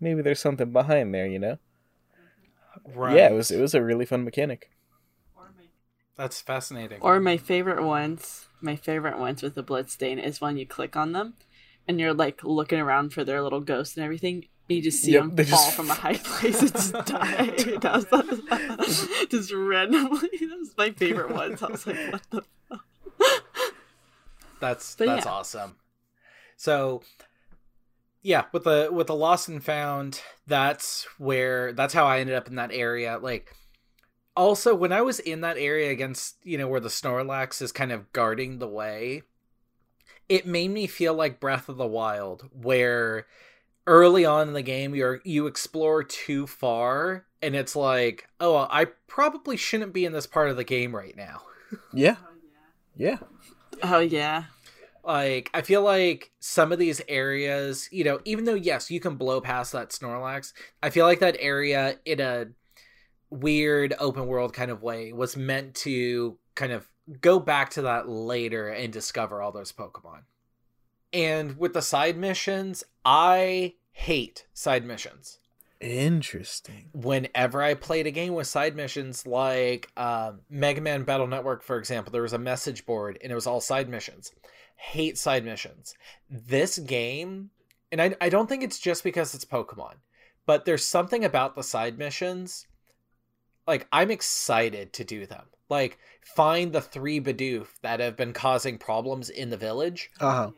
maybe 0.00 0.20
there's 0.22 0.40
something 0.40 0.72
behind 0.72 1.14
there 1.14 1.26
you 1.26 1.38
know? 1.38 1.58
Right 2.94 3.14
yeah 3.16 3.28
it 3.28 3.34
was 3.34 3.50
it 3.50 3.60
was 3.60 3.74
a 3.74 3.82
really 3.82 4.06
fun 4.06 4.24
mechanic. 4.24 4.70
That's 6.16 6.40
fascinating. 6.42 6.98
Or 7.00 7.18
my 7.18 7.38
favorite 7.38 7.82
ones, 7.82 8.46
my 8.62 8.76
favorite 8.76 9.18
ones 9.18 9.42
with 9.42 9.54
the 9.54 9.62
blood 9.62 9.90
stain 9.90 10.18
is 10.18 10.40
when 10.40 10.56
you 10.56 10.66
click 10.66 10.96
on 10.96 11.12
them 11.12 11.34
and 11.88 11.98
you're 12.00 12.14
like 12.14 12.42
looking 12.44 12.78
around 12.80 13.12
for 13.12 13.24
their 13.24 13.42
little 13.42 13.60
ghost 13.60 13.96
and 13.96 14.04
everything. 14.04 14.46
You 14.68 14.80
just 14.80 15.02
see 15.02 15.12
Yep, 15.12 15.22
them 15.34 15.46
fall 15.46 15.58
just- 15.66 15.74
from 15.74 15.90
a 15.90 15.94
high 15.94 16.16
place 16.16 16.60
and 16.62 16.72
just 16.72 16.92
die. 17.06 17.46
That 17.80 18.76
was- 18.78 19.08
just 19.30 19.52
randomly. 19.52 20.28
That 20.40 20.56
was 20.58 20.74
my 20.78 20.90
favorite 20.92 21.30
ones. 21.32 21.62
I 21.62 21.66
was 21.66 21.86
like, 21.86 22.12
what 22.12 22.22
the 22.30 22.42
that's 24.60 24.94
But 24.94 25.06
that's 25.06 25.24
yeah. 25.26 25.32
awesome 25.32 25.76
so 26.56 27.02
yeah 28.22 28.44
with 28.52 28.64
the 28.64 28.90
with 28.92 29.06
the 29.06 29.14
lost 29.14 29.48
and 29.48 29.64
found 29.64 30.20
that's 30.46 31.06
where 31.18 31.72
that's 31.72 31.94
how 31.94 32.06
i 32.06 32.20
ended 32.20 32.36
up 32.36 32.46
in 32.48 32.56
that 32.56 32.70
area 32.72 33.18
like 33.22 33.54
also 34.40 34.74
when 34.74 34.90
i 34.90 35.02
was 35.02 35.18
in 35.20 35.42
that 35.42 35.58
area 35.58 35.90
against 35.90 36.36
you 36.44 36.56
know 36.56 36.66
where 36.66 36.80
the 36.80 36.88
snorlax 36.88 37.60
is 37.60 37.72
kind 37.72 37.92
of 37.92 38.10
guarding 38.14 38.58
the 38.58 38.66
way 38.66 39.22
it 40.30 40.46
made 40.46 40.70
me 40.70 40.86
feel 40.86 41.12
like 41.12 41.38
breath 41.40 41.68
of 41.68 41.76
the 41.76 41.86
wild 41.86 42.48
where 42.52 43.26
early 43.86 44.24
on 44.24 44.48
in 44.48 44.54
the 44.54 44.62
game 44.62 44.94
you're 44.94 45.20
you 45.24 45.46
explore 45.46 46.02
too 46.02 46.46
far 46.46 47.26
and 47.42 47.54
it's 47.54 47.76
like 47.76 48.28
oh 48.40 48.66
i 48.70 48.86
probably 49.06 49.58
shouldn't 49.58 49.92
be 49.92 50.06
in 50.06 50.12
this 50.12 50.26
part 50.26 50.48
of 50.48 50.56
the 50.56 50.64
game 50.64 50.96
right 50.96 51.16
now. 51.16 51.42
Yeah. 51.92 52.16
Yeah. 52.96 53.18
Oh 53.82 54.00
yeah. 54.00 54.44
like 55.04 55.50
i 55.54 55.62
feel 55.62 55.82
like 55.82 56.32
some 56.40 56.72
of 56.72 56.78
these 56.78 57.00
areas 57.08 57.88
you 57.92 58.04
know 58.04 58.20
even 58.24 58.44
though 58.44 58.54
yes 58.54 58.90
you 58.90 59.00
can 59.00 59.16
blow 59.16 59.40
past 59.40 59.72
that 59.72 59.90
snorlax 59.90 60.52
i 60.82 60.90
feel 60.90 61.06
like 61.06 61.20
that 61.20 61.36
area 61.38 61.98
in 62.04 62.20
a 62.20 62.46
weird 63.30 63.94
open 63.98 64.26
world 64.26 64.52
kind 64.52 64.70
of 64.70 64.82
way 64.82 65.12
was 65.12 65.36
meant 65.36 65.74
to 65.74 66.36
kind 66.54 66.72
of 66.72 66.88
go 67.20 67.40
back 67.40 67.70
to 67.70 67.82
that 67.82 68.08
later 68.08 68.68
and 68.68 68.92
discover 68.92 69.40
all 69.40 69.52
those 69.52 69.72
Pokemon. 69.72 70.22
And 71.12 71.58
with 71.58 71.72
the 71.72 71.82
side 71.82 72.16
missions, 72.16 72.84
I 73.04 73.74
hate 73.92 74.46
side 74.52 74.84
missions. 74.84 75.38
Interesting. 75.80 76.90
Whenever 76.92 77.62
I 77.62 77.74
played 77.74 78.06
a 78.06 78.10
game 78.10 78.34
with 78.34 78.46
side 78.46 78.76
missions, 78.76 79.26
like 79.26 79.90
um, 79.96 80.40
Mega 80.50 80.80
Man 80.80 81.04
Battle 81.04 81.26
Network, 81.26 81.62
for 81.62 81.78
example, 81.78 82.12
there 82.12 82.22
was 82.22 82.34
a 82.34 82.38
message 82.38 82.84
board 82.84 83.18
and 83.22 83.32
it 83.32 83.34
was 83.34 83.46
all 83.46 83.60
side 83.60 83.88
missions. 83.88 84.32
Hate 84.76 85.16
side 85.16 85.44
missions. 85.44 85.94
This 86.28 86.78
game, 86.78 87.50
and 87.90 88.00
I, 88.00 88.14
I 88.20 88.28
don't 88.28 88.48
think 88.48 88.62
it's 88.62 88.78
just 88.78 89.02
because 89.02 89.34
it's 89.34 89.44
Pokemon, 89.44 89.94
but 90.44 90.64
there's 90.64 90.84
something 90.84 91.24
about 91.24 91.56
the 91.56 91.62
side 91.62 91.98
missions. 91.98 92.66
Like, 93.70 93.86
I'm 93.92 94.10
excited 94.10 94.92
to 94.94 95.04
do 95.04 95.26
them. 95.26 95.44
Like, 95.68 96.00
find 96.24 96.72
the 96.72 96.80
three 96.80 97.20
Bidoof 97.20 97.68
that 97.82 98.00
have 98.00 98.16
been 98.16 98.32
causing 98.32 98.78
problems 98.78 99.30
in 99.30 99.50
the 99.50 99.56
village. 99.56 100.10
Uh 100.20 100.32
huh. 100.32 100.50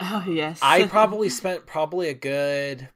Oh 0.00 0.24
yes. 0.28 0.58
I 0.60 0.82
probably 0.88 1.28
spent 1.28 1.66
probably 1.66 2.08
a 2.08 2.14
good 2.14 2.88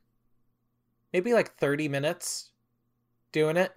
maybe 1.12 1.32
like 1.32 1.54
30 1.58 1.88
minutes 1.88 2.50
doing 3.30 3.56
it. 3.56 3.72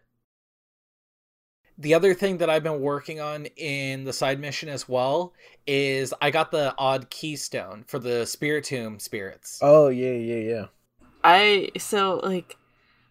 The 1.78 1.94
other 1.94 2.16
thing 2.16 2.40
that 2.40 2.50
I've 2.50 2.64
been 2.64 2.82
working 2.82 3.20
on 3.20 3.46
in 3.46 4.06
the 4.06 4.14
side 4.14 4.40
mission 4.40 4.70
as 4.70 4.90
well 4.90 5.36
is 5.68 6.16
I 6.20 6.32
got 6.32 6.50
the 6.50 6.74
odd 6.80 7.12
keystone 7.12 7.84
for 7.86 8.00
the 8.00 8.24
Spiritomb 8.26 9.00
spirits. 9.00 9.60
Oh 9.62 9.90
yeah, 9.90 10.14
yeah, 10.14 10.36
yeah. 10.38 10.66
I 11.24 11.70
so 11.78 12.20
like 12.24 12.58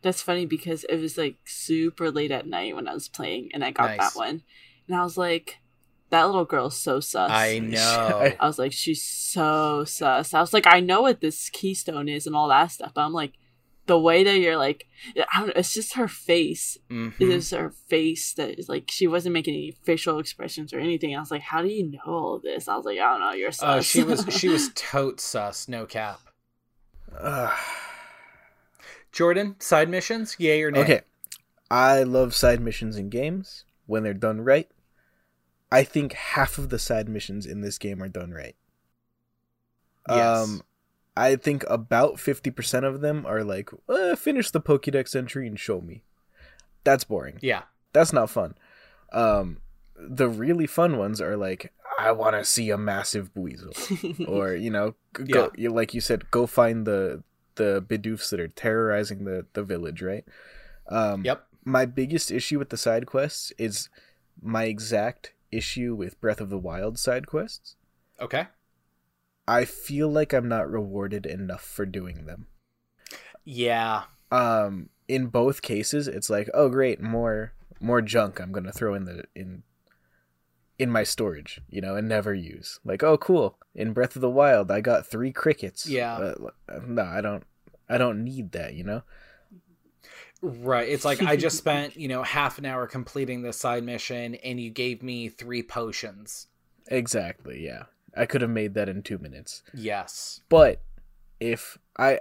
that's 0.03 0.21
funny 0.23 0.47
because 0.47 0.85
it 0.85 0.97
was 0.97 1.17
like 1.17 1.37
super 1.45 2.11
late 2.11 2.31
at 2.31 2.47
night 2.47 2.75
when 2.77 2.89
I 2.89 2.95
was 2.95 3.09
playing 3.09 3.51
and 3.55 3.65
I 3.65 3.71
got 3.71 3.97
Nice. 3.97 3.99
that 4.13 4.19
one. 4.19 4.43
And 4.89 4.97
I 4.97 5.03
was 5.05 5.17
like, 5.17 5.59
that 6.11 6.25
little 6.27 6.45
girl's 6.45 6.77
so 6.77 7.01
sus. 7.01 7.31
I 7.31 7.59
know. 7.61 8.33
I 8.41 8.47
was 8.47 8.59
like, 8.59 8.73
she's 8.73 9.03
so 9.03 9.85
sus. 9.85 10.35
I 10.35 10.41
was 10.41 10.53
like, 10.53 10.67
I 10.67 10.81
know 10.81 11.03
what 11.03 11.21
this 11.21 11.49
keystone 11.51 12.09
is 12.09 12.27
and 12.27 12.37
all 12.37 12.49
that 12.49 12.71
stuff. 12.73 12.93
But 12.95 13.03
I'm 13.03 13.13
like, 13.15 13.33
the 13.87 13.99
way 13.99 14.23
that 14.23 14.39
you're 14.39 14.57
like, 14.59 14.87
I 15.17 15.39
don't 15.41 15.47
know, 15.49 15.53
it's 15.57 15.73
just 15.73 15.95
her 15.95 16.07
face. 16.09 16.79
Mhm. 16.91 17.15
It 17.19 17.29
is 17.29 17.51
her 17.51 17.71
face 17.89 18.33
that 18.35 18.59
is 18.59 18.69
like, 18.69 18.91
she 18.91 19.07
wasn't 19.09 19.33
making 19.33 19.55
any 19.55 19.71
facial 19.85 20.19
expressions 20.19 20.73
or 20.73 20.79
anything. 20.79 21.17
I 21.17 21.21
was 21.21 21.31
like, 21.31 21.41
how 21.43 21.63
do 21.63 21.69
you 21.69 21.91
know 21.91 21.99
all 22.07 22.39
this? 22.39 22.69
I 22.69 22.77
was 22.77 22.85
like, 22.85 22.99
I 22.99 23.11
don't 23.11 23.21
know, 23.21 23.33
you're 23.33 23.51
sus. 23.51 23.65
Oh, 23.67 23.81
she 23.81 24.05
was 24.05 24.25
she 24.31 24.49
was 24.49 24.71
tote 24.75 25.21
sus, 25.21 25.67
no 25.69 25.87
cap. 25.87 26.21
Ugh. 27.19 27.53
Jordan, 29.13 29.57
side 29.59 29.89
missions, 29.89 30.37
yay 30.39 30.63
or 30.63 30.71
nay? 30.71 30.81
Okay. 30.81 31.01
I 31.71 32.03
love 32.03 32.35
side 32.35 32.61
missions 32.61 32.97
in 32.97 33.09
games 33.09 33.65
when 33.87 34.03
they're 34.03 34.15
done 34.15 34.41
right. 34.41 34.69
I 35.71 35.85
think 35.85 36.13
half 36.13 36.59
of 36.59 36.69
the 36.69 36.79
side 36.79 37.09
missions 37.09 37.47
in 37.47 37.61
this 37.61 37.79
game 37.79 38.03
are 38.03 38.09
done 38.09 38.33
right. 38.33 38.57
Yes. 40.09 40.39
Um 40.39 40.63
I 41.15 41.37
think 41.37 41.65
about 41.69 42.15
50% 42.15 42.85
of 42.85 43.03
them 43.03 43.27
are 43.27 43.45
like, 43.45 43.69
eh, 43.91 44.15
finish 44.15 44.51
the 44.51 44.63
Pokédex 44.63 45.15
entry 45.15 45.47
and 45.47 45.61
show 45.61 45.83
me. 45.83 46.03
That's 46.85 47.05
boring. 47.05 47.39
yeah. 47.43 47.63
That's 47.93 48.13
not 48.13 48.31
fun. 48.31 48.55
Um 49.13 49.59
the 49.97 50.29
really 50.29 50.67
fun 50.67 50.97
ones 50.99 51.21
are 51.21 51.37
like 51.37 51.73
I 51.99 52.13
want 52.13 52.35
to 52.37 52.45
see 52.45 52.71
a 52.71 52.79
massive 52.79 53.33
Buizel 53.35 54.29
or 54.29 54.55
you 54.55 54.71
know 54.71 54.95
go 55.13 55.53
you 55.57 55.71
like 55.71 55.95
you 55.95 56.01
said 56.01 56.31
go 56.31 56.47
find 56.47 56.87
the 56.87 57.23
the 57.57 57.83
Bidoofs 57.83 58.31
that 58.31 58.41
are 58.41 58.49
terrorizing 58.49 59.25
the 59.25 59.47
the 59.53 59.63
village, 59.63 60.03
right? 60.03 60.25
Um 60.89 61.25
Yep. 61.25 61.47
my 61.65 61.85
biggest 61.87 62.31
issue 62.31 62.59
with 62.59 62.71
the 62.71 62.77
side 62.77 63.07
quests 63.07 63.53
is 63.59 63.89
my 64.41 64.65
exact 64.65 65.33
issue 65.51 65.95
with 65.95 66.21
Breath 66.21 66.41
of 66.41 66.51
the 66.51 66.59
Wild 66.59 66.99
side 66.99 67.27
quests. 67.27 67.77
Okay. 68.21 68.47
I 69.47 69.65
feel 69.65 70.09
like 70.09 70.33
I'm 70.33 70.49
not 70.49 70.71
rewarded 70.71 71.27
enough 71.27 71.63
for 71.63 71.85
doing 71.85 72.27
them. 72.27 72.47
Yeah. 73.45 74.05
Um 74.31 74.89
in 75.09 75.27
both 75.27 75.63
cases 75.63 76.09
it's 76.09 76.31
like, 76.31 76.49
oh 76.55 76.69
great, 76.69 77.01
more 77.01 77.53
more 77.81 78.01
junk 78.01 78.41
I'm 78.41 78.53
going 78.53 78.65
to 78.65 78.73
throw 78.73 78.95
in 78.95 79.05
the 79.05 79.25
in 79.35 79.65
in 80.83 80.91
my 80.91 81.05
storage, 81.05 81.61
you 81.71 81.81
know, 81.81 81.95
and 81.95 82.09
never 82.09 82.35
use. 82.35 82.81
Like, 82.85 83.03
oh 83.05 83.17
cool, 83.17 83.57
in 83.75 83.93
Breath 83.93 84.17
of 84.17 84.23
the 84.23 84.29
Wild 84.29 84.71
I 84.71 84.81
got 84.81 85.07
3 85.07 85.33
crickets. 85.33 85.87
Yeah. 85.87 86.17
Uh, 86.17 86.51
no, 86.87 87.03
I 87.03 87.21
don't 87.21 87.45
I 87.89 87.99
don't 87.99 88.25
need 88.25 88.53
that, 88.53 88.75
you 88.75 88.83
know. 88.83 89.03
Right. 90.43 90.89
It's 90.89 91.05
like 91.05 91.23
I 91.23 91.37
just 91.37 91.57
spent, 91.65 91.97
you 91.97 92.09
know, 92.09 92.25
half 92.25 92.59
an 92.59 92.67
hour 92.67 92.87
completing 92.89 93.43
the 93.43 93.53
side 93.53 93.85
mission 93.85 94.35
and 94.37 94.61
you 94.61 94.71
gave 94.71 95.03
me 95.03 95.29
three 95.29 95.63
potions. 95.63 96.49
Exactly, 96.89 97.65
yeah. 97.65 97.85
I 98.17 98.27
could 98.27 98.41
have 98.41 98.51
made 98.51 98.75
that 98.75 98.89
in 98.89 99.03
2 99.03 99.19
minutes. 99.19 99.63
Yes. 99.73 100.41
But 100.49 100.81
if 101.39 101.79
I 101.97 102.21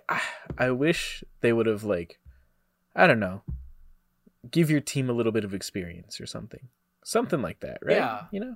I 0.57 0.69
wish 0.69 1.23
they 1.41 1.51
would 1.51 1.65
have 1.65 1.83
like 1.83 2.19
I 2.95 3.07
don't 3.07 3.19
know, 3.19 3.41
give 4.51 4.69
your 4.69 4.81
team 4.81 5.09
a 5.09 5.13
little 5.13 5.31
bit 5.31 5.45
of 5.45 5.53
experience 5.55 6.21
or 6.21 6.27
something. 6.27 6.67
Something 7.11 7.41
like 7.41 7.59
that, 7.59 7.79
right? 7.83 7.97
Yeah. 7.97 8.21
You 8.31 8.39
know? 8.39 8.55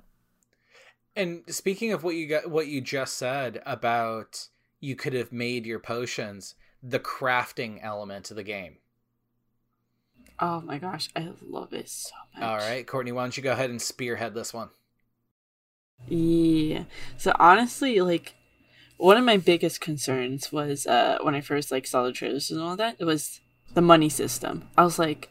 And 1.14 1.42
speaking 1.48 1.92
of 1.92 2.02
what 2.02 2.14
you 2.14 2.26
got 2.26 2.50
what 2.50 2.68
you 2.68 2.80
just 2.80 3.18
said 3.18 3.60
about 3.66 4.48
you 4.80 4.96
could 4.96 5.12
have 5.12 5.30
made 5.30 5.66
your 5.66 5.78
potions, 5.78 6.54
the 6.82 6.98
crafting 6.98 7.80
element 7.82 8.30
of 8.30 8.36
the 8.36 8.42
game. 8.42 8.78
oh 10.40 10.62
my 10.62 10.78
gosh, 10.78 11.10
I 11.14 11.28
love 11.42 11.74
it 11.74 11.88
so 11.90 12.10
much. 12.34 12.42
All 12.42 12.56
right, 12.56 12.86
Courtney, 12.86 13.12
why 13.12 13.24
don't 13.24 13.36
you 13.36 13.42
go 13.42 13.52
ahead 13.52 13.68
and 13.68 13.80
spearhead 13.80 14.32
this 14.34 14.54
one? 14.54 14.70
Yeah. 16.08 16.84
So 17.18 17.32
honestly, 17.38 18.00
like 18.00 18.36
one 18.96 19.18
of 19.18 19.24
my 19.24 19.36
biggest 19.36 19.82
concerns 19.82 20.50
was 20.50 20.86
uh 20.86 21.18
when 21.22 21.34
I 21.34 21.42
first 21.42 21.70
like 21.70 21.86
saw 21.86 22.04
the 22.04 22.12
trailers 22.12 22.50
and 22.50 22.60
all 22.62 22.76
that, 22.76 22.96
it 22.98 23.04
was 23.04 23.40
the 23.74 23.82
money 23.82 24.08
system. 24.08 24.70
I 24.78 24.84
was 24.84 24.98
like, 24.98 25.28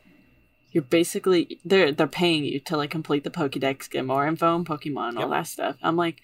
you're 0.76 0.84
basically 0.84 1.62
they're 1.64 1.94
they're 1.94 2.06
paying 2.06 2.44
you 2.44 2.60
to 2.60 2.76
like 2.76 2.90
complete 2.90 3.24
the 3.24 3.30
Pokédex, 3.30 3.90
get 3.90 4.06
more 4.06 4.28
info 4.28 4.54
on 4.54 4.66
Pokemon, 4.66 5.08
and 5.10 5.18
all 5.20 5.30
that 5.30 5.48
stuff. 5.48 5.78
I'm 5.82 5.96
like, 5.96 6.22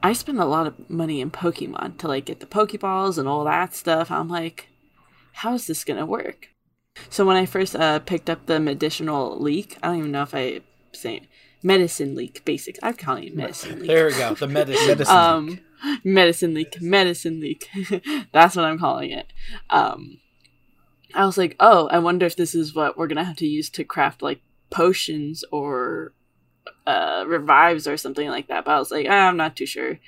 I 0.00 0.12
spend 0.12 0.38
a 0.38 0.44
lot 0.44 0.68
of 0.68 0.88
money 0.88 1.20
in 1.20 1.32
Pokemon 1.32 1.98
to 1.98 2.06
like 2.06 2.26
get 2.26 2.38
the 2.38 2.46
Pokeballs 2.46 3.18
and 3.18 3.26
all 3.26 3.42
that 3.42 3.74
stuff. 3.74 4.12
I'm 4.12 4.28
like, 4.28 4.68
how 5.32 5.54
is 5.54 5.66
this 5.66 5.82
gonna 5.82 6.06
work? 6.06 6.50
So 7.10 7.24
when 7.24 7.36
I 7.36 7.46
first 7.46 7.74
uh 7.74 7.98
picked 7.98 8.30
up 8.30 8.46
the 8.46 8.60
medicinal 8.60 9.36
leek, 9.42 9.76
I 9.82 9.88
don't 9.88 9.98
even 9.98 10.12
know 10.12 10.22
if 10.22 10.36
I 10.36 10.60
say 10.92 11.22
medicine 11.60 12.14
leek 12.14 12.44
basic. 12.44 12.78
I'm 12.80 12.94
calling 12.94 13.24
it 13.24 13.34
medicine 13.34 13.80
leek. 13.80 13.88
There 13.88 14.06
we 14.06 14.12
go. 14.12 14.34
The 14.34 14.46
medicine. 14.46 14.86
Medicine. 14.86 15.16
um 15.16 15.58
medicine 16.04 16.54
leek 16.54 16.80
medicine 16.80 17.38
leek 17.40 17.68
that's 18.32 18.56
what 18.56 18.64
i'm 18.64 18.80
calling 18.80 19.12
it 19.12 19.32
um 19.70 20.18
i 21.18 21.26
was 21.26 21.36
like 21.36 21.54
oh 21.60 21.86
i 21.88 21.98
wonder 21.98 22.24
if 22.24 22.36
this 22.36 22.54
is 22.54 22.74
what 22.74 22.96
we're 22.96 23.06
gonna 23.06 23.24
have 23.24 23.36
to 23.36 23.46
use 23.46 23.68
to 23.68 23.84
craft 23.84 24.22
like 24.22 24.40
potions 24.70 25.44
or 25.52 26.14
uh 26.86 27.24
revives 27.26 27.86
or 27.86 27.96
something 27.96 28.28
like 28.28 28.48
that 28.48 28.64
but 28.64 28.72
i 28.72 28.78
was 28.78 28.90
like 28.90 29.06
ah, 29.10 29.28
i'm 29.28 29.36
not 29.36 29.54
too 29.56 29.66
sure 29.66 29.98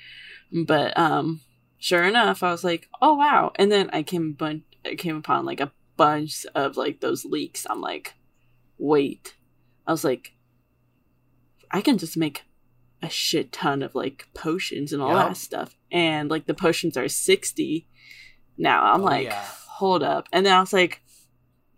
but 0.65 0.97
um 0.97 1.41
sure 1.77 2.03
enough 2.03 2.41
i 2.43 2.51
was 2.51 2.63
like 2.63 2.87
oh 3.01 3.13
wow 3.15 3.51
and 3.55 3.71
then 3.71 3.89
i 3.93 4.01
came 4.03 4.33
bun- 4.33 4.63
I 4.85 4.95
came 4.95 5.15
upon 5.17 5.45
like 5.45 5.59
a 5.61 5.71
bunch 5.97 6.45
of 6.55 6.77
like 6.77 6.99
those 7.01 7.25
leeks 7.25 7.67
i'm 7.69 7.81
like 7.81 8.13
wait 8.79 9.35
i 9.85 9.91
was 9.91 10.03
like 10.03 10.33
i 11.71 11.81
can 11.81 11.97
just 11.97 12.17
make 12.17 12.43
a 13.03 13.09
shit 13.09 13.51
ton 13.51 13.81
of 13.81 13.95
like 13.95 14.27
potions 14.35 14.93
and 14.93 15.01
all 15.01 15.15
Yep. 15.15 15.27
that 15.29 15.37
stuff. 15.37 15.75
And 15.91 16.29
like 16.29 16.45
the 16.45 16.53
potions 16.53 16.95
are 16.97 17.07
60 17.07 17.87
now. 18.59 18.93
I'm 18.93 19.01
Oh, 19.01 19.05
like, 19.05 19.25
yeah. 19.25 19.43
Hold 19.81 20.03
up. 20.03 20.29
And 20.31 20.45
then 20.45 20.53
I 20.53 20.59
was 20.59 20.71
like, 20.71 21.01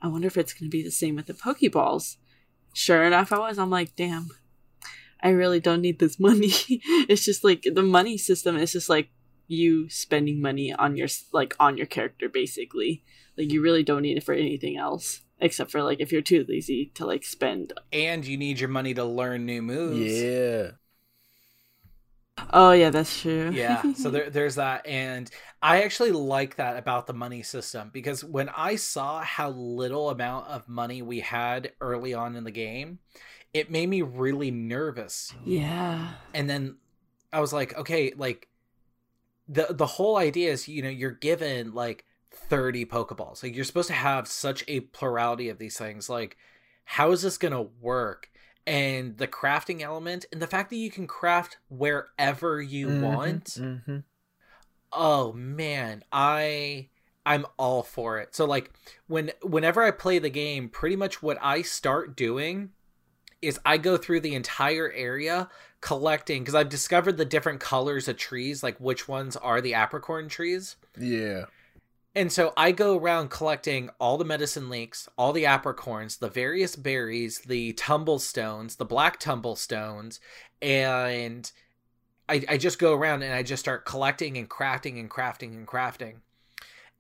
I 0.02 0.08
wonder 0.08 0.28
if 0.28 0.36
it's 0.36 0.54
going 0.54 0.70
to 0.70 0.78
be 0.78 0.84
the 0.84 0.92
same 0.92 1.16
with 1.16 1.28
the 1.28 1.34
Pokeballs. 1.34 2.18
Sure 2.74 3.02
enough, 3.04 3.32
I 3.32 3.40
was. 3.40 3.58
I'm 3.58 3.70
like, 3.70 3.96
damn, 3.96 4.28
I 5.22 5.30
really 5.30 5.62
don't 5.62 5.82
need 5.82 6.00
this 6.00 6.20
money. 6.30 6.52
it's 7.10 7.24
just 7.24 7.46
like 7.46 7.64
the 7.64 7.82
money 7.82 8.18
system 8.18 8.58
is 8.58 8.74
just 8.74 8.90
like 8.90 9.10
you 9.48 9.88
spending 9.90 10.42
money 10.42 10.74
on 10.74 10.98
your 10.98 11.08
like 11.32 11.56
on 11.62 11.78
your 11.78 11.86
character 11.86 12.28
basically. 12.28 13.06
Like 13.38 13.52
you 13.54 13.62
really 13.62 13.84
don't 13.84 14.02
need 14.02 14.18
it 14.18 14.24
for 14.24 14.34
anything 14.34 14.78
else 14.78 15.22
except 15.40 15.72
for 15.72 15.82
like 15.82 16.02
if 16.02 16.12
you're 16.12 16.22
too 16.22 16.46
lazy 16.48 16.92
to 16.96 17.06
like 17.06 17.24
spend 17.24 17.74
and 17.92 18.26
you 18.26 18.38
need 18.38 18.60
your 18.60 18.70
money 18.70 18.94
to 18.94 19.06
learn 19.06 19.46
new 19.46 19.62
moves. 19.62 20.22
yeah. 20.22 20.72
Oh 22.52 22.72
yeah, 22.72 22.90
that's 22.90 23.22
true. 23.22 23.52
yeah 23.54 23.94
so 23.94 24.10
there, 24.10 24.30
there's 24.30 24.56
that 24.56 24.86
and 24.86 25.30
i 25.62 25.84
actually 25.84 26.12
like 26.12 26.56
that 26.56 26.78
about 26.78 27.08
the 27.08 27.14
money 27.14 27.44
system 27.44 27.90
because 27.94 28.24
when 28.24 28.50
i 28.50 28.76
saw 28.76 29.22
how 29.22 29.50
little 29.50 30.10
amount 30.10 30.48
of 30.48 30.68
money 30.68 31.02
we 31.02 31.20
had 31.20 31.72
early 31.80 32.14
on 32.14 32.36
in 32.36 32.44
the 32.44 32.52
game 32.52 33.00
it 33.54 33.70
made 33.70 33.88
me 33.88 34.02
really 34.02 34.52
nervous 34.52 35.34
yeah. 35.46 36.14
and 36.34 36.50
then 36.50 36.78
i 37.32 37.40
was 37.40 37.54
like 37.54 37.78
okay 37.78 38.14
like 38.18 38.48
the 39.48 39.68
the 39.70 39.86
whole 39.86 40.18
idea 40.18 40.52
is 40.52 40.68
you 40.68 40.82
know 40.82 40.90
you're 40.90 41.12
given 41.12 41.74
like 41.74 42.06
30 42.32 42.86
pokeballs 42.86 43.44
like 43.44 43.56
you're 43.56 43.64
supposed 43.64 43.88
to 43.90 43.94
have 43.94 44.28
such 44.28 44.64
a 44.68 44.80
plurality 44.82 45.50
of 45.50 45.60
these 45.60 45.78
things 45.78 46.10
like 46.10 46.38
how 46.86 47.12
is 47.12 47.22
this 47.22 47.38
gonna 47.38 47.62
work 47.62 48.30
and 48.66 49.18
the 49.18 49.28
crafting 49.28 49.82
element 49.82 50.26
and 50.32 50.42
the 50.42 50.48
fact 50.48 50.70
that 50.70 50.78
you 50.78 50.90
can 50.90 51.08
craft 51.08 51.58
wherever 51.70 52.62
you 52.62 52.88
Mhm, 52.88 53.02
want 53.02 53.44
mhm. 53.46 54.04
oh 54.92 55.34
man 55.34 56.04
i 56.12 56.88
i'm 57.26 57.46
all 57.58 57.84
for 57.84 58.20
it 58.20 58.36
so 58.36 58.46
like 58.46 58.72
when 59.08 59.32
whenever 59.42 59.82
i 59.84 59.92
play 59.92 60.20
the 60.20 60.30
game 60.30 60.70
pretty 60.70 60.96
much 60.96 61.22
what 61.22 61.38
i 61.42 61.62
start 61.62 62.16
doing 62.16 62.70
is 63.42 63.60
i 63.66 63.78
go 63.78 63.98
through 63.98 64.20
the 64.20 64.36
entire 64.36 64.92
area 64.94 65.50
collecting 65.82 66.42
because 66.44 66.56
i've 66.56 66.70
discovered 66.70 67.18
the 67.18 67.26
different 67.26 67.60
colors 67.60 68.08
of 68.08 68.18
trees 68.18 68.64
like 68.64 68.78
which 68.80 69.08
ones 69.08 69.36
are 69.36 69.60
the 69.62 69.74
apricorn 69.74 70.30
trees 70.30 70.76
Yeah. 70.98 71.46
And 72.16 72.32
so 72.32 72.54
I 72.56 72.72
go 72.72 72.98
around 72.98 73.30
collecting 73.30 73.90
all 74.00 74.18
the 74.18 74.26
medicine 74.26 74.70
leeks, 74.70 75.10
all 75.18 75.34
the 75.34 75.46
apricorns, 75.46 76.20
the 76.20 76.30
various 76.30 76.76
berries, 76.76 77.40
the 77.40 77.74
tumblestones, 77.74 78.76
the 78.76 78.86
black 78.86 79.20
tumblestones, 79.20 80.20
and 80.62 81.52
I, 82.30 82.44
I 82.48 82.58
just 82.58 82.80
go 82.80 82.94
around 82.94 83.24
and 83.24 83.34
I 83.34 83.44
just 83.44 83.62
start 83.62 83.86
collecting 83.86 84.38
and 84.38 84.50
crafting 84.50 85.00
and 85.00 85.10
crafting 85.10 85.56
and 85.56 85.68
crafting. 85.68 86.18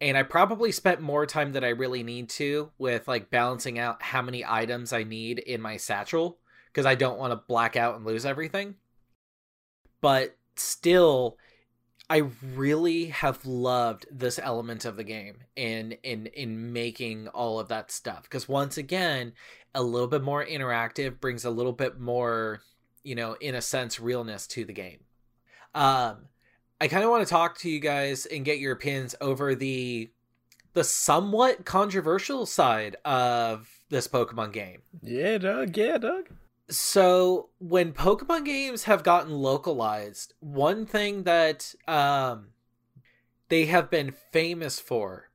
And 0.01 0.17
I 0.17 0.23
probably 0.23 0.71
spent 0.71 0.99
more 0.99 1.25
time 1.25 1.53
than 1.53 1.63
I 1.63 1.69
really 1.69 2.03
need 2.03 2.29
to 2.29 2.71
with 2.77 3.07
like 3.07 3.29
balancing 3.29 3.79
out 3.79 4.01
how 4.01 4.21
many 4.21 4.43
items 4.43 4.91
I 4.91 5.03
need 5.03 5.39
in 5.39 5.61
my 5.61 5.77
satchel 5.77 6.39
because 6.71 6.85
I 6.85 6.95
don't 6.95 7.19
want 7.19 7.31
to 7.31 7.43
black 7.47 7.75
out 7.75 7.95
and 7.95 8.05
lose 8.05 8.25
everything. 8.25 8.75
But 10.01 10.35
still, 10.55 11.37
I 12.09 12.29
really 12.55 13.05
have 13.07 13.45
loved 13.45 14.05
this 14.11 14.37
element 14.37 14.85
of 14.85 14.97
the 14.97 15.03
game 15.03 15.37
in 15.55 15.93
in 16.03 16.27
in 16.27 16.73
making 16.73 17.29
all 17.29 17.59
of 17.59 17.69
that 17.69 17.91
stuff 17.91 18.23
because 18.23 18.47
once 18.47 18.77
again, 18.77 19.33
a 19.73 19.81
little 19.81 20.07
bit 20.07 20.21
more 20.21 20.45
interactive 20.45 21.19
brings 21.19 21.45
a 21.45 21.49
little 21.49 21.71
bit 21.71 21.99
more, 21.99 22.61
you 23.03 23.15
know, 23.15 23.33
in 23.39 23.55
a 23.55 23.61
sense, 23.61 23.99
realness 23.99 24.47
to 24.47 24.65
the 24.65 24.73
game. 24.73 24.99
Um, 25.73 26.27
I 26.79 26.87
kind 26.87 27.03
of 27.03 27.09
want 27.09 27.25
to 27.25 27.29
talk 27.29 27.57
to 27.59 27.69
you 27.69 27.79
guys 27.79 28.25
and 28.25 28.43
get 28.43 28.59
your 28.59 28.73
opinions 28.73 29.15
over 29.21 29.55
the 29.55 30.11
the 30.73 30.83
somewhat 30.83 31.65
controversial 31.65 32.45
side 32.45 32.97
of 33.05 33.69
this 33.89 34.07
Pokemon 34.07 34.51
game. 34.51 34.81
Yeah, 35.01 35.37
dog. 35.37 35.77
Yeah, 35.77 35.97
dog. 35.97 36.29
So 36.73 37.49
when 37.59 37.93
Pokemon 37.93 38.45
games 38.45 38.85
have 38.85 39.03
gotten 39.03 39.31
localized, 39.31 40.33
one 40.39 40.85
thing 40.85 41.23
that 41.23 41.75
um 41.87 42.47
they 43.49 43.65
have 43.65 43.91
been 43.91 44.11
famous 44.31 44.79
for 44.79 45.29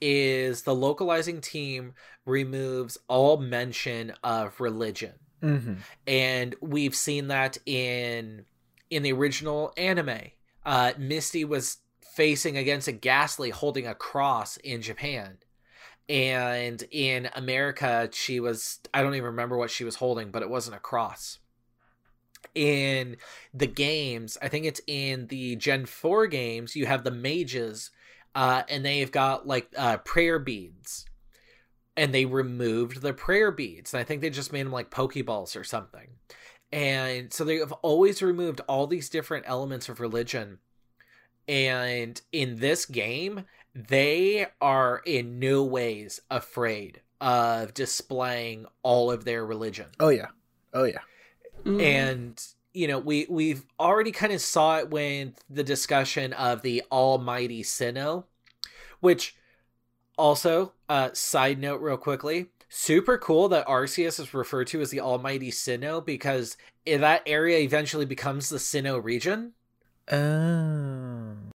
is 0.00 0.62
the 0.62 0.74
localizing 0.74 1.40
team 1.40 1.94
removes 2.26 2.98
all 3.08 3.38
mention 3.38 4.12
of 4.22 4.60
religion. 4.60 5.14
Mm-hmm. 5.42 5.74
And 6.06 6.54
we've 6.60 6.94
seen 6.94 7.28
that 7.28 7.56
in 7.64 8.44
in 8.90 9.02
the 9.02 9.12
original 9.12 9.72
anime. 9.78 10.30
Uh 10.64 10.92
Misty 10.98 11.44
was 11.44 11.78
facing 12.00 12.58
against 12.58 12.86
a 12.86 12.92
Gastly 12.92 13.48
holding 13.48 13.86
a 13.86 13.94
cross 13.94 14.58
in 14.58 14.82
Japan 14.82 15.38
and 16.08 16.82
in 16.90 17.28
America 17.34 18.08
she 18.12 18.40
was 18.40 18.80
I 18.92 19.02
don't 19.02 19.14
even 19.14 19.26
remember 19.26 19.56
what 19.56 19.70
she 19.70 19.84
was 19.84 19.96
holding, 19.96 20.30
but 20.30 20.42
it 20.42 20.50
wasn't 20.50 20.76
a 20.76 20.80
cross. 20.80 21.38
In 22.54 23.16
the 23.54 23.66
games, 23.66 24.36
I 24.42 24.48
think 24.48 24.66
it's 24.66 24.80
in 24.86 25.28
the 25.28 25.56
Gen 25.56 25.86
4 25.86 26.26
games, 26.26 26.76
you 26.76 26.86
have 26.86 27.04
the 27.04 27.10
mages 27.10 27.90
uh 28.34 28.62
and 28.68 28.84
they've 28.84 29.12
got 29.12 29.46
like 29.46 29.68
uh 29.76 29.98
prayer 29.98 30.38
beads. 30.38 31.06
And 31.94 32.14
they 32.14 32.24
removed 32.24 33.02
the 33.02 33.12
prayer 33.12 33.50
beads. 33.50 33.92
And 33.92 34.00
I 34.00 34.04
think 34.04 34.22
they 34.22 34.30
just 34.30 34.52
made 34.52 34.64
them 34.64 34.72
like 34.72 34.90
pokeballs 34.90 35.60
or 35.60 35.64
something. 35.64 36.08
And 36.72 37.30
so 37.32 37.44
they 37.44 37.56
have 37.56 37.72
always 37.72 38.22
removed 38.22 38.62
all 38.66 38.86
these 38.86 39.10
different 39.10 39.44
elements 39.46 39.90
of 39.90 40.00
religion. 40.00 40.58
And 41.46 42.20
in 42.32 42.60
this 42.60 42.86
game, 42.86 43.44
they 43.74 44.46
are 44.60 45.00
in 45.06 45.38
no 45.38 45.62
ways 45.64 46.20
afraid 46.30 47.00
of 47.20 47.72
displaying 47.74 48.66
all 48.82 49.10
of 49.10 49.24
their 49.24 49.44
religion 49.46 49.86
Oh 50.00 50.08
yeah. 50.08 50.28
Oh 50.74 50.84
yeah. 50.84 50.98
Mhm. 51.64 51.80
and 51.80 52.46
you 52.72 52.88
know 52.88 52.98
we 52.98 53.26
we've 53.30 53.64
already 53.78 54.10
kind 54.12 54.32
of 54.32 54.40
saw 54.40 54.78
it 54.78 54.90
when 54.90 55.34
the 55.48 55.62
discussion 55.62 56.32
of 56.32 56.62
the 56.62 56.82
almighty 56.90 57.62
sinnoh 57.62 58.24
which 59.00 59.36
also 60.18 60.72
uh 60.88 61.10
side 61.12 61.58
note 61.60 61.80
real 61.80 61.96
quickly 61.96 62.46
super 62.68 63.16
cool 63.18 63.48
that 63.48 63.66
arceus 63.66 64.18
is 64.18 64.34
referred 64.34 64.66
to 64.66 64.80
as 64.80 64.90
the 64.90 65.00
almighty 65.00 65.50
sinnoh 65.50 66.04
because 66.04 66.56
that 66.86 67.22
area 67.26 67.58
eventually 67.58 68.06
becomes 68.06 68.48
the 68.48 68.58
sinnoh 68.58 69.02
region 69.02 69.52
Oh. 70.10 71.51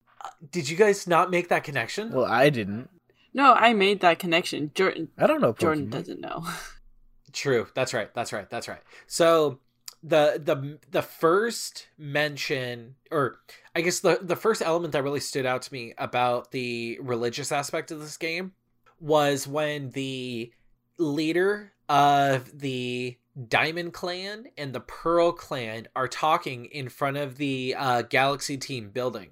Did 0.51 0.69
you 0.69 0.77
guys 0.77 1.07
not 1.07 1.29
make 1.31 1.49
that 1.49 1.63
connection 1.63 2.11
Well, 2.11 2.25
I 2.25 2.49
didn't. 2.49 2.89
no, 3.33 3.53
I 3.53 3.73
made 3.73 4.01
that 4.01 4.19
connection. 4.19 4.71
Jordan 4.75 5.09
I 5.17 5.27
don't 5.27 5.41
know. 5.41 5.53
Pokemon. 5.53 5.59
Jordan 5.59 5.89
doesn't 5.89 6.21
know. 6.21 6.45
True. 7.33 7.67
That's 7.75 7.93
right. 7.93 8.13
That's 8.13 8.31
right. 8.31 8.49
That's 8.49 8.67
right. 8.67 8.81
So 9.07 9.59
the 10.03 10.39
the 10.43 10.77
the 10.91 11.01
first 11.01 11.87
mention 11.97 12.95
or 13.11 13.39
I 13.75 13.81
guess 13.81 13.99
the 14.01 14.19
the 14.21 14.35
first 14.35 14.61
element 14.61 14.93
that 14.93 15.03
really 15.03 15.19
stood 15.19 15.45
out 15.45 15.63
to 15.63 15.73
me 15.73 15.93
about 15.97 16.51
the 16.51 16.97
religious 17.01 17.51
aspect 17.51 17.91
of 17.91 17.99
this 17.99 18.15
game 18.17 18.53
was 18.99 19.47
when 19.47 19.89
the 19.89 20.51
leader 20.97 21.73
of 21.89 22.57
the 22.59 23.17
Diamond 23.49 23.91
Clan 23.93 24.45
and 24.57 24.71
the 24.73 24.79
Pearl 24.79 25.33
Clan 25.33 25.87
are 25.95 26.07
talking 26.07 26.65
in 26.65 26.87
front 26.87 27.17
of 27.17 27.35
the 27.37 27.75
uh, 27.77 28.01
Galaxy 28.03 28.57
Team 28.57 28.89
building. 28.91 29.31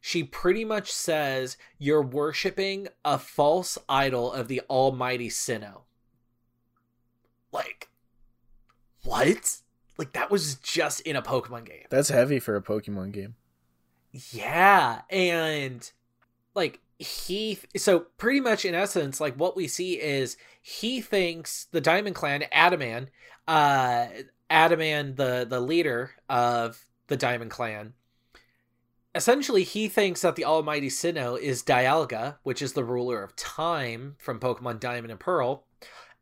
She 0.00 0.24
pretty 0.24 0.64
much 0.64 0.92
says 0.92 1.56
you're 1.78 2.02
worshiping 2.02 2.88
a 3.04 3.18
false 3.18 3.76
idol 3.88 4.32
of 4.32 4.48
the 4.48 4.62
Almighty 4.70 5.28
Sinnoh. 5.28 5.82
Like 7.52 7.88
what? 9.02 9.58
Like 9.98 10.12
that 10.12 10.30
was 10.30 10.54
just 10.56 11.00
in 11.02 11.16
a 11.16 11.22
pokemon 11.22 11.66
game. 11.66 11.84
That's 11.90 12.08
heavy 12.08 12.38
for 12.38 12.56
a 12.56 12.62
Pokemon 12.62 13.12
game. 13.12 13.34
yeah 14.32 15.02
and 15.10 15.92
like 16.54 16.80
he 16.98 17.58
so 17.76 18.00
pretty 18.18 18.40
much 18.40 18.64
in 18.64 18.74
essence 18.74 19.20
like 19.20 19.34
what 19.36 19.56
we 19.56 19.68
see 19.68 20.00
is 20.00 20.36
he 20.60 21.00
thinks 21.00 21.66
the 21.70 21.80
diamond 21.80 22.14
clan 22.16 22.42
adaman 22.52 23.06
uh 23.46 24.06
adaman 24.50 25.14
the 25.16 25.46
the 25.48 25.60
leader 25.60 26.10
of 26.28 26.84
the 27.06 27.16
diamond 27.16 27.50
clan 27.52 27.92
essentially 29.14 29.64
he 29.64 29.88
thinks 29.88 30.22
that 30.22 30.36
the 30.36 30.44
almighty 30.44 30.88
sinnoh 30.88 31.38
is 31.40 31.62
dialga 31.62 32.36
which 32.42 32.62
is 32.62 32.72
the 32.74 32.84
ruler 32.84 33.22
of 33.22 33.34
time 33.36 34.14
from 34.18 34.38
pokemon 34.40 34.78
diamond 34.80 35.10
and 35.10 35.20
pearl 35.20 35.64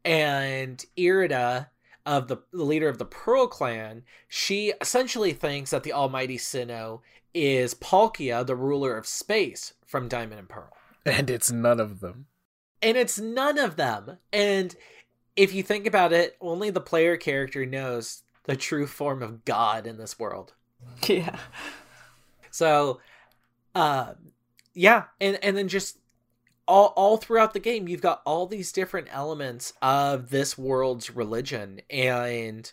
and 0.05 0.84
irida 0.97 1.68
of 2.07 2.28
the, 2.28 2.39
the 2.53 2.64
leader 2.64 2.89
of 2.89 2.99
the 2.99 3.05
pearl 3.05 3.47
clan 3.47 4.03
she 4.28 4.72
essentially 4.80 5.32
thinks 5.32 5.70
that 5.70 5.82
the 5.82 5.93
almighty 5.93 6.39
sinnoh 6.39 7.01
is 7.34 7.74
palkia 7.74 8.47
the 8.47 8.57
ruler 8.57 8.97
of 8.97 9.07
space 9.07 9.74
from 9.86 10.09
diamond 10.09 10.39
and 10.39 10.49
pearl 10.49 10.72
And 11.05 11.28
it's 11.30 11.51
none 11.53 11.80
of 11.80 12.01
them. 12.01 12.26
and 12.82 12.97
it's 12.97 13.18
none 13.18 13.59
of 13.59 13.76
them 13.76 14.18
and 14.32 14.74
if 15.36 15.53
you 15.53 15.62
think 15.62 15.86
about 15.86 16.12
it 16.12 16.36
only 16.41 16.70
the 16.70 16.80
player 16.80 17.16
character 17.16 17.66
knows 17.66 18.22
the 18.45 18.57
true 18.57 18.86
form 18.86 19.22
of 19.22 19.45
god 19.45 19.86
in 19.86 19.99
this 19.99 20.18
world 20.18 20.55
yeah. 21.09 21.39
So 22.59 23.00
uh 23.74 24.12
yeah 24.74 25.04
and 25.20 25.38
and 25.42 25.56
then 25.56 25.68
just 25.68 25.98
all 26.66 26.92
all 26.96 27.16
throughout 27.16 27.52
the 27.52 27.61
game 27.61 27.86
you've 27.86 28.02
got 28.02 28.20
all 28.26 28.46
these 28.46 28.72
different 28.72 29.06
elements 29.12 29.72
of 29.80 30.30
this 30.30 30.59
world's 30.59 31.14
religion 31.14 31.80
and 31.88 32.72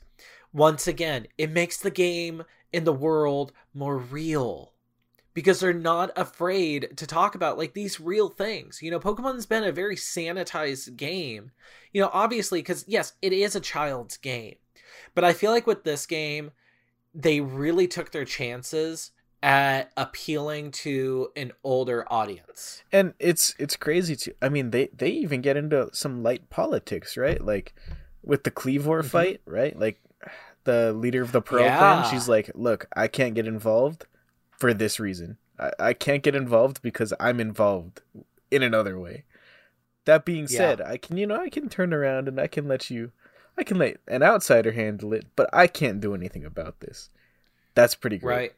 once 0.51 0.88
again 0.88 1.27
it 1.38 1.51
makes 1.51 1.77
the 1.77 1.91
game 1.91 2.43
and 2.73 2.86
the 2.86 2.91
world 2.91 3.51
more 3.73 3.97
real 3.97 4.73
because 5.36 5.59
they're 5.59 5.73
not 5.73 6.11
afraid 6.15 6.97
to 6.97 7.05
talk 7.05 7.36
about 7.36 7.57
like 7.57 7.73
these 7.73 7.99
real 7.99 8.29
things. 8.29 8.81
You 8.81 8.89
know, 8.89 9.01
Pokemon's 9.01 9.45
been 9.45 9.65
a 9.65 9.71
very 9.71 9.97
sanitized 9.97 10.95
game. 10.95 11.51
You 11.91 12.01
know, 12.01 12.09
obviously 12.13 12.63
cuz 12.63 12.86
yes, 12.88 13.13
it 13.21 13.33
is 13.33 13.53
a 13.55 13.59
child's 13.59 14.17
game. 14.17 14.55
But 15.13 15.25
I 15.25 15.33
feel 15.33 15.51
like 15.51 15.67
with 15.67 15.83
this 15.83 16.05
game 16.05 16.51
they 17.13 17.39
really 17.39 17.88
took 17.88 18.11
their 18.11 18.25
chances 18.25 19.11
at 19.46 19.91
appealing 19.96 20.72
to 20.72 21.30
an 21.36 21.52
older 21.64 22.04
audience. 22.12 22.84
And 22.91 23.14
it's 23.20 23.54
it's 23.60 23.76
crazy 23.76 24.16
too. 24.16 24.34
I 24.41 24.50
mean, 24.50 24.72
they 24.72 24.88
they 24.91 25.10
even 25.12 25.41
get 25.41 25.56
into 25.56 25.89
some 25.93 26.24
light 26.24 26.50
politics, 26.50 27.16
right? 27.16 27.39
Like 27.39 27.76
with 28.24 28.43
the 28.43 28.50
Kleavor 28.50 29.04
Mhm. 29.04 29.06
fight, 29.06 29.41
right? 29.46 29.78
Like 29.80 30.02
the 30.64 30.91
leader 30.93 31.22
of 31.22 31.32
the 31.32 31.41
Pearl 31.41 31.66
Yeah. 31.66 31.78
clan, 31.78 32.04
she's 32.10 32.28
like, 32.28 32.50
"Look, 32.56 32.88
I 32.96 33.08
can't 33.08 33.36
get 33.36 33.46
involved 33.46 34.08
for 34.58 34.74
this 34.74 35.00
reason. 35.00 35.38
I, 35.60 35.72
I 35.80 35.93
can't 35.93 36.24
get 36.24 36.36
involved 36.36 36.82
because 36.82 37.14
I'm 37.20 37.39
involved 37.39 38.02
in 38.50 38.64
another 38.64 38.98
way." 39.00 39.26
That 40.06 40.26
being 40.26 40.48
Yeah. 40.48 40.58
said, 40.58 40.82
I 40.82 40.98
can 40.98 41.18
you 41.18 41.28
know 41.28 41.39
I 41.39 41.50
can 41.50 41.70
turn 41.70 41.93
around 41.93 42.28
and 42.28 42.39
I 42.41 42.48
can 42.48 42.68
let 42.68 42.89
you 42.89 43.12
I 43.60 43.64
can 43.64 43.78
let 43.78 43.98
an 44.08 44.24
outsider 44.24 44.72
handle 44.72 45.14
it, 45.14 45.28
but 45.36 45.48
I 45.54 45.68
can't 45.68 46.02
do 46.02 46.16
anything 46.16 46.43
about 46.43 46.80
this. 46.80 47.12
That's 47.76 47.93
pretty 47.93 48.18
great. 48.18 48.36
Right. 48.36 48.54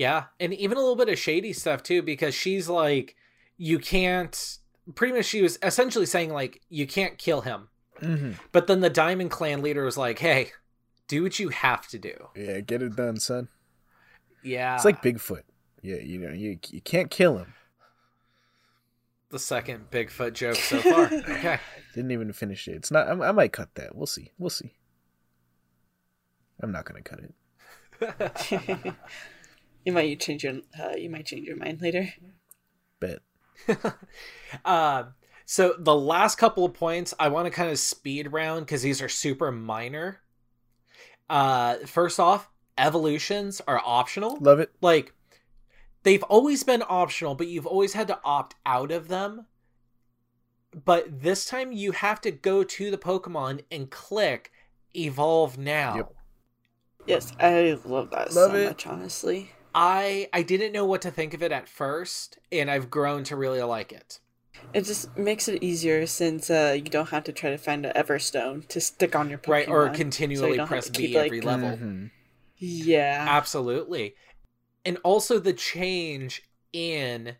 Yeah. 0.00 0.24
And 0.40 0.54
even 0.54 0.78
a 0.78 0.80
little 0.80 0.96
bit 0.96 1.10
of 1.10 1.18
shady 1.18 1.52
stuff 1.52 1.82
too, 1.82 2.00
because 2.00 2.34
she's 2.34 2.70
like, 2.70 3.16
you 3.58 3.78
can't 3.78 4.56
pretty 4.94 5.12
much 5.12 5.26
she 5.26 5.42
was 5.42 5.58
essentially 5.62 6.06
saying 6.06 6.32
like 6.32 6.62
you 6.70 6.86
can't 6.86 7.18
kill 7.18 7.42
him. 7.42 7.68
hmm 8.00 8.30
But 8.50 8.66
then 8.66 8.80
the 8.80 8.88
Diamond 8.88 9.30
Clan 9.30 9.60
leader 9.60 9.84
was 9.84 9.98
like, 9.98 10.18
Hey, 10.18 10.52
do 11.06 11.22
what 11.22 11.38
you 11.38 11.50
have 11.50 11.86
to 11.88 11.98
do. 11.98 12.14
Yeah, 12.34 12.60
get 12.60 12.80
it 12.80 12.96
done, 12.96 13.18
son. 13.20 13.48
Yeah. 14.42 14.74
It's 14.74 14.86
like 14.86 15.02
Bigfoot. 15.02 15.42
Yeah, 15.82 15.96
you 15.96 16.18
know, 16.18 16.32
you 16.32 16.58
you 16.70 16.80
can't 16.80 17.10
kill 17.10 17.36
him. 17.36 17.52
the 19.28 19.38
second 19.38 19.90
Bigfoot 19.90 20.32
joke 20.32 20.56
so 20.56 20.78
far. 20.80 21.12
okay. 21.12 21.58
Didn't 21.94 22.10
even 22.12 22.32
finish 22.32 22.66
it. 22.68 22.76
It's 22.76 22.90
not. 22.90 23.06
I, 23.06 23.28
I 23.28 23.32
might 23.32 23.52
cut 23.52 23.74
that. 23.74 23.94
We'll 23.94 24.06
see. 24.06 24.32
We'll 24.38 24.48
see. 24.48 24.72
I'm 26.62 26.72
not 26.72 26.86
gonna 26.86 27.02
cut 27.02 27.20
it. 27.20 28.94
you 29.84 29.92
might 29.92 30.20
change 30.20 30.44
your 30.44 30.54
uh, 30.78 30.96
you 30.96 31.10
might 31.10 31.26
change 31.26 31.46
your 31.46 31.56
mind 31.56 31.80
later. 31.80 32.08
Bet. 33.00 33.20
Uh, 34.64 35.04
so 35.44 35.74
the 35.78 35.94
last 35.94 36.36
couple 36.36 36.64
of 36.64 36.74
points 36.74 37.14
I 37.18 37.28
want 37.28 37.46
to 37.46 37.50
kind 37.50 37.70
of 37.70 37.78
speed 37.78 38.32
round 38.32 38.66
because 38.66 38.82
these 38.82 39.02
are 39.02 39.08
super 39.08 39.50
minor. 39.50 40.20
Uh, 41.28 41.76
first 41.86 42.18
off, 42.18 42.50
evolutions 42.76 43.60
are 43.66 43.80
optional. 43.84 44.36
Love 44.40 44.60
it. 44.60 44.70
Like 44.80 45.12
they've 46.02 46.22
always 46.24 46.62
been 46.64 46.82
optional, 46.88 47.34
but 47.34 47.48
you've 47.48 47.66
always 47.66 47.92
had 47.92 48.08
to 48.08 48.18
opt 48.24 48.54
out 48.66 48.90
of 48.90 49.08
them. 49.08 49.46
But 50.84 51.22
this 51.22 51.46
time 51.46 51.72
you 51.72 51.92
have 51.92 52.20
to 52.22 52.30
go 52.30 52.62
to 52.62 52.90
the 52.90 52.98
Pokemon 52.98 53.62
and 53.70 53.90
click 53.90 54.52
evolve 54.94 55.58
now. 55.58 55.96
Yep. 55.96 56.14
Yes, 57.06 57.32
I 57.40 57.76
love 57.84 58.10
that 58.10 58.32
Love 58.32 58.52
so 58.52 58.56
it. 58.56 58.68
much. 58.68 58.86
Honestly, 58.86 59.50
I 59.74 60.28
I 60.32 60.42
didn't 60.42 60.72
know 60.72 60.84
what 60.84 61.02
to 61.02 61.10
think 61.10 61.34
of 61.34 61.42
it 61.42 61.52
at 61.52 61.68
first, 61.68 62.38
and 62.50 62.70
I've 62.70 62.90
grown 62.90 63.24
to 63.24 63.36
really 63.36 63.62
like 63.62 63.92
it. 63.92 64.20
it 64.74 64.82
just 64.84 65.16
makes 65.16 65.48
it 65.48 65.62
easier 65.62 66.06
since 66.06 66.50
uh, 66.50 66.72
you 66.76 66.90
don't 66.90 67.08
have 67.10 67.24
to 67.24 67.32
try 67.32 67.50
to 67.50 67.58
find 67.58 67.86
an 67.86 67.92
Everstone 67.94 68.66
to 68.68 68.80
stick 68.80 69.14
on 69.16 69.28
your 69.30 69.38
Pokemon. 69.38 69.48
Right, 69.48 69.68
or 69.68 69.88
continually 69.90 70.56
don't 70.56 70.66
press 70.66 70.86
to 70.86 70.92
B 71.00 71.06
keep, 71.08 71.16
like- 71.16 71.26
every 71.26 71.40
level. 71.40 71.68
Mhm. 71.70 72.10
Yeah, 72.56 73.26
Absolutely. 73.28 74.14
And 74.84 74.98
also 75.02 75.38
the 75.38 75.54
change 75.54 76.42
in 76.74 77.36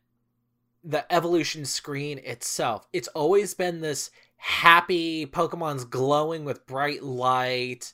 the 0.82 1.04
evolution 1.12 1.66
screen 1.66 2.18
itself. 2.18 2.86
It's 2.92 3.08
always 3.08 3.52
been 3.52 3.80
this 3.82 4.10
happy 4.36 5.26
Pokemon's 5.26 5.84
glowing 5.84 6.44
with 6.46 6.66
bright 6.66 7.02
light 7.02 7.92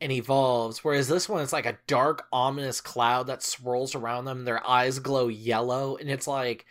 and 0.00 0.12
evolves, 0.12 0.84
whereas 0.84 1.08
this 1.08 1.28
one 1.28 1.42
is 1.42 1.52
like 1.52 1.66
a 1.66 1.78
dark, 1.86 2.26
ominous 2.32 2.80
cloud 2.80 3.26
that 3.26 3.42
swirls 3.42 3.94
around 3.94 4.24
them. 4.24 4.44
Their 4.44 4.66
eyes 4.66 4.98
glow 4.98 5.28
yellow, 5.28 5.96
and 5.96 6.08
it's 6.08 6.26
like 6.26 6.66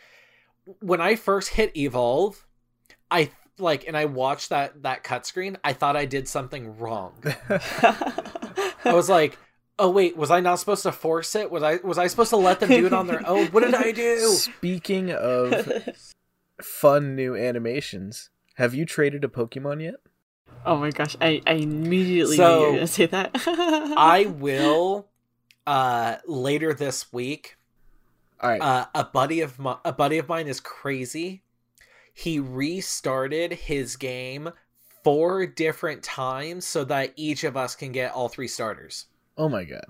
when 0.79 1.01
I 1.01 1.15
first 1.15 1.49
hit 1.49 1.75
evolve, 1.75 2.45
I 3.11 3.31
like 3.59 3.87
and 3.87 3.97
I 3.97 4.05
watched 4.05 4.49
that 4.49 4.83
that 4.83 5.03
cut 5.03 5.25
screen, 5.25 5.57
I 5.63 5.73
thought 5.73 5.95
I 5.95 6.05
did 6.05 6.27
something 6.27 6.77
wrong. 6.77 7.13
I 7.49 8.93
was 8.93 9.09
like, 9.09 9.37
"Oh 9.79 9.89
wait, 9.89 10.15
was 10.15 10.31
I 10.31 10.39
not 10.39 10.59
supposed 10.59 10.83
to 10.83 10.91
force 10.91 11.35
it? 11.35 11.51
Was 11.51 11.63
I 11.63 11.77
was 11.77 11.97
I 11.97 12.07
supposed 12.07 12.29
to 12.31 12.37
let 12.37 12.59
them 12.59 12.69
do 12.69 12.85
it 12.85 12.93
on 12.93 13.07
their 13.07 13.27
own? 13.27 13.47
What 13.47 13.63
did 13.63 13.75
I 13.75 13.91
do?" 13.91 14.19
Speaking 14.19 15.11
of 15.11 15.89
fun 16.61 17.15
new 17.15 17.35
animations, 17.35 18.29
have 18.55 18.73
you 18.73 18.85
traded 18.85 19.23
a 19.23 19.27
Pokemon 19.27 19.83
yet? 19.83 19.95
Oh 20.65 20.77
my 20.77 20.91
gosh, 20.91 21.15
I, 21.21 21.41
I 21.45 21.53
immediately 21.53 22.37
So, 22.37 22.55
knew 22.55 22.61
you 22.61 22.67
were 22.67 22.73
gonna 22.77 22.87
say 22.87 23.05
that. 23.07 23.31
I 23.35 24.25
will 24.25 25.07
uh 25.65 26.17
later 26.25 26.73
this 26.73 27.11
week. 27.11 27.57
All 28.39 28.49
right. 28.49 28.61
Uh 28.61 28.85
a 28.95 29.03
buddy 29.03 29.41
of 29.41 29.59
my, 29.59 29.77
a 29.85 29.93
buddy 29.93 30.17
of 30.17 30.27
mine 30.27 30.47
is 30.47 30.59
crazy. 30.59 31.43
He 32.13 32.39
restarted 32.39 33.51
his 33.53 33.95
game 33.95 34.49
four 35.03 35.45
different 35.45 36.03
times 36.03 36.65
so 36.65 36.83
that 36.85 37.13
each 37.15 37.43
of 37.43 37.55
us 37.55 37.75
can 37.75 37.91
get 37.91 38.11
all 38.11 38.27
three 38.29 38.47
starters. 38.47 39.05
oh 39.37 39.49
my 39.49 39.63
god. 39.63 39.85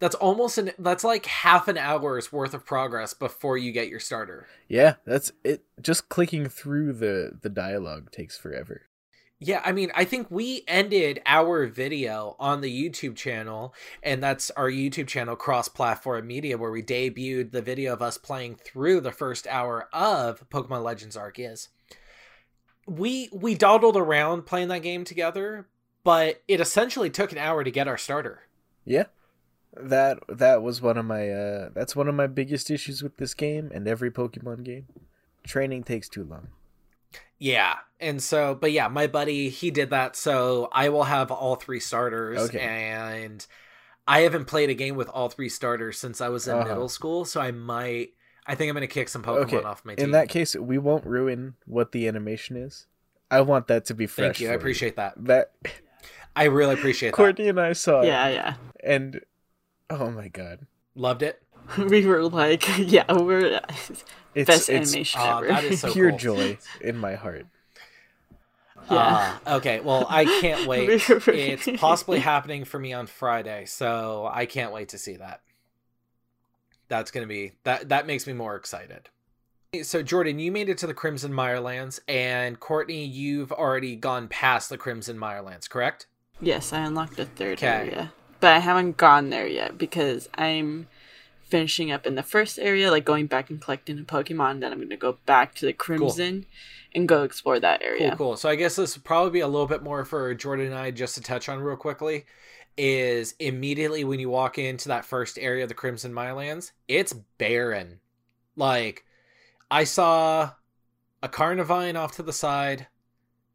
That's 0.00 0.14
almost 0.14 0.58
an 0.58 0.70
that's 0.78 1.02
like 1.02 1.26
half 1.26 1.66
an 1.66 1.76
hour's 1.76 2.32
worth 2.32 2.54
of 2.54 2.64
progress 2.64 3.14
before 3.14 3.58
you 3.58 3.72
get 3.72 3.88
your 3.88 3.98
starter. 3.98 4.46
Yeah, 4.68 4.94
that's 5.04 5.32
it. 5.42 5.64
Just 5.80 6.08
clicking 6.08 6.48
through 6.48 6.92
the 6.92 7.38
the 7.42 7.48
dialogue 7.48 8.12
takes 8.12 8.38
forever. 8.38 8.82
Yeah, 9.40 9.62
I 9.64 9.70
mean, 9.70 9.92
I 9.94 10.04
think 10.04 10.30
we 10.30 10.64
ended 10.66 11.22
our 11.24 11.66
video 11.66 12.34
on 12.40 12.60
the 12.60 12.90
YouTube 12.90 13.14
channel, 13.14 13.72
and 14.02 14.20
that's 14.20 14.50
our 14.52 14.68
YouTube 14.68 15.06
channel, 15.06 15.36
Cross 15.36 15.68
Platform 15.68 16.26
Media, 16.26 16.58
where 16.58 16.72
we 16.72 16.82
debuted 16.82 17.52
the 17.52 17.62
video 17.62 17.92
of 17.92 18.02
us 18.02 18.18
playing 18.18 18.56
through 18.56 19.00
the 19.00 19.12
first 19.12 19.46
hour 19.46 19.88
of 19.92 20.48
Pokemon 20.50 20.82
Legends 20.82 21.16
Arceus. 21.16 21.68
We 22.86 23.28
we 23.32 23.54
dawdled 23.54 23.96
around 23.96 24.46
playing 24.46 24.68
that 24.68 24.82
game 24.82 25.04
together, 25.04 25.68
but 26.02 26.42
it 26.48 26.60
essentially 26.60 27.10
took 27.10 27.30
an 27.30 27.38
hour 27.38 27.62
to 27.62 27.70
get 27.70 27.86
our 27.86 27.98
starter. 27.98 28.48
Yeah. 28.84 29.04
That 29.76 30.18
that 30.28 30.62
was 30.62 30.80
one 30.80 30.96
of 30.96 31.04
my 31.04 31.28
uh 31.30 31.68
that's 31.74 31.94
one 31.94 32.08
of 32.08 32.14
my 32.14 32.26
biggest 32.26 32.70
issues 32.70 33.02
with 33.02 33.18
this 33.18 33.34
game 33.34 33.70
and 33.72 33.86
every 33.86 34.10
Pokemon 34.10 34.64
game. 34.64 34.86
Training 35.44 35.84
takes 35.84 36.08
too 36.08 36.24
long. 36.24 36.48
Yeah, 37.38 37.74
and 38.00 38.20
so, 38.22 38.54
but 38.54 38.72
yeah, 38.72 38.88
my 38.88 39.06
buddy 39.06 39.48
he 39.48 39.70
did 39.70 39.90
that, 39.90 40.16
so 40.16 40.68
I 40.72 40.88
will 40.88 41.04
have 41.04 41.30
all 41.30 41.54
three 41.56 41.78
starters, 41.80 42.40
Okay. 42.40 42.58
and 42.58 43.46
I 44.08 44.20
haven't 44.20 44.46
played 44.46 44.70
a 44.70 44.74
game 44.74 44.96
with 44.96 45.08
all 45.08 45.28
three 45.28 45.48
starters 45.48 45.98
since 45.98 46.20
I 46.20 46.28
was 46.28 46.48
in 46.48 46.56
Uh-huh. 46.56 46.68
middle 46.68 46.88
school, 46.88 47.24
so 47.24 47.40
I 47.40 47.50
might. 47.52 48.14
I 48.46 48.54
think 48.54 48.70
I'm 48.70 48.74
gonna 48.74 48.86
kick 48.86 49.08
some 49.08 49.22
Pokemon 49.22 49.42
Okay, 49.42 49.62
off 49.62 49.84
my 49.84 49.94
team. 49.94 50.06
In 50.06 50.10
that 50.12 50.28
case, 50.28 50.56
we 50.56 50.78
won't 50.78 51.04
ruin 51.06 51.54
what 51.66 51.92
the 51.92 52.08
animation 52.08 52.56
is. 52.56 52.86
I 53.30 53.42
want 53.42 53.66
that 53.68 53.84
to 53.86 53.94
be 53.94 54.06
fresh. 54.06 54.26
thank 54.26 54.40
you, 54.40 54.48
I 54.48 54.52
for 54.52 54.56
appreciate 54.58 54.96
that. 54.96 55.14
that. 55.26 55.52
I 56.34 56.44
really 56.44 56.74
appreciate 56.74 57.10
that. 57.10 57.16
Courtney 57.16 57.48
and 57.48 57.60
I 57.60 57.72
saw 57.74 58.00
it, 58.02 58.06
yeah, 58.06 58.28
yeah. 58.28 58.54
and 58.82 59.20
oh 59.90 60.10
my 60.10 60.28
god, 60.28 60.66
Loved 60.94 61.22
it. 61.22 61.40
We 61.78 62.06
were 62.06 62.24
like, 62.28 62.66
yeah, 62.78 63.12
we're 63.12 63.60
it's 64.34 64.46
best 64.46 64.68
it's 64.68 64.92
animation 64.92 65.20
Oh, 65.22 65.38
ever. 65.38 65.48
that 65.48 65.64
is 65.64 65.80
so 65.80 65.92
pure 65.92 66.10
cool. 66.10 66.18
joy 66.18 66.58
in 66.80 66.96
my 66.96 67.14
heart. 67.14 67.46
Yeah. 68.90 69.38
Ah, 69.46 69.56
okay, 69.56 69.80
well, 69.80 70.06
I 70.08 70.24
can't 70.40 70.66
wait. 70.66 70.88
It's 71.10 71.68
possibly 71.80 72.20
happening 72.20 72.64
for 72.64 72.78
me 72.78 72.92
on 72.94 73.06
Friday, 73.06 73.66
so 73.66 74.30
I 74.32 74.46
can't 74.46 74.72
wait 74.72 74.88
to 74.90 74.98
see 74.98 75.16
that. 75.16 75.42
That's 76.88 77.10
gonna 77.10 77.26
be 77.26 77.52
that. 77.64 77.90
That 77.90 78.06
makes 78.06 78.26
me 78.26 78.32
more 78.32 78.56
excited. 78.56 79.10
So 79.82 80.02
Jordan, 80.02 80.38
you 80.38 80.50
made 80.50 80.70
it 80.70 80.78
to 80.78 80.86
the 80.86 80.94
Crimson 80.94 81.32
Mirelands, 81.32 82.00
and 82.08 82.58
Courtney, 82.58 83.04
you've 83.04 83.52
already 83.52 83.94
gone 83.94 84.26
past 84.28 84.70
the 84.70 84.78
Crimson 84.78 85.18
Mirelands, 85.18 85.68
correct? 85.68 86.06
Yes, 86.40 86.72
I 86.72 86.78
unlocked 86.78 87.16
the 87.16 87.26
third 87.26 87.58
'Kay. 87.58 87.66
area. 87.66 88.12
But 88.40 88.52
I 88.54 88.58
haven't 88.60 88.96
gone 88.96 89.28
there 89.28 89.46
yet 89.48 89.76
because 89.76 90.30
I'm 90.38 90.86
finishing 91.48 91.90
up 91.90 92.06
in 92.06 92.14
the 92.14 92.22
first 92.22 92.58
area, 92.58 92.90
like 92.90 93.04
going 93.04 93.26
back 93.26 93.50
and 93.50 93.60
collecting 93.60 93.98
a 93.98 94.02
Pokemon. 94.02 94.60
Then 94.60 94.72
I'm 94.72 94.78
going 94.78 94.90
to 94.90 94.96
go 94.96 95.18
back 95.26 95.54
to 95.56 95.66
the 95.66 95.72
Crimson 95.72 96.46
and 96.94 97.06
go 97.08 97.22
explore 97.24 97.58
that 97.60 97.82
area. 97.82 98.08
Cool, 98.10 98.16
cool. 98.16 98.36
So 98.36 98.48
I 98.48 98.54
guess 98.56 98.76
this 98.76 98.96
would 98.96 99.04
probably 99.04 99.30
be 99.32 99.40
a 99.40 99.48
little 99.48 99.66
bit 99.66 99.82
more 99.82 100.04
for 100.04 100.34
Jordan 100.34 100.66
and 100.66 100.74
I 100.74 100.90
just 100.90 101.14
to 101.16 101.20
touch 101.20 101.48
on 101.48 101.60
real 101.60 101.76
quickly. 101.76 102.24
Is 102.76 103.34
immediately 103.40 104.04
when 104.04 104.20
you 104.20 104.30
walk 104.30 104.56
into 104.56 104.88
that 104.88 105.04
first 105.04 105.36
area 105.36 105.64
of 105.64 105.68
the 105.68 105.74
Crimson 105.74 106.12
Mirelands, 106.12 106.70
it's 106.86 107.12
barren. 107.12 107.98
Like, 108.54 109.04
I 109.68 109.82
saw 109.82 110.50
a 111.20 111.28
Carnivine 111.28 111.96
off 111.96 112.12
to 112.16 112.22
the 112.22 112.32
side, 112.32 112.86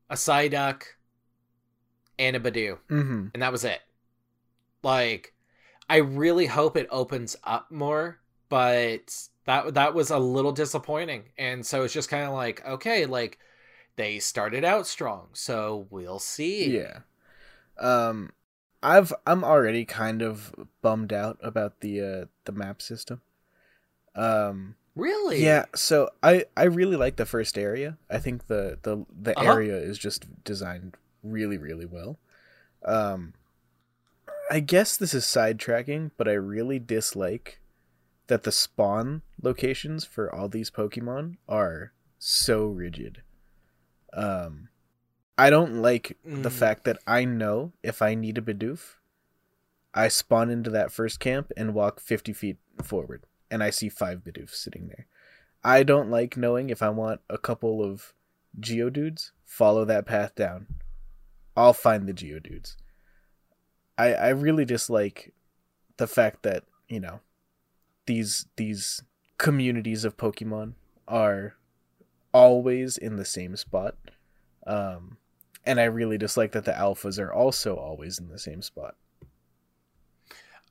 a 0.09 0.15
Psyduck, 0.15 0.83
and 2.19 2.35
a 2.35 2.39
Budew, 2.39 2.77
Mm-hmm. 2.89 3.27
and 3.33 3.41
that 3.41 3.51
was 3.53 3.63
it. 3.63 3.79
Like, 4.83 5.32
I 5.89 5.97
really 5.97 6.45
hope 6.47 6.77
it 6.77 6.87
opens 6.91 7.35
up 7.43 7.71
more, 7.71 8.19
but 8.49 9.15
that 9.45 9.73
that 9.75 9.93
was 9.93 10.09
a 10.11 10.17
little 10.19 10.51
disappointing. 10.51 11.31
And 11.37 11.65
so 11.65 11.83
it's 11.83 11.93
just 11.93 12.09
kind 12.09 12.25
of 12.25 12.33
like, 12.33 12.65
okay, 12.65 13.05
like 13.05 13.39
they 13.97 14.19
started 14.19 14.63
out 14.65 14.87
strong, 14.87 15.29
so 15.33 15.87
we'll 15.91 16.19
see. 16.19 16.81
Yeah. 16.81 16.99
Um 17.79 18.31
I've 18.83 19.13
I'm 19.27 19.43
already 19.43 19.85
kind 19.85 20.21
of 20.21 20.55
bummed 20.81 21.13
out 21.13 21.39
about 21.41 21.81
the 21.81 22.01
uh 22.01 22.25
the 22.45 22.53
map 22.53 22.81
system. 22.81 23.21
Um 24.15 24.75
Really? 24.95 25.55
yeah, 25.55 25.65
so 25.75 26.09
I 26.23 26.45
I 26.57 26.65
really 26.65 26.97
like 26.97 27.17
the 27.17 27.25
first 27.27 27.57
area. 27.57 27.97
I 28.09 28.19
think 28.19 28.47
the 28.47 28.79
the 28.83 29.05
the 29.11 29.37
Uh-huh. 29.37 29.59
area 29.59 29.77
is 29.77 29.97
just 29.99 30.43
designed 30.45 30.97
really 31.23 31.57
really 31.57 31.85
well. 31.87 32.19
Um 32.85 33.33
I 34.53 34.59
guess 34.59 34.97
this 34.97 35.15
is 35.15 35.23
sidetracking, 35.25 36.11
but 36.15 36.27
I 36.27 36.33
really 36.33 36.77
dislike 36.77 37.59
that 38.27 38.43
the 38.43 38.51
spawn 38.51 39.23
locations 39.41 40.05
for 40.05 40.33
all 40.33 40.47
these 40.47 40.69
Pokemon 40.69 41.37
are 41.49 41.93
so 42.19 42.67
rigid. 42.67 43.23
Um 44.13 44.69
I 45.39 45.49
don't 45.49 45.81
like 45.81 46.19
the 46.23 46.49
Mm. 46.49 46.59
fact 46.59 46.83
that 46.83 46.99
I 47.07 47.25
know 47.25 47.73
if 47.81 48.03
I 48.03 48.13
need 48.13 48.37
a 48.37 48.41
Bidoof, 48.41 48.97
I 49.91 50.07
spawn 50.07 50.51
into 50.51 50.69
that 50.69 50.91
first 50.91 51.19
camp 51.19 51.51
and 51.57 51.73
walk 51.73 51.99
50 51.99 52.31
feet 52.33 52.57
forward, 52.83 53.25
and 53.49 53.63
I 53.63 53.71
see 53.71 53.89
five 53.89 54.19
Bidoofs 54.19 54.53
sitting 54.53 54.87
there. 54.89 55.07
I 55.63 55.81
don't 55.81 56.11
like 56.11 56.37
knowing 56.37 56.69
if 56.69 56.83
I 56.83 56.89
want 56.89 57.21
a 57.27 57.39
couple 57.39 57.83
of 57.83 58.13
Geodudes, 58.59 59.31
follow 59.45 59.83
that 59.85 60.05
path 60.05 60.35
down. 60.35 60.67
I'll 61.57 61.73
find 61.73 62.07
the 62.07 62.13
Geodudes. 62.13 62.75
I 63.97 64.13
I 64.13 64.29
really 64.29 64.65
dislike 64.65 65.33
the 65.97 66.07
fact 66.07 66.43
that, 66.43 66.63
you 66.87 66.99
know, 66.99 67.19
these 68.05 68.47
these 68.55 69.03
communities 69.37 70.05
of 70.05 70.17
Pokemon 70.17 70.73
are 71.07 71.55
always 72.33 72.97
in 72.97 73.17
the 73.17 73.25
same 73.25 73.55
spot. 73.55 73.95
Um 74.65 75.17
and 75.65 75.79
I 75.79 75.85
really 75.85 76.17
dislike 76.17 76.51
that 76.53 76.65
the 76.65 76.71
alphas 76.73 77.19
are 77.19 77.31
also 77.31 77.75
always 77.75 78.19
in 78.19 78.29
the 78.29 78.39
same 78.39 78.61
spot. 78.61 78.95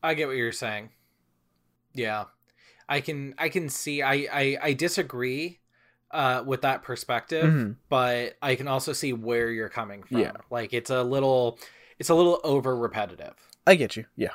I 0.03 0.15
get 0.15 0.27
what 0.27 0.37
you're 0.37 0.53
saying. 0.53 0.91
Yeah. 1.95 2.25
I 2.89 3.01
can 3.01 3.35
I 3.39 3.49
can 3.49 3.69
see 3.69 4.03
I 4.03 4.27
I, 4.33 4.59
I 4.63 4.73
disagree 4.73 5.61
uh 6.11 6.43
with 6.45 6.63
that 6.63 6.83
perspective, 6.83 7.45
Mhm. 7.51 7.77
but 7.89 8.37
I 8.43 8.55
can 8.57 8.69
also 8.69 8.93
see 8.93 9.13
where 9.13 9.51
you're 9.51 9.69
coming 9.69 10.03
from. 10.03 10.19
Yeah. 10.19 10.33
Like 10.51 10.73
it's 10.75 10.91
a 10.91 11.03
little 11.03 11.59
it's 12.03 12.11
a 12.11 12.15
little 12.17 12.41
over 12.43 12.75
repetitive. 12.75 13.35
I 13.65 13.77
get 13.77 13.95
you. 13.95 14.07
Yeah. 14.17 14.33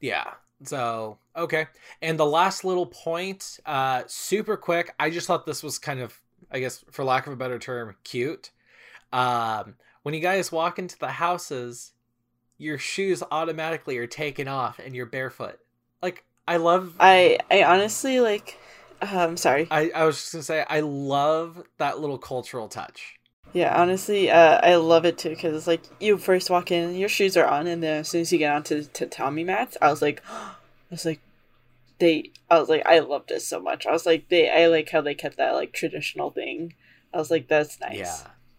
Yeah. 0.00 0.34
So, 0.62 1.18
okay. 1.34 1.66
And 2.00 2.16
the 2.16 2.24
last 2.24 2.64
little 2.64 2.86
point, 2.86 3.58
uh 3.66 4.04
super 4.06 4.56
quick. 4.56 4.94
I 5.00 5.10
just 5.10 5.26
thought 5.26 5.46
this 5.46 5.64
was 5.64 5.80
kind 5.80 5.98
of 5.98 6.16
I 6.48 6.60
guess 6.60 6.84
for 6.92 7.04
lack 7.04 7.26
of 7.26 7.32
a 7.32 7.36
better 7.36 7.58
term, 7.58 7.96
cute. 8.04 8.52
Um 9.12 9.74
when 10.04 10.14
you 10.14 10.20
guys 10.20 10.52
walk 10.52 10.78
into 10.78 10.96
the 10.96 11.08
houses, 11.08 11.90
your 12.56 12.78
shoes 12.78 13.20
automatically 13.32 13.98
are 13.98 14.06
taken 14.06 14.46
off 14.46 14.78
and 14.78 14.94
you're 14.94 15.06
barefoot. 15.06 15.58
Like 16.00 16.22
I 16.46 16.58
love 16.58 16.94
I 17.00 17.40
I 17.50 17.64
honestly 17.64 18.20
like. 18.20 18.60
Um, 19.02 19.36
sorry. 19.36 19.66
I, 19.72 19.90
I 19.90 20.04
was 20.04 20.18
just 20.18 20.32
gonna 20.32 20.44
say 20.44 20.64
I 20.70 20.78
love 20.78 21.64
that 21.78 21.98
little 21.98 22.16
cultural 22.16 22.68
touch. 22.68 23.18
Yeah, 23.52 23.80
honestly, 23.80 24.30
uh, 24.30 24.60
I 24.62 24.76
love 24.76 25.04
it 25.06 25.18
too 25.18 25.30
because 25.30 25.56
it's 25.56 25.66
like 25.66 25.82
you 26.00 26.18
first 26.18 26.50
walk 26.50 26.70
in, 26.70 26.94
your 26.94 27.08
shoes 27.08 27.36
are 27.36 27.46
on, 27.46 27.66
and 27.66 27.82
then 27.82 28.00
as 28.00 28.08
soon 28.08 28.20
as 28.20 28.32
you 28.32 28.38
get 28.38 28.54
onto 28.54 28.82
the 28.82 28.88
tatami 28.88 29.44
mats, 29.44 29.76
I 29.80 29.90
was 29.90 30.02
like, 30.02 30.22
I 30.30 30.54
was 30.90 31.04
like, 31.04 31.20
they, 31.98 32.32
I 32.50 32.58
was 32.58 32.68
like, 32.68 32.84
I 32.86 32.98
love 32.98 33.26
this 33.28 33.48
so 33.48 33.60
much. 33.60 33.86
I 33.86 33.92
was 33.92 34.04
like, 34.04 34.28
they, 34.28 34.50
I 34.50 34.66
like 34.66 34.90
how 34.90 35.00
they 35.00 35.14
kept 35.14 35.38
that 35.38 35.54
like 35.54 35.72
traditional 35.72 36.30
thing. 36.30 36.74
I 37.14 37.18
was 37.18 37.30
like, 37.30 37.48
that's 37.48 37.80
nice. 37.80 37.96
Yeah. 37.96 38.16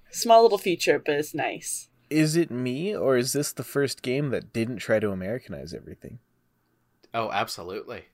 Small 0.09 0.41
little 0.41 0.57
feature, 0.57 0.97
but 0.97 1.15
it's 1.15 1.35
nice. 1.35 1.89
Is 2.09 2.35
it 2.35 2.49
me 2.49 2.95
or 2.95 3.17
is 3.17 3.33
this 3.33 3.51
the 3.51 3.63
first 3.63 4.01
game 4.01 4.29
that 4.29 4.53
didn't 4.53 4.77
try 4.77 4.99
to 4.99 5.11
Americanize 5.11 5.73
everything? 5.73 6.19
Oh, 7.13 7.29
absolutely. 7.31 8.05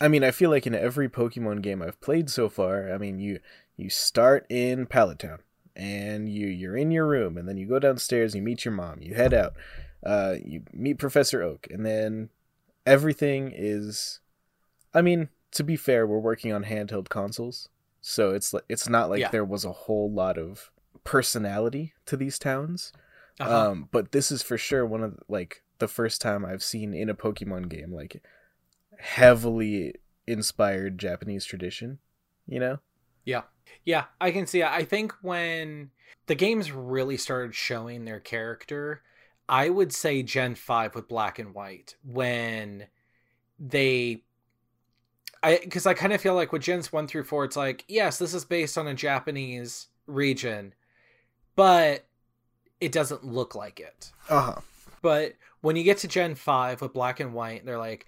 I 0.00 0.08
mean, 0.08 0.24
I 0.24 0.30
feel 0.30 0.48
like 0.48 0.66
in 0.66 0.74
every 0.74 1.08
Pokemon 1.08 1.60
game 1.60 1.82
I've 1.82 2.00
played 2.00 2.30
so 2.30 2.48
far, 2.48 2.90
I 2.90 2.96
mean, 2.96 3.18
you 3.18 3.40
you 3.76 3.90
start 3.90 4.46
in 4.48 4.86
Pallet 4.86 5.18
Town 5.18 5.40
and 5.80 6.28
you 6.28 6.46
you're 6.46 6.76
in 6.76 6.90
your 6.90 7.06
room 7.06 7.38
and 7.38 7.48
then 7.48 7.56
you 7.56 7.66
go 7.66 7.78
downstairs, 7.78 8.34
you 8.34 8.42
meet 8.42 8.66
your 8.66 8.74
mom, 8.74 9.00
you 9.00 9.14
head 9.14 9.32
out, 9.32 9.54
uh, 10.04 10.34
you 10.44 10.62
meet 10.74 10.98
Professor 10.98 11.42
Oak, 11.42 11.66
and 11.70 11.84
then 11.86 12.28
everything 12.86 13.50
is. 13.54 14.20
I 14.92 15.00
mean, 15.00 15.28
to 15.52 15.64
be 15.64 15.76
fair, 15.76 16.06
we're 16.06 16.18
working 16.18 16.52
on 16.52 16.64
handheld 16.64 17.08
consoles, 17.08 17.70
so 18.02 18.30
it's 18.30 18.52
like 18.52 18.64
it's 18.68 18.88
not 18.88 19.08
like 19.08 19.20
Yeah. 19.20 19.30
there 19.30 19.44
was 19.44 19.64
a 19.64 19.72
whole 19.72 20.12
lot 20.12 20.36
of 20.36 20.70
personality 21.04 21.94
to 22.06 22.16
these 22.16 22.38
towns. 22.38 22.92
Uh-huh. 23.38 23.70
Um, 23.70 23.88
but 23.90 24.12
this 24.12 24.30
is 24.30 24.42
for 24.42 24.58
sure 24.58 24.84
one 24.84 25.02
of 25.02 25.18
like 25.28 25.62
the 25.78 25.88
first 25.88 26.20
time 26.20 26.44
I've 26.44 26.62
seen 26.62 26.92
in 26.92 27.08
a 27.08 27.14
Pokemon 27.14 27.70
game 27.70 27.90
like 27.90 28.22
heavily 28.98 29.94
inspired 30.26 30.98
Japanese 30.98 31.46
tradition. 31.46 32.00
You 32.46 32.60
know? 32.60 32.78
Yeah. 33.24 33.42
Yeah, 33.84 34.04
I 34.20 34.30
can 34.30 34.46
see. 34.46 34.62
I 34.62 34.84
think 34.84 35.14
when 35.22 35.90
the 36.26 36.34
games 36.34 36.72
really 36.72 37.16
started 37.16 37.54
showing 37.54 38.04
their 38.04 38.20
character, 38.20 39.02
I 39.48 39.68
would 39.68 39.92
say 39.92 40.22
Gen 40.22 40.54
5 40.54 40.94
with 40.94 41.08
black 41.08 41.38
and 41.38 41.54
white 41.54 41.96
when 42.04 42.86
they 43.58 44.22
I 45.42 45.56
cuz 45.56 45.86
I 45.86 45.94
kind 45.94 46.12
of 46.12 46.20
feel 46.20 46.34
like 46.34 46.52
with 46.52 46.62
Gens 46.62 46.92
1 46.92 47.08
through 47.08 47.24
4 47.24 47.44
it's 47.46 47.56
like, 47.56 47.84
yes, 47.88 48.18
this 48.18 48.34
is 48.34 48.44
based 48.44 48.78
on 48.78 48.86
a 48.86 48.94
Japanese 48.94 49.88
region, 50.06 50.74
but 51.56 52.06
it 52.80 52.92
doesn't 52.92 53.24
look 53.24 53.54
like 53.54 53.80
it. 53.80 54.12
Uh 54.28 54.52
huh. 54.52 54.60
But 55.02 55.34
when 55.62 55.76
you 55.76 55.82
get 55.82 55.98
to 55.98 56.08
Gen 56.08 56.34
5 56.34 56.80
with 56.80 56.92
black 56.92 57.20
and 57.20 57.34
white, 57.34 57.64
they're 57.64 57.78
like, 57.78 58.06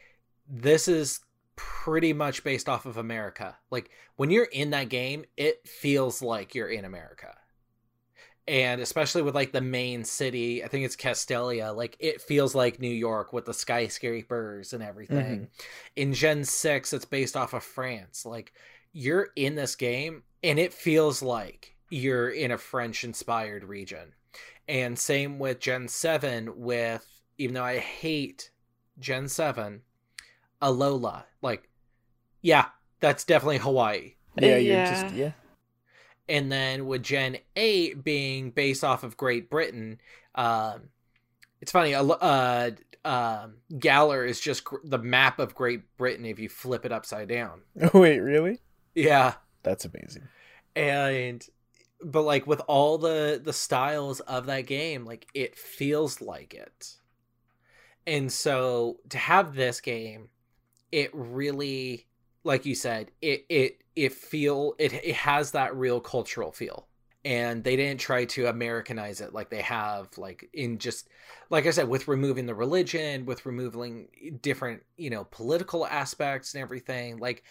this 0.49 0.89
is 0.89 1.21
pretty 1.57 2.12
much 2.12 2.44
based 2.44 2.68
off 2.68 2.86
of 2.86 2.96
America. 2.96 3.57
Like, 3.70 3.90
when 4.16 4.30
you're 4.30 4.44
in 4.44 4.70
that 4.70 4.88
game, 4.88 5.24
it 5.36 5.66
feels 5.66 6.22
like 6.22 6.55
you're 6.55 6.68
in 6.68 6.84
America. 6.84 7.34
And 8.48 8.80
especially 8.80 9.22
with 9.22 9.36
like 9.36 9.53
the 9.53 9.61
main 9.61 10.05
city, 10.05 10.64
I 10.64 10.68
think 10.68 10.84
it's 10.84 10.96
Castelia, 10.96 11.74
like 11.74 11.96
it 12.00 12.20
feels 12.20 12.57
like 12.57 12.80
New 12.80 12.88
York 12.88 13.32
with 13.32 13.44
the 13.44 13.55
skyscrapers 13.55 14.72
and 14.72 14.82
everything. 14.82 15.42
Mm-hmm. 15.42 15.44
In 15.94 16.12
Gen 16.12 16.44
6, 16.44 16.92
it's 16.92 17.05
based 17.05 17.36
off 17.36 17.55
of 17.55 17.62
France. 17.62 18.26
Like, 18.26 18.53
you're 18.92 19.28
in 19.36 19.55
this 19.55 19.76
game 19.76 20.24
and 20.42 20.59
it 20.59 20.72
feels 20.72 21.22
like 21.22 21.76
you're 21.88 22.30
in 22.30 22.50
a 22.50 22.59
French 22.59 23.05
inspired 23.05 23.64
region. 23.64 24.12
And 24.66 24.98
same 24.98 25.38
with 25.38 25.61
Gen 25.61 25.86
7 25.88 26.53
with 26.57 27.07
even 27.38 27.55
though 27.55 27.64
I 27.64 27.78
hate 27.78 28.50
Gen 28.98 29.28
7, 29.28 29.82
Alola. 30.63 31.25
Like 31.43 31.69
yeah, 32.41 32.67
that's 33.01 33.25
definitely 33.25 33.59
Hawaii. 33.59 34.15
Yeah, 34.41 34.57
you're 34.57 34.77
Yeah. 34.77 34.91
just 35.03 35.15
yeah. 35.15 35.33
And 36.29 36.51
then 36.51 36.87
with 36.87 37.03
Gen 37.03 37.37
8 37.57 38.03
being 38.05 38.51
based 38.53 38.85
off 38.85 39.03
of 39.03 39.17
Great 39.17 39.51
Britain, 39.51 40.01
um 40.35 40.85
it's 41.61 41.73
funny, 41.73 41.93
Alo- 41.95 42.19
uh 42.21 42.71
um 43.05 43.57
Galar 43.79 44.25
is 44.25 44.41
just 44.41 44.65
gr- 44.65 44.77
the 44.85 44.99
map 44.99 45.39
of 45.41 45.55
Great 45.55 45.97
Britain 45.97 46.25
if 46.25 46.39
you 46.39 46.49
flip 46.49 46.85
it 46.87 46.93
upside 46.93 47.29
down. 47.29 47.63
Wait, 47.95 48.19
really? 48.21 48.61
Yeah. 48.95 49.35
That's 49.65 49.85
amazing. 49.85 50.29
and 50.77 51.45
but 52.05 52.23
like 52.23 52.47
with 52.47 52.61
all 52.67 52.99
the 52.99 53.41
the 53.45 53.53
styles 53.53 54.19
of 54.21 54.47
that 54.47 54.63
game 54.67 55.05
like 55.05 55.27
it 55.35 55.57
feels 55.57 56.21
like 56.21 56.53
it 56.53 56.97
and 58.09 58.33
so 58.33 58.99
to 59.09 59.19
have 59.19 59.55
this 59.55 59.81
game 59.81 60.29
it 60.93 61.11
really 61.14 62.07
like 62.45 62.64
you 62.66 62.74
said 62.74 63.11
it 63.20 63.45
it 63.49 63.78
it 63.97 64.12
feel 64.12 64.74
it 64.78 64.93
it 64.93 65.14
has 65.14 65.51
that 65.53 65.74
real 65.76 66.01
cultural 66.01 66.53
feel 66.53 66.86
and 67.24 67.62
they 67.64 67.76
didn't 67.76 68.01
try 68.01 68.24
to 68.24 68.47
americanize 68.47 69.20
it 69.20 69.32
like 69.32 69.49
they 69.51 69.62
have 69.62 70.09
like 70.18 70.49
in 70.53 70.78
just 70.78 71.09
like 71.51 71.66
i 71.66 71.70
said 71.70 71.88
with 71.88 72.09
removing 72.09 72.47
the 72.47 72.55
religion 72.55 73.24
with 73.26 73.47
removing 73.47 74.09
different 74.43 74.82
you 74.97 75.09
know 75.11 75.24
political 75.30 75.86
aspects 75.86 76.55
and 76.55 76.62
everything 76.62 77.16
like 77.18 77.45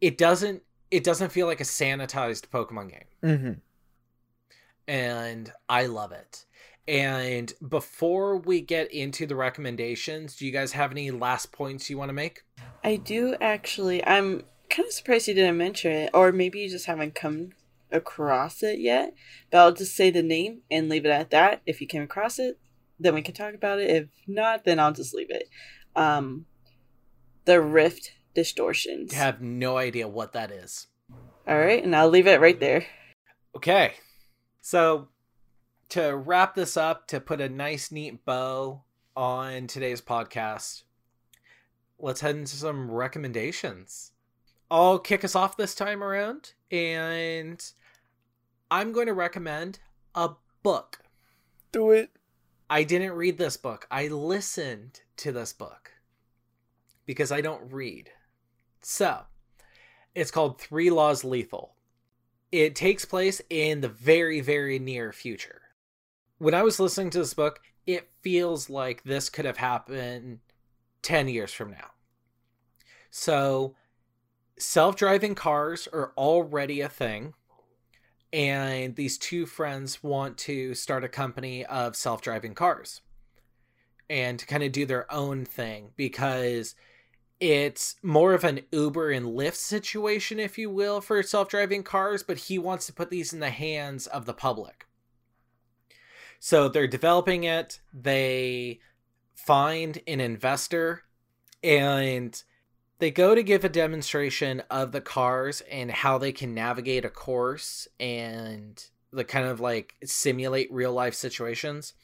it 0.00 0.16
doesn't 0.18 0.62
it 0.90 1.02
doesn't 1.02 1.32
feel 1.32 1.46
like 1.46 1.60
a 1.60 1.64
sanitized 1.64 2.46
pokemon 2.48 2.90
game 2.90 3.04
Mm-hmm. 3.24 3.52
and 4.88 5.52
I 5.68 5.86
love 5.86 6.12
it. 6.12 6.44
And 6.88 7.52
before 7.68 8.36
we 8.36 8.60
get 8.60 8.92
into 8.92 9.26
the 9.26 9.34
recommendations, 9.34 10.36
do 10.36 10.46
you 10.46 10.52
guys 10.52 10.72
have 10.72 10.92
any 10.92 11.10
last 11.10 11.50
points 11.52 11.90
you 11.90 11.98
want 11.98 12.10
to 12.10 12.14
make? 12.14 12.42
I 12.84 12.96
do 12.96 13.34
actually. 13.40 14.04
I'm 14.06 14.44
kind 14.70 14.86
of 14.86 14.92
surprised 14.92 15.26
you 15.26 15.34
didn't 15.34 15.58
mention 15.58 15.92
it, 15.92 16.10
or 16.14 16.30
maybe 16.32 16.60
you 16.60 16.68
just 16.68 16.86
haven't 16.86 17.14
come 17.14 17.50
across 17.90 18.62
it 18.62 18.78
yet. 18.78 19.14
But 19.50 19.58
I'll 19.58 19.72
just 19.72 19.96
say 19.96 20.10
the 20.10 20.22
name 20.22 20.62
and 20.70 20.88
leave 20.88 21.04
it 21.04 21.10
at 21.10 21.30
that. 21.30 21.62
If 21.66 21.80
you 21.80 21.86
came 21.86 22.02
across 22.02 22.38
it, 22.38 22.58
then 23.00 23.14
we 23.14 23.22
can 23.22 23.34
talk 23.34 23.54
about 23.54 23.80
it. 23.80 23.90
If 23.90 24.08
not, 24.26 24.64
then 24.64 24.78
I'll 24.78 24.92
just 24.92 25.14
leave 25.14 25.30
it. 25.30 25.48
Um, 25.94 26.46
the 27.46 27.60
Rift 27.60 28.12
Distortions. 28.34 29.12
I 29.12 29.16
have 29.16 29.40
no 29.40 29.76
idea 29.76 30.06
what 30.06 30.32
that 30.34 30.50
is. 30.50 30.86
All 31.48 31.58
right, 31.58 31.82
and 31.82 31.94
I'll 31.94 32.08
leave 32.08 32.26
it 32.26 32.40
right 32.40 32.58
there. 32.58 32.86
Okay. 33.56 33.94
So, 34.60 35.08
to 35.90 36.16
wrap 36.16 36.54
this 36.54 36.76
up, 36.76 37.06
to 37.08 37.20
put 37.20 37.40
a 37.40 37.48
nice, 37.48 37.90
neat 37.90 38.24
bow 38.24 38.82
on 39.16 39.66
today's 39.66 40.00
podcast, 40.00 40.82
let's 41.98 42.20
head 42.20 42.36
into 42.36 42.56
some 42.56 42.90
recommendations. 42.90 44.12
I'll 44.70 44.98
kick 44.98 45.24
us 45.24 45.36
off 45.36 45.56
this 45.56 45.74
time 45.74 46.02
around, 46.02 46.52
and 46.70 47.64
I'm 48.70 48.92
going 48.92 49.06
to 49.06 49.14
recommend 49.14 49.78
a 50.14 50.30
book. 50.62 51.00
Do 51.72 51.92
it. 51.92 52.10
I 52.68 52.82
didn't 52.82 53.12
read 53.12 53.38
this 53.38 53.56
book. 53.56 53.86
I 53.90 54.08
listened 54.08 55.00
to 55.18 55.30
this 55.30 55.52
book 55.52 55.92
because 57.06 57.30
I 57.30 57.40
don't 57.40 57.72
read. 57.72 58.10
So, 58.82 59.20
it's 60.14 60.32
called 60.32 60.60
Three 60.60 60.90
Laws 60.90 61.22
Lethal. 61.22 61.74
It 62.50 62.74
takes 62.74 63.04
place 63.04 63.40
in 63.50 63.80
the 63.80 63.88
very, 63.88 64.40
very 64.40 64.78
near 64.78 65.12
future. 65.12 65.62
When 66.38 66.54
I 66.54 66.62
was 66.62 66.80
listening 66.80 67.10
to 67.10 67.18
this 67.18 67.34
book, 67.34 67.60
it 67.86 68.10
feels 68.22 68.68
like 68.68 69.04
this 69.04 69.28
could 69.28 69.44
have 69.44 69.56
happened 69.56 70.40
10 71.02 71.28
years 71.28 71.52
from 71.52 71.70
now. 71.70 71.90
So, 73.10 73.74
self 74.58 74.96
driving 74.96 75.34
cars 75.34 75.88
are 75.92 76.12
already 76.16 76.80
a 76.80 76.88
thing. 76.88 77.34
And 78.32 78.96
these 78.96 79.16
two 79.16 79.46
friends 79.46 80.02
want 80.02 80.36
to 80.38 80.74
start 80.74 81.04
a 81.04 81.08
company 81.08 81.64
of 81.64 81.96
self 81.96 82.20
driving 82.20 82.54
cars 82.54 83.00
and 84.10 84.44
kind 84.46 84.62
of 84.62 84.72
do 84.72 84.84
their 84.84 85.10
own 85.12 85.44
thing 85.44 85.90
because 85.96 86.74
it's 87.40 87.96
more 88.02 88.34
of 88.34 88.44
an 88.44 88.60
Uber 88.72 89.10
and 89.10 89.26
Lyft 89.26 89.56
situation, 89.56 90.40
if 90.40 90.58
you 90.58 90.70
will, 90.70 91.00
for 91.00 91.22
self 91.22 91.48
driving 91.48 91.82
cars, 91.82 92.22
but 92.22 92.36
he 92.36 92.58
wants 92.58 92.86
to 92.86 92.92
put 92.92 93.10
these 93.10 93.32
in 93.32 93.40
the 93.40 93.50
hands 93.50 94.06
of 94.06 94.26
the 94.26 94.34
public. 94.34 94.85
So 96.40 96.68
they're 96.68 96.86
developing 96.86 97.44
it. 97.44 97.80
They 97.92 98.80
find 99.34 100.00
an 100.06 100.20
investor 100.20 101.02
and 101.62 102.42
they 102.98 103.10
go 103.10 103.34
to 103.34 103.42
give 103.42 103.64
a 103.64 103.68
demonstration 103.68 104.62
of 104.70 104.92
the 104.92 105.00
cars 105.00 105.62
and 105.70 105.90
how 105.90 106.18
they 106.18 106.32
can 106.32 106.54
navigate 106.54 107.04
a 107.04 107.10
course 107.10 107.86
and 108.00 108.82
the 109.12 109.24
kind 109.24 109.46
of 109.46 109.60
like 109.60 109.94
simulate 110.04 110.72
real 110.72 110.92
life 110.92 111.14
situations 111.14 111.94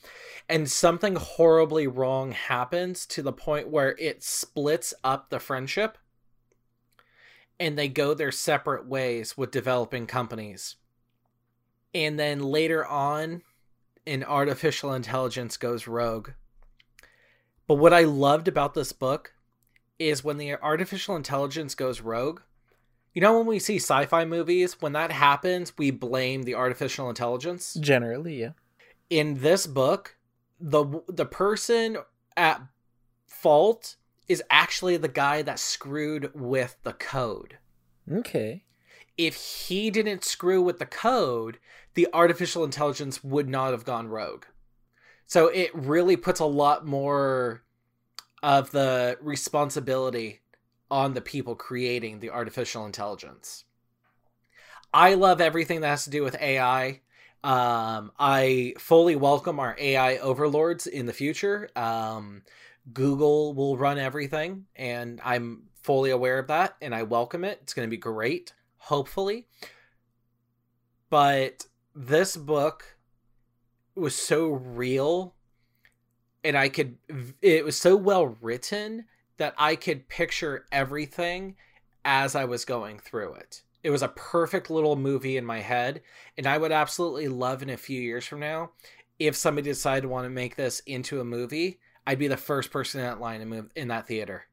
and 0.48 0.70
something 0.70 1.16
horribly 1.16 1.86
wrong 1.86 2.32
happens 2.32 3.06
to 3.06 3.22
the 3.22 3.32
point 3.32 3.68
where 3.68 3.96
it 3.98 4.22
splits 4.22 4.94
up 5.02 5.28
the 5.28 5.40
friendship 5.40 5.98
and 7.58 7.78
they 7.78 7.88
go 7.88 8.14
their 8.14 8.32
separate 8.32 8.86
ways 8.86 9.36
with 9.36 9.50
developing 9.50 10.06
companies 10.06 10.76
and 11.94 12.18
then 12.18 12.40
later 12.40 12.86
on 12.86 13.42
an 14.06 14.24
artificial 14.24 14.92
intelligence 14.92 15.56
goes 15.56 15.86
rogue 15.86 16.30
but 17.66 17.74
what 17.74 17.92
i 17.92 18.02
loved 18.02 18.48
about 18.48 18.74
this 18.74 18.92
book 18.92 19.34
is 19.98 20.24
when 20.24 20.36
the 20.36 20.54
artificial 20.54 21.16
intelligence 21.16 21.74
goes 21.74 22.00
rogue 22.00 22.40
you 23.14 23.20
know 23.20 23.36
when 23.36 23.46
we 23.46 23.58
see 23.58 23.76
sci-fi 23.76 24.24
movies, 24.24 24.80
when 24.80 24.92
that 24.94 25.12
happens, 25.12 25.76
we 25.76 25.90
blame 25.90 26.44
the 26.44 26.54
artificial 26.54 27.08
intelligence. 27.08 27.74
Generally, 27.74 28.40
yeah. 28.40 28.50
In 29.10 29.40
this 29.40 29.66
book, 29.66 30.16
the 30.58 31.02
the 31.08 31.26
person 31.26 31.98
at 32.36 32.62
fault 33.26 33.96
is 34.28 34.42
actually 34.48 34.96
the 34.96 35.08
guy 35.08 35.42
that 35.42 35.58
screwed 35.58 36.30
with 36.34 36.76
the 36.84 36.94
code. 36.94 37.58
Okay. 38.10 38.64
If 39.16 39.66
he 39.66 39.90
didn't 39.90 40.24
screw 40.24 40.62
with 40.62 40.78
the 40.78 40.86
code, 40.86 41.58
the 41.94 42.08
artificial 42.12 42.64
intelligence 42.64 43.22
would 43.22 43.48
not 43.48 43.72
have 43.72 43.84
gone 43.84 44.08
rogue. 44.08 44.44
So 45.26 45.48
it 45.48 45.70
really 45.74 46.16
puts 46.16 46.40
a 46.40 46.44
lot 46.46 46.86
more 46.86 47.62
of 48.42 48.70
the 48.72 49.18
responsibility 49.20 50.40
on 50.90 51.14
the 51.14 51.20
people 51.20 51.54
creating 51.54 52.20
the 52.20 52.30
artificial 52.30 52.84
intelligence. 52.84 53.64
I 54.92 55.14
love 55.14 55.40
everything 55.40 55.80
that 55.80 55.88
has 55.88 56.04
to 56.04 56.10
do 56.10 56.22
with 56.22 56.40
AI. 56.40 57.00
Um, 57.42 58.12
I 58.18 58.74
fully 58.78 59.16
welcome 59.16 59.58
our 59.58 59.74
AI 59.78 60.18
overlords 60.18 60.86
in 60.86 61.06
the 61.06 61.12
future. 61.12 61.70
Um, 61.74 62.42
Google 62.92 63.54
will 63.54 63.76
run 63.76 63.98
everything, 63.98 64.66
and 64.76 65.20
I'm 65.24 65.62
fully 65.82 66.10
aware 66.10 66.38
of 66.38 66.48
that, 66.48 66.76
and 66.82 66.94
I 66.94 67.04
welcome 67.04 67.44
it. 67.44 67.58
It's 67.62 67.74
going 67.74 67.86
to 67.86 67.90
be 67.90 67.96
great, 67.96 68.52
hopefully. 68.82 69.46
But 71.08 71.66
this 71.94 72.36
book 72.36 72.96
was 73.94 74.14
so 74.14 74.48
real, 74.48 75.34
and 76.42 76.56
I 76.56 76.68
could, 76.68 76.96
it 77.40 77.64
was 77.64 77.76
so 77.76 77.96
well 77.96 78.36
written 78.40 79.04
that 79.36 79.54
I 79.58 79.76
could 79.76 80.08
picture 80.08 80.66
everything 80.72 81.56
as 82.04 82.34
I 82.34 82.44
was 82.44 82.64
going 82.64 82.98
through 82.98 83.34
it. 83.34 83.62
It 83.82 83.90
was 83.90 84.02
a 84.02 84.08
perfect 84.08 84.70
little 84.70 84.96
movie 84.96 85.36
in 85.36 85.44
my 85.44 85.60
head, 85.60 86.02
and 86.36 86.46
I 86.46 86.58
would 86.58 86.72
absolutely 86.72 87.28
love 87.28 87.62
in 87.62 87.70
a 87.70 87.76
few 87.76 88.00
years 88.00 88.24
from 88.26 88.40
now 88.40 88.70
if 89.18 89.36
somebody 89.36 89.70
decided 89.70 90.02
to 90.02 90.08
want 90.08 90.24
to 90.24 90.30
make 90.30 90.56
this 90.56 90.80
into 90.86 91.20
a 91.20 91.24
movie. 91.24 91.78
I'd 92.06 92.18
be 92.18 92.28
the 92.28 92.36
first 92.36 92.70
person 92.70 93.00
in 93.00 93.06
that 93.06 93.20
line 93.20 93.70
in 93.76 93.88
that 93.88 94.08
theater. 94.08 94.46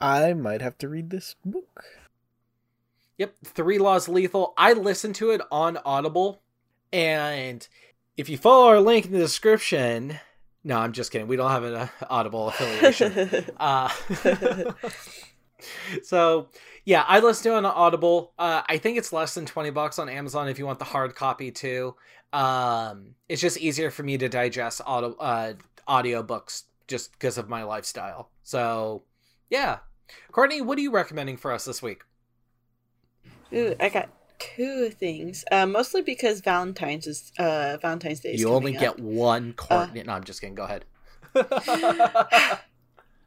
I 0.00 0.34
might 0.34 0.60
have 0.60 0.78
to 0.78 0.88
read 0.88 1.10
this 1.10 1.34
book. 1.44 1.84
Yep, 3.18 3.34
Three 3.44 3.78
Laws 3.78 4.08
Lethal. 4.08 4.52
I 4.58 4.74
listened 4.74 5.14
to 5.16 5.30
it 5.30 5.40
on 5.50 5.78
Audible, 5.84 6.42
and 6.92 7.66
if 8.16 8.28
you 8.28 8.36
follow 8.36 8.68
our 8.68 8.80
link 8.80 9.06
in 9.06 9.12
the 9.12 9.18
description, 9.18 10.18
no, 10.64 10.78
I'm 10.78 10.92
just 10.92 11.10
kidding. 11.10 11.28
We 11.28 11.36
don't 11.36 11.50
have 11.50 11.64
an 11.64 11.74
uh, 11.74 11.88
Audible 12.10 12.48
affiliation. 12.48 13.46
uh, 13.60 13.88
so 16.02 16.48
yeah, 16.84 17.04
I 17.06 17.20
listened 17.20 17.44
to 17.44 17.52
it 17.52 17.58
on 17.58 17.64
Audible. 17.64 18.32
Uh, 18.38 18.62
I 18.68 18.78
think 18.78 18.98
it's 18.98 19.12
less 19.12 19.34
than 19.34 19.46
twenty 19.46 19.70
bucks 19.70 19.98
on 19.98 20.08
Amazon 20.08 20.48
if 20.48 20.58
you 20.58 20.66
want 20.66 20.78
the 20.78 20.84
hard 20.84 21.14
copy 21.14 21.50
too. 21.50 21.94
Um, 22.32 23.14
it's 23.28 23.40
just 23.40 23.58
easier 23.58 23.90
for 23.90 24.02
me 24.02 24.18
to 24.18 24.28
digest 24.28 24.82
audio 24.84 25.14
uh, 25.18 25.54
audio 25.86 26.22
books 26.22 26.64
just 26.86 27.12
because 27.12 27.38
of 27.38 27.48
my 27.48 27.62
lifestyle. 27.62 28.30
So 28.42 29.04
yeah, 29.48 29.78
Courtney, 30.32 30.60
what 30.60 30.76
are 30.76 30.82
you 30.82 30.90
recommending 30.90 31.36
for 31.36 31.52
us 31.52 31.64
this 31.64 31.80
week? 31.80 32.02
Ooh, 33.52 33.74
I 33.78 33.88
got 33.88 34.08
two 34.38 34.90
things. 34.90 35.44
Uh, 35.50 35.66
mostly 35.66 36.02
because 36.02 36.40
Valentine's 36.40 37.06
is 37.06 37.32
uh 37.38 37.78
Valentine's 37.80 38.20
Day. 38.20 38.34
Is 38.34 38.40
you 38.40 38.48
only 38.48 38.76
up. 38.76 38.80
get 38.80 38.98
one 38.98 39.52
Courtney. 39.54 40.00
Uh, 40.02 40.04
no, 40.04 40.12
I'm 40.14 40.24
just 40.24 40.40
kidding. 40.40 40.54
Go 40.54 40.64
ahead. 40.64 40.84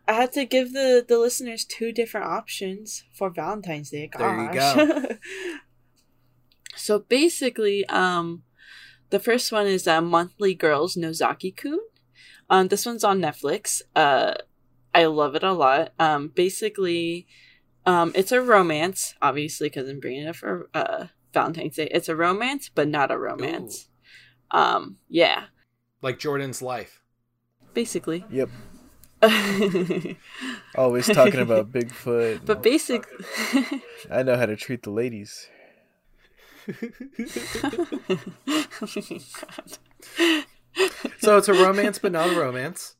I 0.07 0.13
had 0.13 0.31
to 0.33 0.45
give 0.45 0.73
the 0.73 1.05
the 1.07 1.19
listeners 1.19 1.65
two 1.65 1.91
different 1.91 2.27
options 2.27 3.03
for 3.13 3.29
Valentine's 3.29 3.91
Day. 3.91 4.07
Gosh. 4.07 4.75
There 4.75 4.87
you 4.87 5.09
go. 5.09 5.15
so 6.75 6.99
basically, 6.99 7.85
um, 7.85 8.43
the 9.09 9.19
first 9.19 9.51
one 9.51 9.67
is 9.67 9.87
uh, 9.87 10.01
Monthly 10.01 10.53
Girls 10.53 10.95
Nozaki-kun. 10.95 11.79
Um, 12.49 12.67
this 12.69 12.85
one's 12.85 13.03
on 13.03 13.19
Netflix. 13.19 13.81
Uh, 13.95 14.33
I 14.93 15.05
love 15.05 15.35
it 15.35 15.43
a 15.43 15.53
lot. 15.53 15.93
Um, 15.99 16.29
basically, 16.29 17.27
um, 17.85 18.11
it's 18.15 18.31
a 18.31 18.41
romance, 18.41 19.15
obviously, 19.21 19.67
because 19.67 19.89
I'm 19.89 19.99
bringing 19.99 20.27
it 20.27 20.35
for 20.35 20.69
uh, 20.73 21.07
Valentine's 21.33 21.75
Day. 21.75 21.87
It's 21.91 22.09
a 22.09 22.15
romance, 22.15 22.69
but 22.73 22.87
not 22.87 23.11
a 23.11 23.17
romance. 23.17 23.87
Ooh. 24.53 24.57
Um, 24.57 24.97
yeah. 25.09 25.45
Like 26.01 26.19
Jordan's 26.19 26.61
life. 26.61 27.01
Basically. 27.73 28.25
Yep. 28.29 28.49
Always 30.75 31.07
talking 31.07 31.41
about 31.41 31.71
Bigfoot. 31.71 32.45
But 32.45 32.63
basically, 32.63 33.25
I 34.11 34.23
know 34.23 34.37
how 34.37 34.45
to 34.45 34.55
treat 34.55 34.83
the 34.83 34.91
ladies. 34.91 35.49
so 41.19 41.37
it's 41.37 41.47
a 41.49 41.53
romance, 41.53 41.99
but 41.99 42.11
not 42.13 42.29
a 42.29 42.39
romance. 42.39 42.95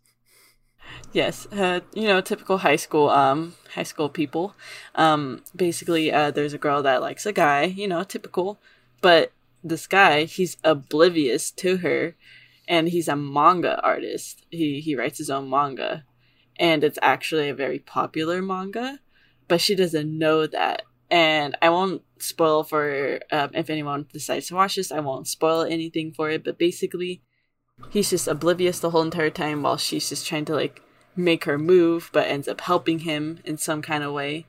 Yes, 1.12 1.48
uh, 1.48 1.80
you 1.94 2.08
know, 2.08 2.22
typical 2.22 2.60
high 2.60 2.76
school, 2.76 3.10
um, 3.10 3.56
high 3.74 3.84
school 3.84 4.10
people. 4.10 4.54
Um, 4.94 5.42
basically, 5.56 6.12
uh, 6.12 6.30
there's 6.30 6.54
a 6.54 6.60
girl 6.60 6.84
that 6.84 7.02
likes 7.02 7.26
a 7.26 7.34
guy, 7.34 7.64
you 7.64 7.88
know, 7.88 8.04
typical. 8.04 8.60
But 9.02 9.32
this 9.64 9.88
guy, 9.88 10.26
he's 10.26 10.58
oblivious 10.64 11.50
to 11.52 11.78
her, 11.78 12.16
and 12.68 12.90
he's 12.90 13.08
a 13.08 13.16
manga 13.16 13.82
artist. 13.82 14.46
He 14.52 14.82
he 14.82 14.96
writes 14.96 15.18
his 15.18 15.32
own 15.32 15.50
manga, 15.50 16.06
and 16.58 16.84
it's 16.84 17.00
actually 17.02 17.50
a 17.50 17.56
very 17.56 17.80
popular 17.80 18.40
manga, 18.42 19.00
but 19.48 19.62
she 19.62 19.74
doesn't 19.74 20.16
know 20.16 20.46
that. 20.46 20.84
And 21.10 21.58
I 21.60 21.70
won't 21.72 22.04
spoil 22.20 22.64
for 22.64 23.20
um, 23.32 23.50
if 23.56 23.72
anyone 23.72 24.06
decides 24.14 24.48
to 24.48 24.56
watch 24.56 24.76
this. 24.76 24.92
I 24.92 25.00
won't 25.00 25.28
spoil 25.28 25.64
anything 25.64 26.12
for 26.12 26.30
it, 26.30 26.44
but 26.44 26.60
basically, 26.60 27.24
he's 27.90 28.12
just 28.12 28.28
oblivious 28.28 28.80
the 28.80 28.92
whole 28.92 29.02
entire 29.02 29.32
time 29.32 29.64
while 29.64 29.78
she's 29.78 30.10
just 30.10 30.28
trying 30.28 30.46
to 30.46 30.54
like 30.54 30.84
make 31.20 31.46
her 31.46 31.58
move, 31.58 32.10
but 32.14 32.28
ends 32.28 32.48
up 32.48 32.62
helping 32.62 33.00
him 33.00 33.40
in 33.44 33.58
some 33.58 33.82
kind 33.82 34.04
of 34.04 34.14
way. 34.14 34.46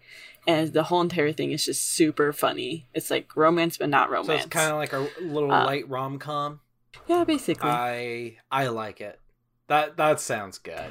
And 0.47 0.73
the 0.73 0.85
whole 0.85 1.01
entire 1.01 1.33
thing 1.33 1.53
is 1.53 1.65
just 1.65 1.87
super 1.87 2.33
funny. 2.33 2.87
It's 2.95 3.11
like 3.11 3.37
romance, 3.37 3.77
but 3.77 3.89
not 3.89 4.11
romance. 4.11 4.27
So 4.27 4.35
it's 4.35 4.47
kind 4.47 4.71
of 4.71 4.79
like 4.79 4.93
a 4.93 5.07
little 5.23 5.53
uh, 5.53 5.65
light 5.65 5.89
rom 5.89 6.19
com. 6.19 6.61
Yeah, 7.07 7.25
basically. 7.25 7.69
I 7.69 8.37
I 8.51 8.69
like 8.69 9.01
it. 9.01 9.21
That 9.69 9.97
that 9.97 10.21
sounds 10.21 10.59
good. 10.59 10.91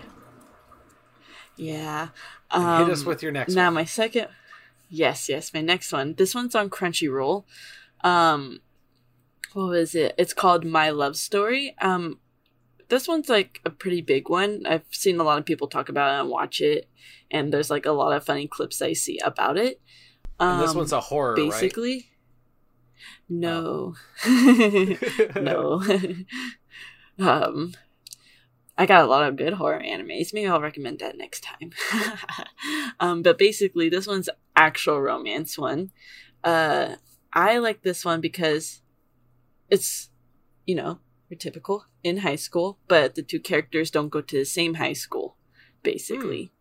Yeah. 1.57 2.09
Um, 2.51 2.85
hit 2.85 2.93
us 2.93 3.01
um, 3.01 3.07
with 3.07 3.23
your 3.23 3.31
next. 3.31 3.53
Now 3.53 3.67
one. 3.67 3.73
my 3.75 3.85
second. 3.85 4.27
Yes, 4.89 5.29
yes, 5.29 5.53
my 5.53 5.61
next 5.61 5.91
one. 5.91 6.15
This 6.15 6.33
one's 6.33 6.55
on 6.55 6.69
Crunchyroll. 6.69 7.43
Um, 8.01 8.61
what 9.53 9.69
was 9.69 9.93
it? 9.95 10.15
It's 10.17 10.33
called 10.33 10.65
My 10.65 10.89
Love 10.89 11.15
Story. 11.15 11.75
Um, 11.81 12.19
this 12.89 13.07
one's 13.07 13.29
like 13.29 13.61
a 13.65 13.69
pretty 13.69 14.01
big 14.01 14.29
one. 14.29 14.65
I've 14.65 14.85
seen 14.91 15.19
a 15.19 15.23
lot 15.23 15.39
of 15.39 15.45
people 15.45 15.67
talk 15.67 15.89
about 15.89 16.15
it 16.15 16.21
and 16.21 16.29
watch 16.29 16.61
it, 16.61 16.87
and 17.31 17.53
there's 17.53 17.69
like 17.69 17.85
a 17.85 17.91
lot 17.91 18.13
of 18.13 18.25
funny 18.25 18.47
clips 18.47 18.81
I 18.81 18.93
see 18.93 19.19
about 19.19 19.57
it. 19.57 19.81
Um, 20.39 20.59
this 20.59 20.75
one's 20.75 20.93
a 20.93 20.99
horror, 20.99 21.35
basically. 21.35 21.93
Right? 21.93 22.03
No, 23.29 23.95
oh. 24.25 24.95
no. 25.35 25.83
Um, 27.19 27.73
I 28.77 28.85
got 28.85 29.03
a 29.03 29.07
lot 29.07 29.27
of 29.27 29.35
good 29.35 29.53
horror 29.53 29.81
animes. 29.85 30.33
Maybe 30.33 30.47
I'll 30.47 30.61
recommend 30.61 30.99
that 30.99 31.17
next 31.17 31.43
time. 31.43 31.71
um, 33.01 33.21
but 33.21 33.37
basically, 33.37 33.89
this 33.89 34.07
one's 34.07 34.29
actual 34.55 35.01
romance 35.01 35.57
one. 35.57 35.91
Uh, 36.45 36.95
I 37.33 37.57
like 37.57 37.81
this 37.81 38.05
one 38.05 38.21
because 38.21 38.81
it's, 39.69 40.09
you 40.65 40.75
know, 40.75 40.99
your 41.29 41.37
typical 41.37 41.85
in 42.03 42.17
high 42.17 42.35
school, 42.35 42.79
but 42.87 43.15
the 43.15 43.21
two 43.23 43.39
characters 43.39 43.91
don't 43.91 44.09
go 44.09 44.21
to 44.21 44.37
the 44.37 44.45
same 44.45 44.75
high 44.75 44.93
school, 44.93 45.35
basically. 45.83 46.51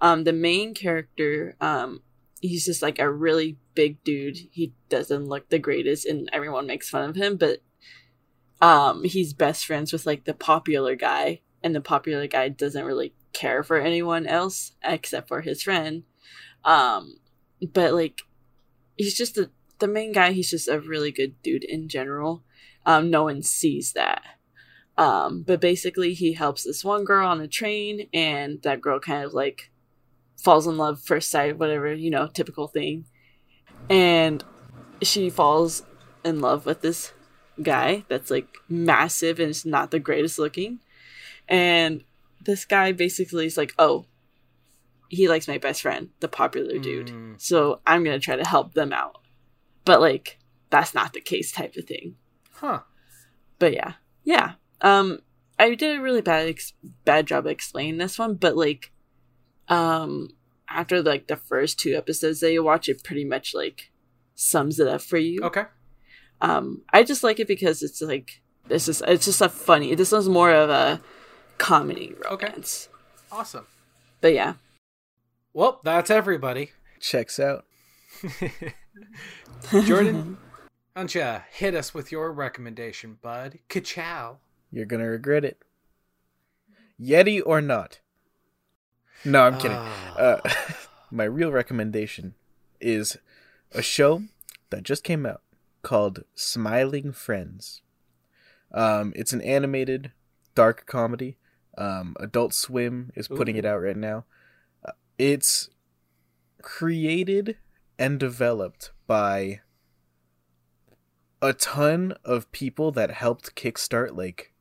Um, 0.00 0.24
the 0.24 0.32
main 0.32 0.74
character, 0.74 1.56
um, 1.60 2.02
he's 2.40 2.64
just 2.64 2.82
like 2.82 2.98
a 2.98 3.10
really 3.10 3.56
big 3.74 4.02
dude. 4.04 4.38
He 4.50 4.72
doesn't 4.88 5.26
look 5.26 5.48
the 5.48 5.58
greatest, 5.58 6.06
and 6.06 6.28
everyone 6.32 6.66
makes 6.66 6.90
fun 6.90 7.08
of 7.08 7.16
him, 7.16 7.36
but 7.36 7.58
um, 8.60 9.04
he's 9.04 9.32
best 9.32 9.66
friends 9.66 9.92
with 9.92 10.06
like 10.06 10.24
the 10.24 10.34
popular 10.34 10.94
guy, 10.94 11.40
and 11.62 11.74
the 11.74 11.80
popular 11.80 12.26
guy 12.26 12.48
doesn't 12.48 12.84
really 12.84 13.14
care 13.32 13.62
for 13.62 13.78
anyone 13.78 14.26
else 14.26 14.72
except 14.82 15.28
for 15.28 15.42
his 15.42 15.62
friend. 15.62 16.02
Um, 16.64 17.18
but 17.72 17.94
like, 17.94 18.22
he's 18.96 19.16
just 19.16 19.34
the 19.34 19.50
the 19.78 19.88
main 19.88 20.12
guy. 20.12 20.32
He's 20.32 20.50
just 20.50 20.68
a 20.68 20.80
really 20.80 21.12
good 21.12 21.40
dude 21.42 21.64
in 21.64 21.88
general. 21.88 22.42
Um, 22.88 23.10
no 23.10 23.24
one 23.24 23.42
sees 23.42 23.92
that. 23.92 24.22
Um, 24.96 25.42
but 25.42 25.60
basically, 25.60 26.14
he 26.14 26.32
helps 26.32 26.64
this 26.64 26.82
one 26.82 27.04
girl 27.04 27.28
on 27.28 27.40
a 27.40 27.46
train, 27.46 28.08
and 28.14 28.62
that 28.62 28.80
girl 28.80 28.98
kind 28.98 29.24
of 29.24 29.34
like 29.34 29.70
falls 30.42 30.66
in 30.66 30.78
love 30.78 31.00
first 31.02 31.30
sight, 31.30 31.58
whatever 31.58 31.92
you 31.92 32.10
know, 32.10 32.28
typical 32.28 32.66
thing. 32.66 33.04
And 33.90 34.42
she 35.02 35.28
falls 35.28 35.82
in 36.24 36.40
love 36.40 36.64
with 36.64 36.80
this 36.80 37.12
guy 37.62 38.04
that's 38.08 38.30
like 38.30 38.48
massive 38.70 39.38
and 39.38 39.50
is 39.50 39.66
not 39.66 39.90
the 39.90 40.00
greatest 40.00 40.38
looking. 40.38 40.80
And 41.46 42.04
this 42.44 42.64
guy 42.64 42.92
basically 42.92 43.44
is 43.44 43.58
like, 43.58 43.74
oh, 43.78 44.06
he 45.10 45.28
likes 45.28 45.46
my 45.46 45.58
best 45.58 45.82
friend, 45.82 46.08
the 46.20 46.28
popular 46.28 46.78
dude. 46.78 47.08
Mm. 47.08 47.40
So 47.40 47.80
I'm 47.86 48.02
gonna 48.02 48.18
try 48.18 48.36
to 48.36 48.48
help 48.48 48.72
them 48.72 48.94
out. 48.94 49.20
But 49.84 50.00
like, 50.00 50.38
that's 50.70 50.94
not 50.94 51.12
the 51.12 51.20
case 51.20 51.52
type 51.52 51.76
of 51.76 51.84
thing. 51.84 52.16
Huh. 52.60 52.80
But 53.58 53.72
yeah, 53.72 53.94
yeah. 54.24 54.52
Um, 54.80 55.20
I 55.58 55.74
did 55.74 55.98
a 55.98 56.02
really 56.02 56.20
bad 56.20 56.48
ex- 56.48 56.72
bad 57.04 57.26
job 57.26 57.46
explaining 57.46 57.98
this 57.98 58.18
one, 58.18 58.34
but 58.34 58.56
like, 58.56 58.92
um, 59.68 60.30
after 60.68 61.02
like 61.02 61.26
the 61.26 61.36
first 61.36 61.78
two 61.78 61.94
episodes 61.96 62.40
that 62.40 62.52
you 62.52 62.62
watch, 62.62 62.88
it 62.88 63.02
pretty 63.02 63.24
much 63.24 63.54
like 63.54 63.90
sums 64.34 64.78
it 64.78 64.86
up 64.88 65.00
for 65.00 65.18
you. 65.18 65.40
Okay. 65.42 65.64
Um, 66.40 66.82
I 66.92 67.02
just 67.02 67.24
like 67.24 67.40
it 67.40 67.48
because 67.48 67.82
it's 67.82 68.00
like 68.00 68.40
this 68.68 68.86
is 68.88 69.02
it's 69.06 69.24
just 69.24 69.40
a 69.40 69.48
funny. 69.48 69.94
This 69.94 70.12
one's 70.12 70.28
more 70.28 70.52
of 70.52 70.70
a 70.70 71.00
comedy 71.58 72.14
Okay. 72.30 72.46
romance. 72.46 72.88
Awesome. 73.32 73.66
But 74.20 74.32
yeah, 74.34 74.54
Well, 75.52 75.80
that's 75.84 76.10
everybody. 76.10 76.70
Checks 77.00 77.38
out. 77.40 77.64
Jordan, 79.84 80.38
why 80.98 81.02
don't 81.02 81.14
you 81.14 81.42
hit 81.52 81.76
us 81.76 81.94
with 81.94 82.10
your 82.10 82.32
recommendation, 82.32 83.18
bud? 83.22 83.60
Ka-chow. 83.68 84.38
You're 84.72 84.84
gonna 84.84 85.08
regret 85.08 85.44
it. 85.44 85.62
Yeti 87.00 87.40
or 87.46 87.60
not? 87.60 88.00
No, 89.24 89.44
I'm 89.44 89.58
kidding. 89.58 89.76
Ah. 89.78 90.16
Uh, 90.16 90.40
my 91.12 91.22
real 91.22 91.52
recommendation 91.52 92.34
is 92.80 93.16
a 93.70 93.80
show 93.80 94.24
that 94.70 94.82
just 94.82 95.04
came 95.04 95.24
out 95.24 95.42
called 95.82 96.24
Smiling 96.34 97.12
Friends. 97.12 97.80
Um, 98.74 99.12
it's 99.14 99.32
an 99.32 99.40
animated 99.42 100.10
dark 100.56 100.84
comedy. 100.86 101.38
Um, 101.76 102.16
Adult 102.18 102.52
Swim 102.52 103.12
is 103.14 103.28
putting 103.28 103.54
it 103.54 103.64
out 103.64 103.80
right 103.80 103.96
now. 103.96 104.24
Uh, 104.84 104.90
it's 105.16 105.70
created 106.60 107.56
and 108.00 108.18
developed 108.18 108.90
by 109.06 109.60
a 111.40 111.52
ton 111.52 112.14
of 112.24 112.50
people 112.52 112.90
that 112.92 113.10
helped 113.10 113.54
kickstart 113.54 114.16
like 114.16 114.52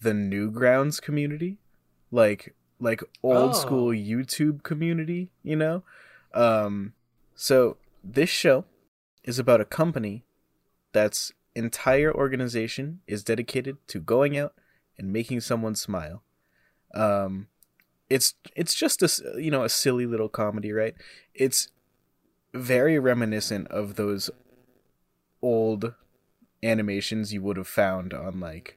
the 0.00 0.12
Newgrounds 0.12 1.00
community, 1.00 1.58
like 2.10 2.54
like 2.78 3.02
old 3.22 3.50
Oh. 3.50 3.58
school 3.58 3.88
YouTube 3.92 4.62
community, 4.62 5.30
you 5.42 5.56
know. 5.56 5.82
Um, 6.32 6.94
so 7.34 7.76
this 8.02 8.30
show 8.30 8.64
is 9.24 9.38
about 9.38 9.60
a 9.60 9.66
company 9.66 10.24
that's 10.92 11.32
entire 11.54 12.14
organization 12.14 13.00
is 13.06 13.22
dedicated 13.24 13.76
to 13.88 14.00
going 14.00 14.38
out 14.38 14.54
and 14.96 15.12
making 15.12 15.40
someone 15.40 15.74
smile. 15.74 16.22
Um, 16.94 17.48
it's 18.08 18.34
it's 18.56 18.74
just 18.74 19.02
a 19.02 19.40
you 19.40 19.50
know 19.50 19.64
a 19.64 19.68
silly 19.68 20.06
little 20.06 20.28
comedy, 20.28 20.72
right? 20.72 20.94
It's 21.34 21.68
very 22.54 22.98
reminiscent 22.98 23.68
of 23.68 23.96
those 23.96 24.30
old 25.42 25.94
animations 26.62 27.32
you 27.32 27.42
would 27.42 27.56
have 27.56 27.68
found 27.68 28.12
on 28.12 28.40
like 28.40 28.76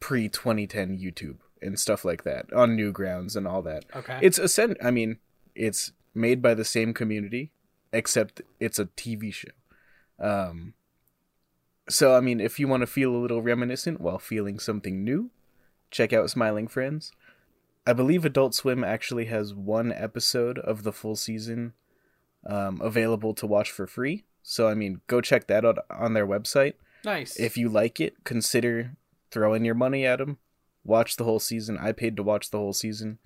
pre 0.00 0.28
2010 0.28 0.98
YouTube 0.98 1.38
and 1.60 1.78
stuff 1.78 2.04
like 2.04 2.24
that 2.24 2.52
on 2.52 2.76
Newgrounds 2.76 3.36
and 3.36 3.46
all 3.46 3.62
that. 3.62 3.84
Okay. 3.94 4.18
It's 4.20 4.38
a 4.38 4.48
sen- 4.48 4.76
I 4.82 4.90
mean, 4.90 5.18
it's 5.54 5.92
made 6.14 6.42
by 6.42 6.54
the 6.54 6.64
same 6.64 6.92
community, 6.92 7.52
except 7.92 8.42
it's 8.60 8.78
a 8.78 8.86
TV 8.86 9.32
show. 9.32 9.48
Um, 10.18 10.74
so 11.88 12.14
I 12.16 12.20
mean, 12.20 12.40
if 12.40 12.58
you 12.58 12.68
want 12.68 12.82
to 12.82 12.86
feel 12.86 13.14
a 13.14 13.18
little 13.18 13.42
reminiscent 13.42 14.00
while 14.00 14.18
feeling 14.18 14.58
something 14.58 15.04
new, 15.04 15.30
check 15.90 16.12
out 16.12 16.30
Smiling 16.30 16.68
Friends. 16.68 17.12
I 17.86 17.92
believe 17.92 18.24
Adult 18.24 18.54
Swim 18.54 18.84
actually 18.84 19.24
has 19.26 19.54
one 19.54 19.92
episode 19.92 20.58
of 20.58 20.84
the 20.84 20.92
full 20.92 21.16
season 21.16 21.72
um, 22.46 22.80
available 22.80 23.34
to 23.34 23.46
watch 23.46 23.70
for 23.70 23.86
free. 23.86 24.24
So 24.42 24.68
I 24.68 24.74
mean, 24.74 25.00
go 25.06 25.20
check 25.20 25.46
that 25.46 25.64
out 25.64 25.78
on 25.90 26.14
their 26.14 26.26
website. 26.26 26.74
nice. 27.04 27.38
If 27.38 27.56
you 27.56 27.68
like 27.68 28.00
it, 28.00 28.24
consider 28.24 28.96
throwing 29.30 29.64
your 29.64 29.74
money 29.74 30.04
at 30.04 30.18
them. 30.18 30.38
Watch 30.84 31.16
the 31.16 31.24
whole 31.24 31.38
season. 31.38 31.78
I 31.78 31.92
paid 31.92 32.16
to 32.16 32.22
watch 32.22 32.50
the 32.50 32.58
whole 32.58 32.72
season 32.72 33.18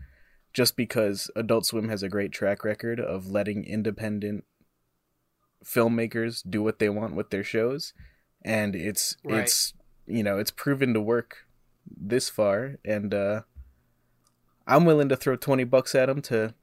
just 0.53 0.77
because 0.77 1.31
Adult 1.35 1.67
Swim 1.67 1.89
has 1.89 2.03
a 2.03 2.09
great 2.09 2.33
track 2.33 2.65
record 2.65 3.01
of 3.01 3.31
letting 3.31 3.65
independent 3.65 4.45
filmmakers 5.65 6.43
do 6.49 6.63
what 6.63 6.79
they 6.79 6.89
want 6.89 7.15
with 7.15 7.31
their 7.31 7.43
shows 7.45 7.93
and 8.45 8.77
it's 8.77 9.17
Right. 9.25 9.41
it's 9.43 9.75
you 10.07 10.23
know, 10.23 10.39
it's 10.39 10.51
proven 10.53 10.95
to 10.95 11.01
work 11.01 11.47
this 11.87 12.29
far 12.29 12.77
and 12.85 13.13
uh 13.13 13.43
I'm 14.67 14.85
willing 14.85 15.09
to 15.09 15.17
throw 15.17 15.37
20 15.37 15.65
bucks 15.65 15.95
at 15.95 16.07
them 16.07 16.23
to 16.23 16.55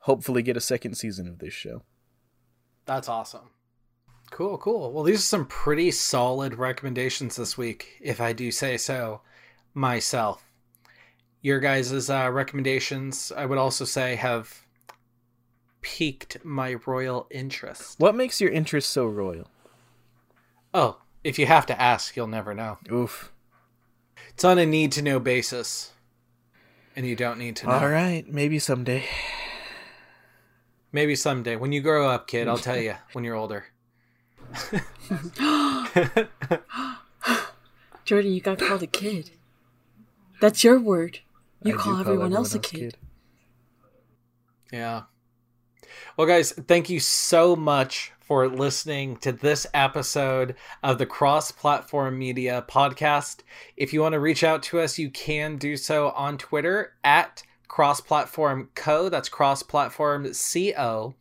hopefully 0.00 0.42
get 0.42 0.56
a 0.56 0.60
second 0.60 0.94
season 0.94 1.28
of 1.28 1.38
this 1.38 1.52
show. 1.54 1.82
That's 2.86 3.08
awesome. 3.08 3.50
Cool, 4.30 4.58
cool. 4.58 4.92
Well, 4.92 5.04
these 5.04 5.18
are 5.18 5.22
some 5.22 5.46
pretty 5.46 5.90
solid 5.90 6.54
recommendations 6.54 7.36
this 7.36 7.58
week, 7.58 7.98
if 8.00 8.20
I 8.20 8.32
do 8.32 8.50
say 8.50 8.76
so 8.76 9.20
myself. 9.74 10.42
Your 11.42 11.60
guys' 11.60 12.10
uh, 12.10 12.30
recommendations, 12.32 13.30
I 13.36 13.46
would 13.46 13.58
also 13.58 13.84
say, 13.84 14.16
have 14.16 14.62
piqued 15.80 16.44
my 16.44 16.76
royal 16.86 17.28
interest. 17.30 18.00
What 18.00 18.16
makes 18.16 18.40
your 18.40 18.50
interest 18.50 18.90
so 18.90 19.06
royal? 19.06 19.48
Oh, 20.74 20.98
if 21.22 21.38
you 21.38 21.46
have 21.46 21.66
to 21.66 21.80
ask, 21.80 22.16
you'll 22.16 22.26
never 22.26 22.52
know. 22.54 22.78
Oof. 22.90 23.32
It's 24.30 24.44
on 24.44 24.58
a 24.58 24.66
need 24.66 24.92
to 24.92 25.02
know 25.02 25.20
basis. 25.20 25.92
And 26.96 27.06
you 27.06 27.14
don't 27.14 27.38
need 27.38 27.56
to 27.56 27.66
know. 27.66 27.72
All 27.72 27.88
right, 27.88 28.26
maybe 28.28 28.58
someday. 28.58 29.04
Maybe 30.96 31.14
someday. 31.14 31.56
When 31.56 31.72
you 31.72 31.82
grow 31.82 32.08
up, 32.08 32.26
kid, 32.26 32.48
I'll 32.48 32.56
tell 32.56 32.78
you 32.78 32.94
when 33.12 33.22
you're 33.22 33.34
older. 33.34 33.66
Jordan, 38.06 38.32
you 38.32 38.40
got 38.40 38.58
called 38.58 38.82
a 38.82 38.86
kid. 38.86 39.32
That's 40.40 40.64
your 40.64 40.80
word. 40.80 41.18
You 41.62 41.74
I 41.74 41.76
do 41.76 41.82
call 41.82 42.00
everyone 42.00 42.32
else 42.32 42.54
a 42.54 42.58
kid. 42.58 42.96
Yeah. 44.72 45.02
Well, 46.16 46.26
guys, 46.26 46.52
thank 46.52 46.88
you 46.88 46.98
so 46.98 47.54
much 47.54 48.12
for 48.20 48.48
listening 48.48 49.18
to 49.18 49.32
this 49.32 49.66
episode 49.74 50.54
of 50.82 50.96
the 50.96 51.04
Cross 51.04 51.52
Platform 51.52 52.18
Media 52.18 52.64
Podcast. 52.66 53.40
If 53.76 53.92
you 53.92 54.00
want 54.00 54.14
to 54.14 54.20
reach 54.20 54.42
out 54.42 54.62
to 54.62 54.80
us, 54.80 54.98
you 54.98 55.10
can 55.10 55.58
do 55.58 55.76
so 55.76 56.08
on 56.12 56.38
Twitter 56.38 56.94
at 57.04 57.42
Cross 57.68 58.02
Platform 58.02 58.70
Co. 58.74 59.08
That's 59.08 59.28
Cross 59.28 59.64
Platform 59.64 60.26
Co. 60.32 61.14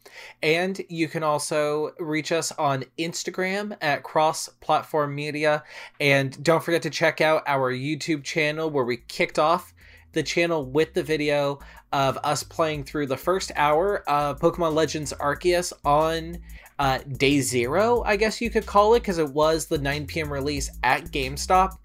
And 0.44 0.82
you 0.90 1.08
can 1.08 1.24
also 1.24 1.92
reach 2.00 2.32
us 2.32 2.52
on 2.54 2.86
Instagram 2.98 3.78
at 3.82 4.04
Cross 4.04 4.50
Platform 4.62 5.16
Media. 5.16 5.64
And 6.00 6.42
don't 6.44 6.64
forget 6.64 6.84
to 6.84 6.90
check 6.90 7.22
out 7.22 7.44
our 7.48 7.74
YouTube 7.74 8.24
channel 8.24 8.70
where 8.70 8.86
we 8.86 8.98
kicked 8.98 9.40
off 9.40 9.74
the 10.14 10.24
channel 10.24 10.66
with 10.66 10.94
the 10.94 11.04
video 11.04 11.60
of 11.92 12.18
us 12.24 12.42
playing 12.42 12.84
through 12.84 13.08
the 13.08 13.18
first 13.18 13.52
hour 13.56 14.10
of 14.10 14.40
Pokemon 14.40 14.74
Legends 14.74 15.14
Arceus 15.20 15.72
on 15.84 16.38
uh, 16.80 17.00
day 17.18 17.40
zero, 17.40 18.02
I 18.04 18.16
guess 18.16 18.42
you 18.42 18.50
could 18.50 18.66
call 18.66 18.96
it, 18.96 19.02
because 19.02 19.18
it 19.18 19.30
was 19.30 19.68
the 19.68 19.78
9 19.78 20.08
p.m. 20.08 20.32
release 20.32 20.70
at 20.84 21.06
GameStop. 21.06 21.78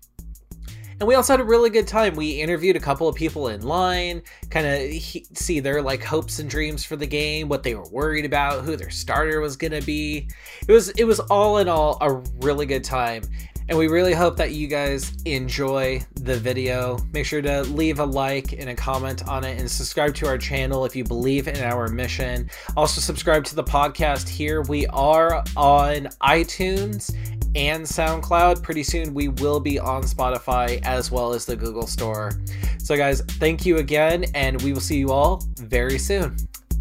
And 1.00 1.08
we 1.08 1.14
also 1.14 1.32
had 1.32 1.40
a 1.40 1.44
really 1.44 1.70
good 1.70 1.86
time. 1.86 2.14
We 2.14 2.42
interviewed 2.42 2.76
a 2.76 2.80
couple 2.80 3.08
of 3.08 3.16
people 3.16 3.48
in 3.48 3.62
line, 3.62 4.22
kind 4.50 4.66
of 4.66 4.80
he- 4.82 5.26
see 5.32 5.58
their 5.58 5.80
like 5.80 6.04
hopes 6.04 6.38
and 6.38 6.48
dreams 6.48 6.84
for 6.84 6.94
the 6.94 7.06
game, 7.06 7.48
what 7.48 7.62
they 7.62 7.74
were 7.74 7.88
worried 7.88 8.26
about, 8.26 8.64
who 8.64 8.76
their 8.76 8.90
starter 8.90 9.40
was 9.40 9.56
gonna 9.56 9.80
be. 9.80 10.28
It 10.68 10.72
was 10.72 10.90
it 10.90 11.04
was 11.04 11.18
all 11.18 11.56
in 11.56 11.68
all 11.70 11.96
a 12.02 12.12
really 12.44 12.66
good 12.66 12.84
time. 12.84 13.22
And 13.70 13.78
we 13.78 13.86
really 13.86 14.14
hope 14.14 14.36
that 14.38 14.50
you 14.50 14.66
guys 14.66 15.14
enjoy 15.26 16.04
the 16.16 16.36
video. 16.36 16.98
Make 17.12 17.24
sure 17.24 17.40
to 17.40 17.62
leave 17.62 18.00
a 18.00 18.04
like 18.04 18.52
and 18.52 18.68
a 18.68 18.74
comment 18.74 19.28
on 19.28 19.44
it 19.44 19.60
and 19.60 19.70
subscribe 19.70 20.12
to 20.16 20.26
our 20.26 20.36
channel 20.36 20.84
if 20.84 20.96
you 20.96 21.04
believe 21.04 21.46
in 21.46 21.62
our 21.62 21.86
mission. 21.86 22.50
Also, 22.76 23.00
subscribe 23.00 23.44
to 23.44 23.54
the 23.54 23.62
podcast 23.62 24.28
here. 24.28 24.62
We 24.62 24.88
are 24.88 25.44
on 25.56 26.08
iTunes 26.20 27.14
and 27.54 27.84
SoundCloud. 27.84 28.60
Pretty 28.60 28.82
soon, 28.82 29.14
we 29.14 29.28
will 29.28 29.60
be 29.60 29.78
on 29.78 30.02
Spotify 30.02 30.82
as 30.84 31.12
well 31.12 31.32
as 31.32 31.46
the 31.46 31.54
Google 31.54 31.86
Store. 31.86 32.32
So, 32.78 32.96
guys, 32.96 33.20
thank 33.20 33.64
you 33.64 33.76
again, 33.76 34.24
and 34.34 34.60
we 34.62 34.72
will 34.72 34.80
see 34.80 34.98
you 34.98 35.12
all 35.12 35.44
very 35.58 35.98
soon. 35.98 36.36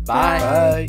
Bye. 0.08 0.40
Bye. 0.40 0.88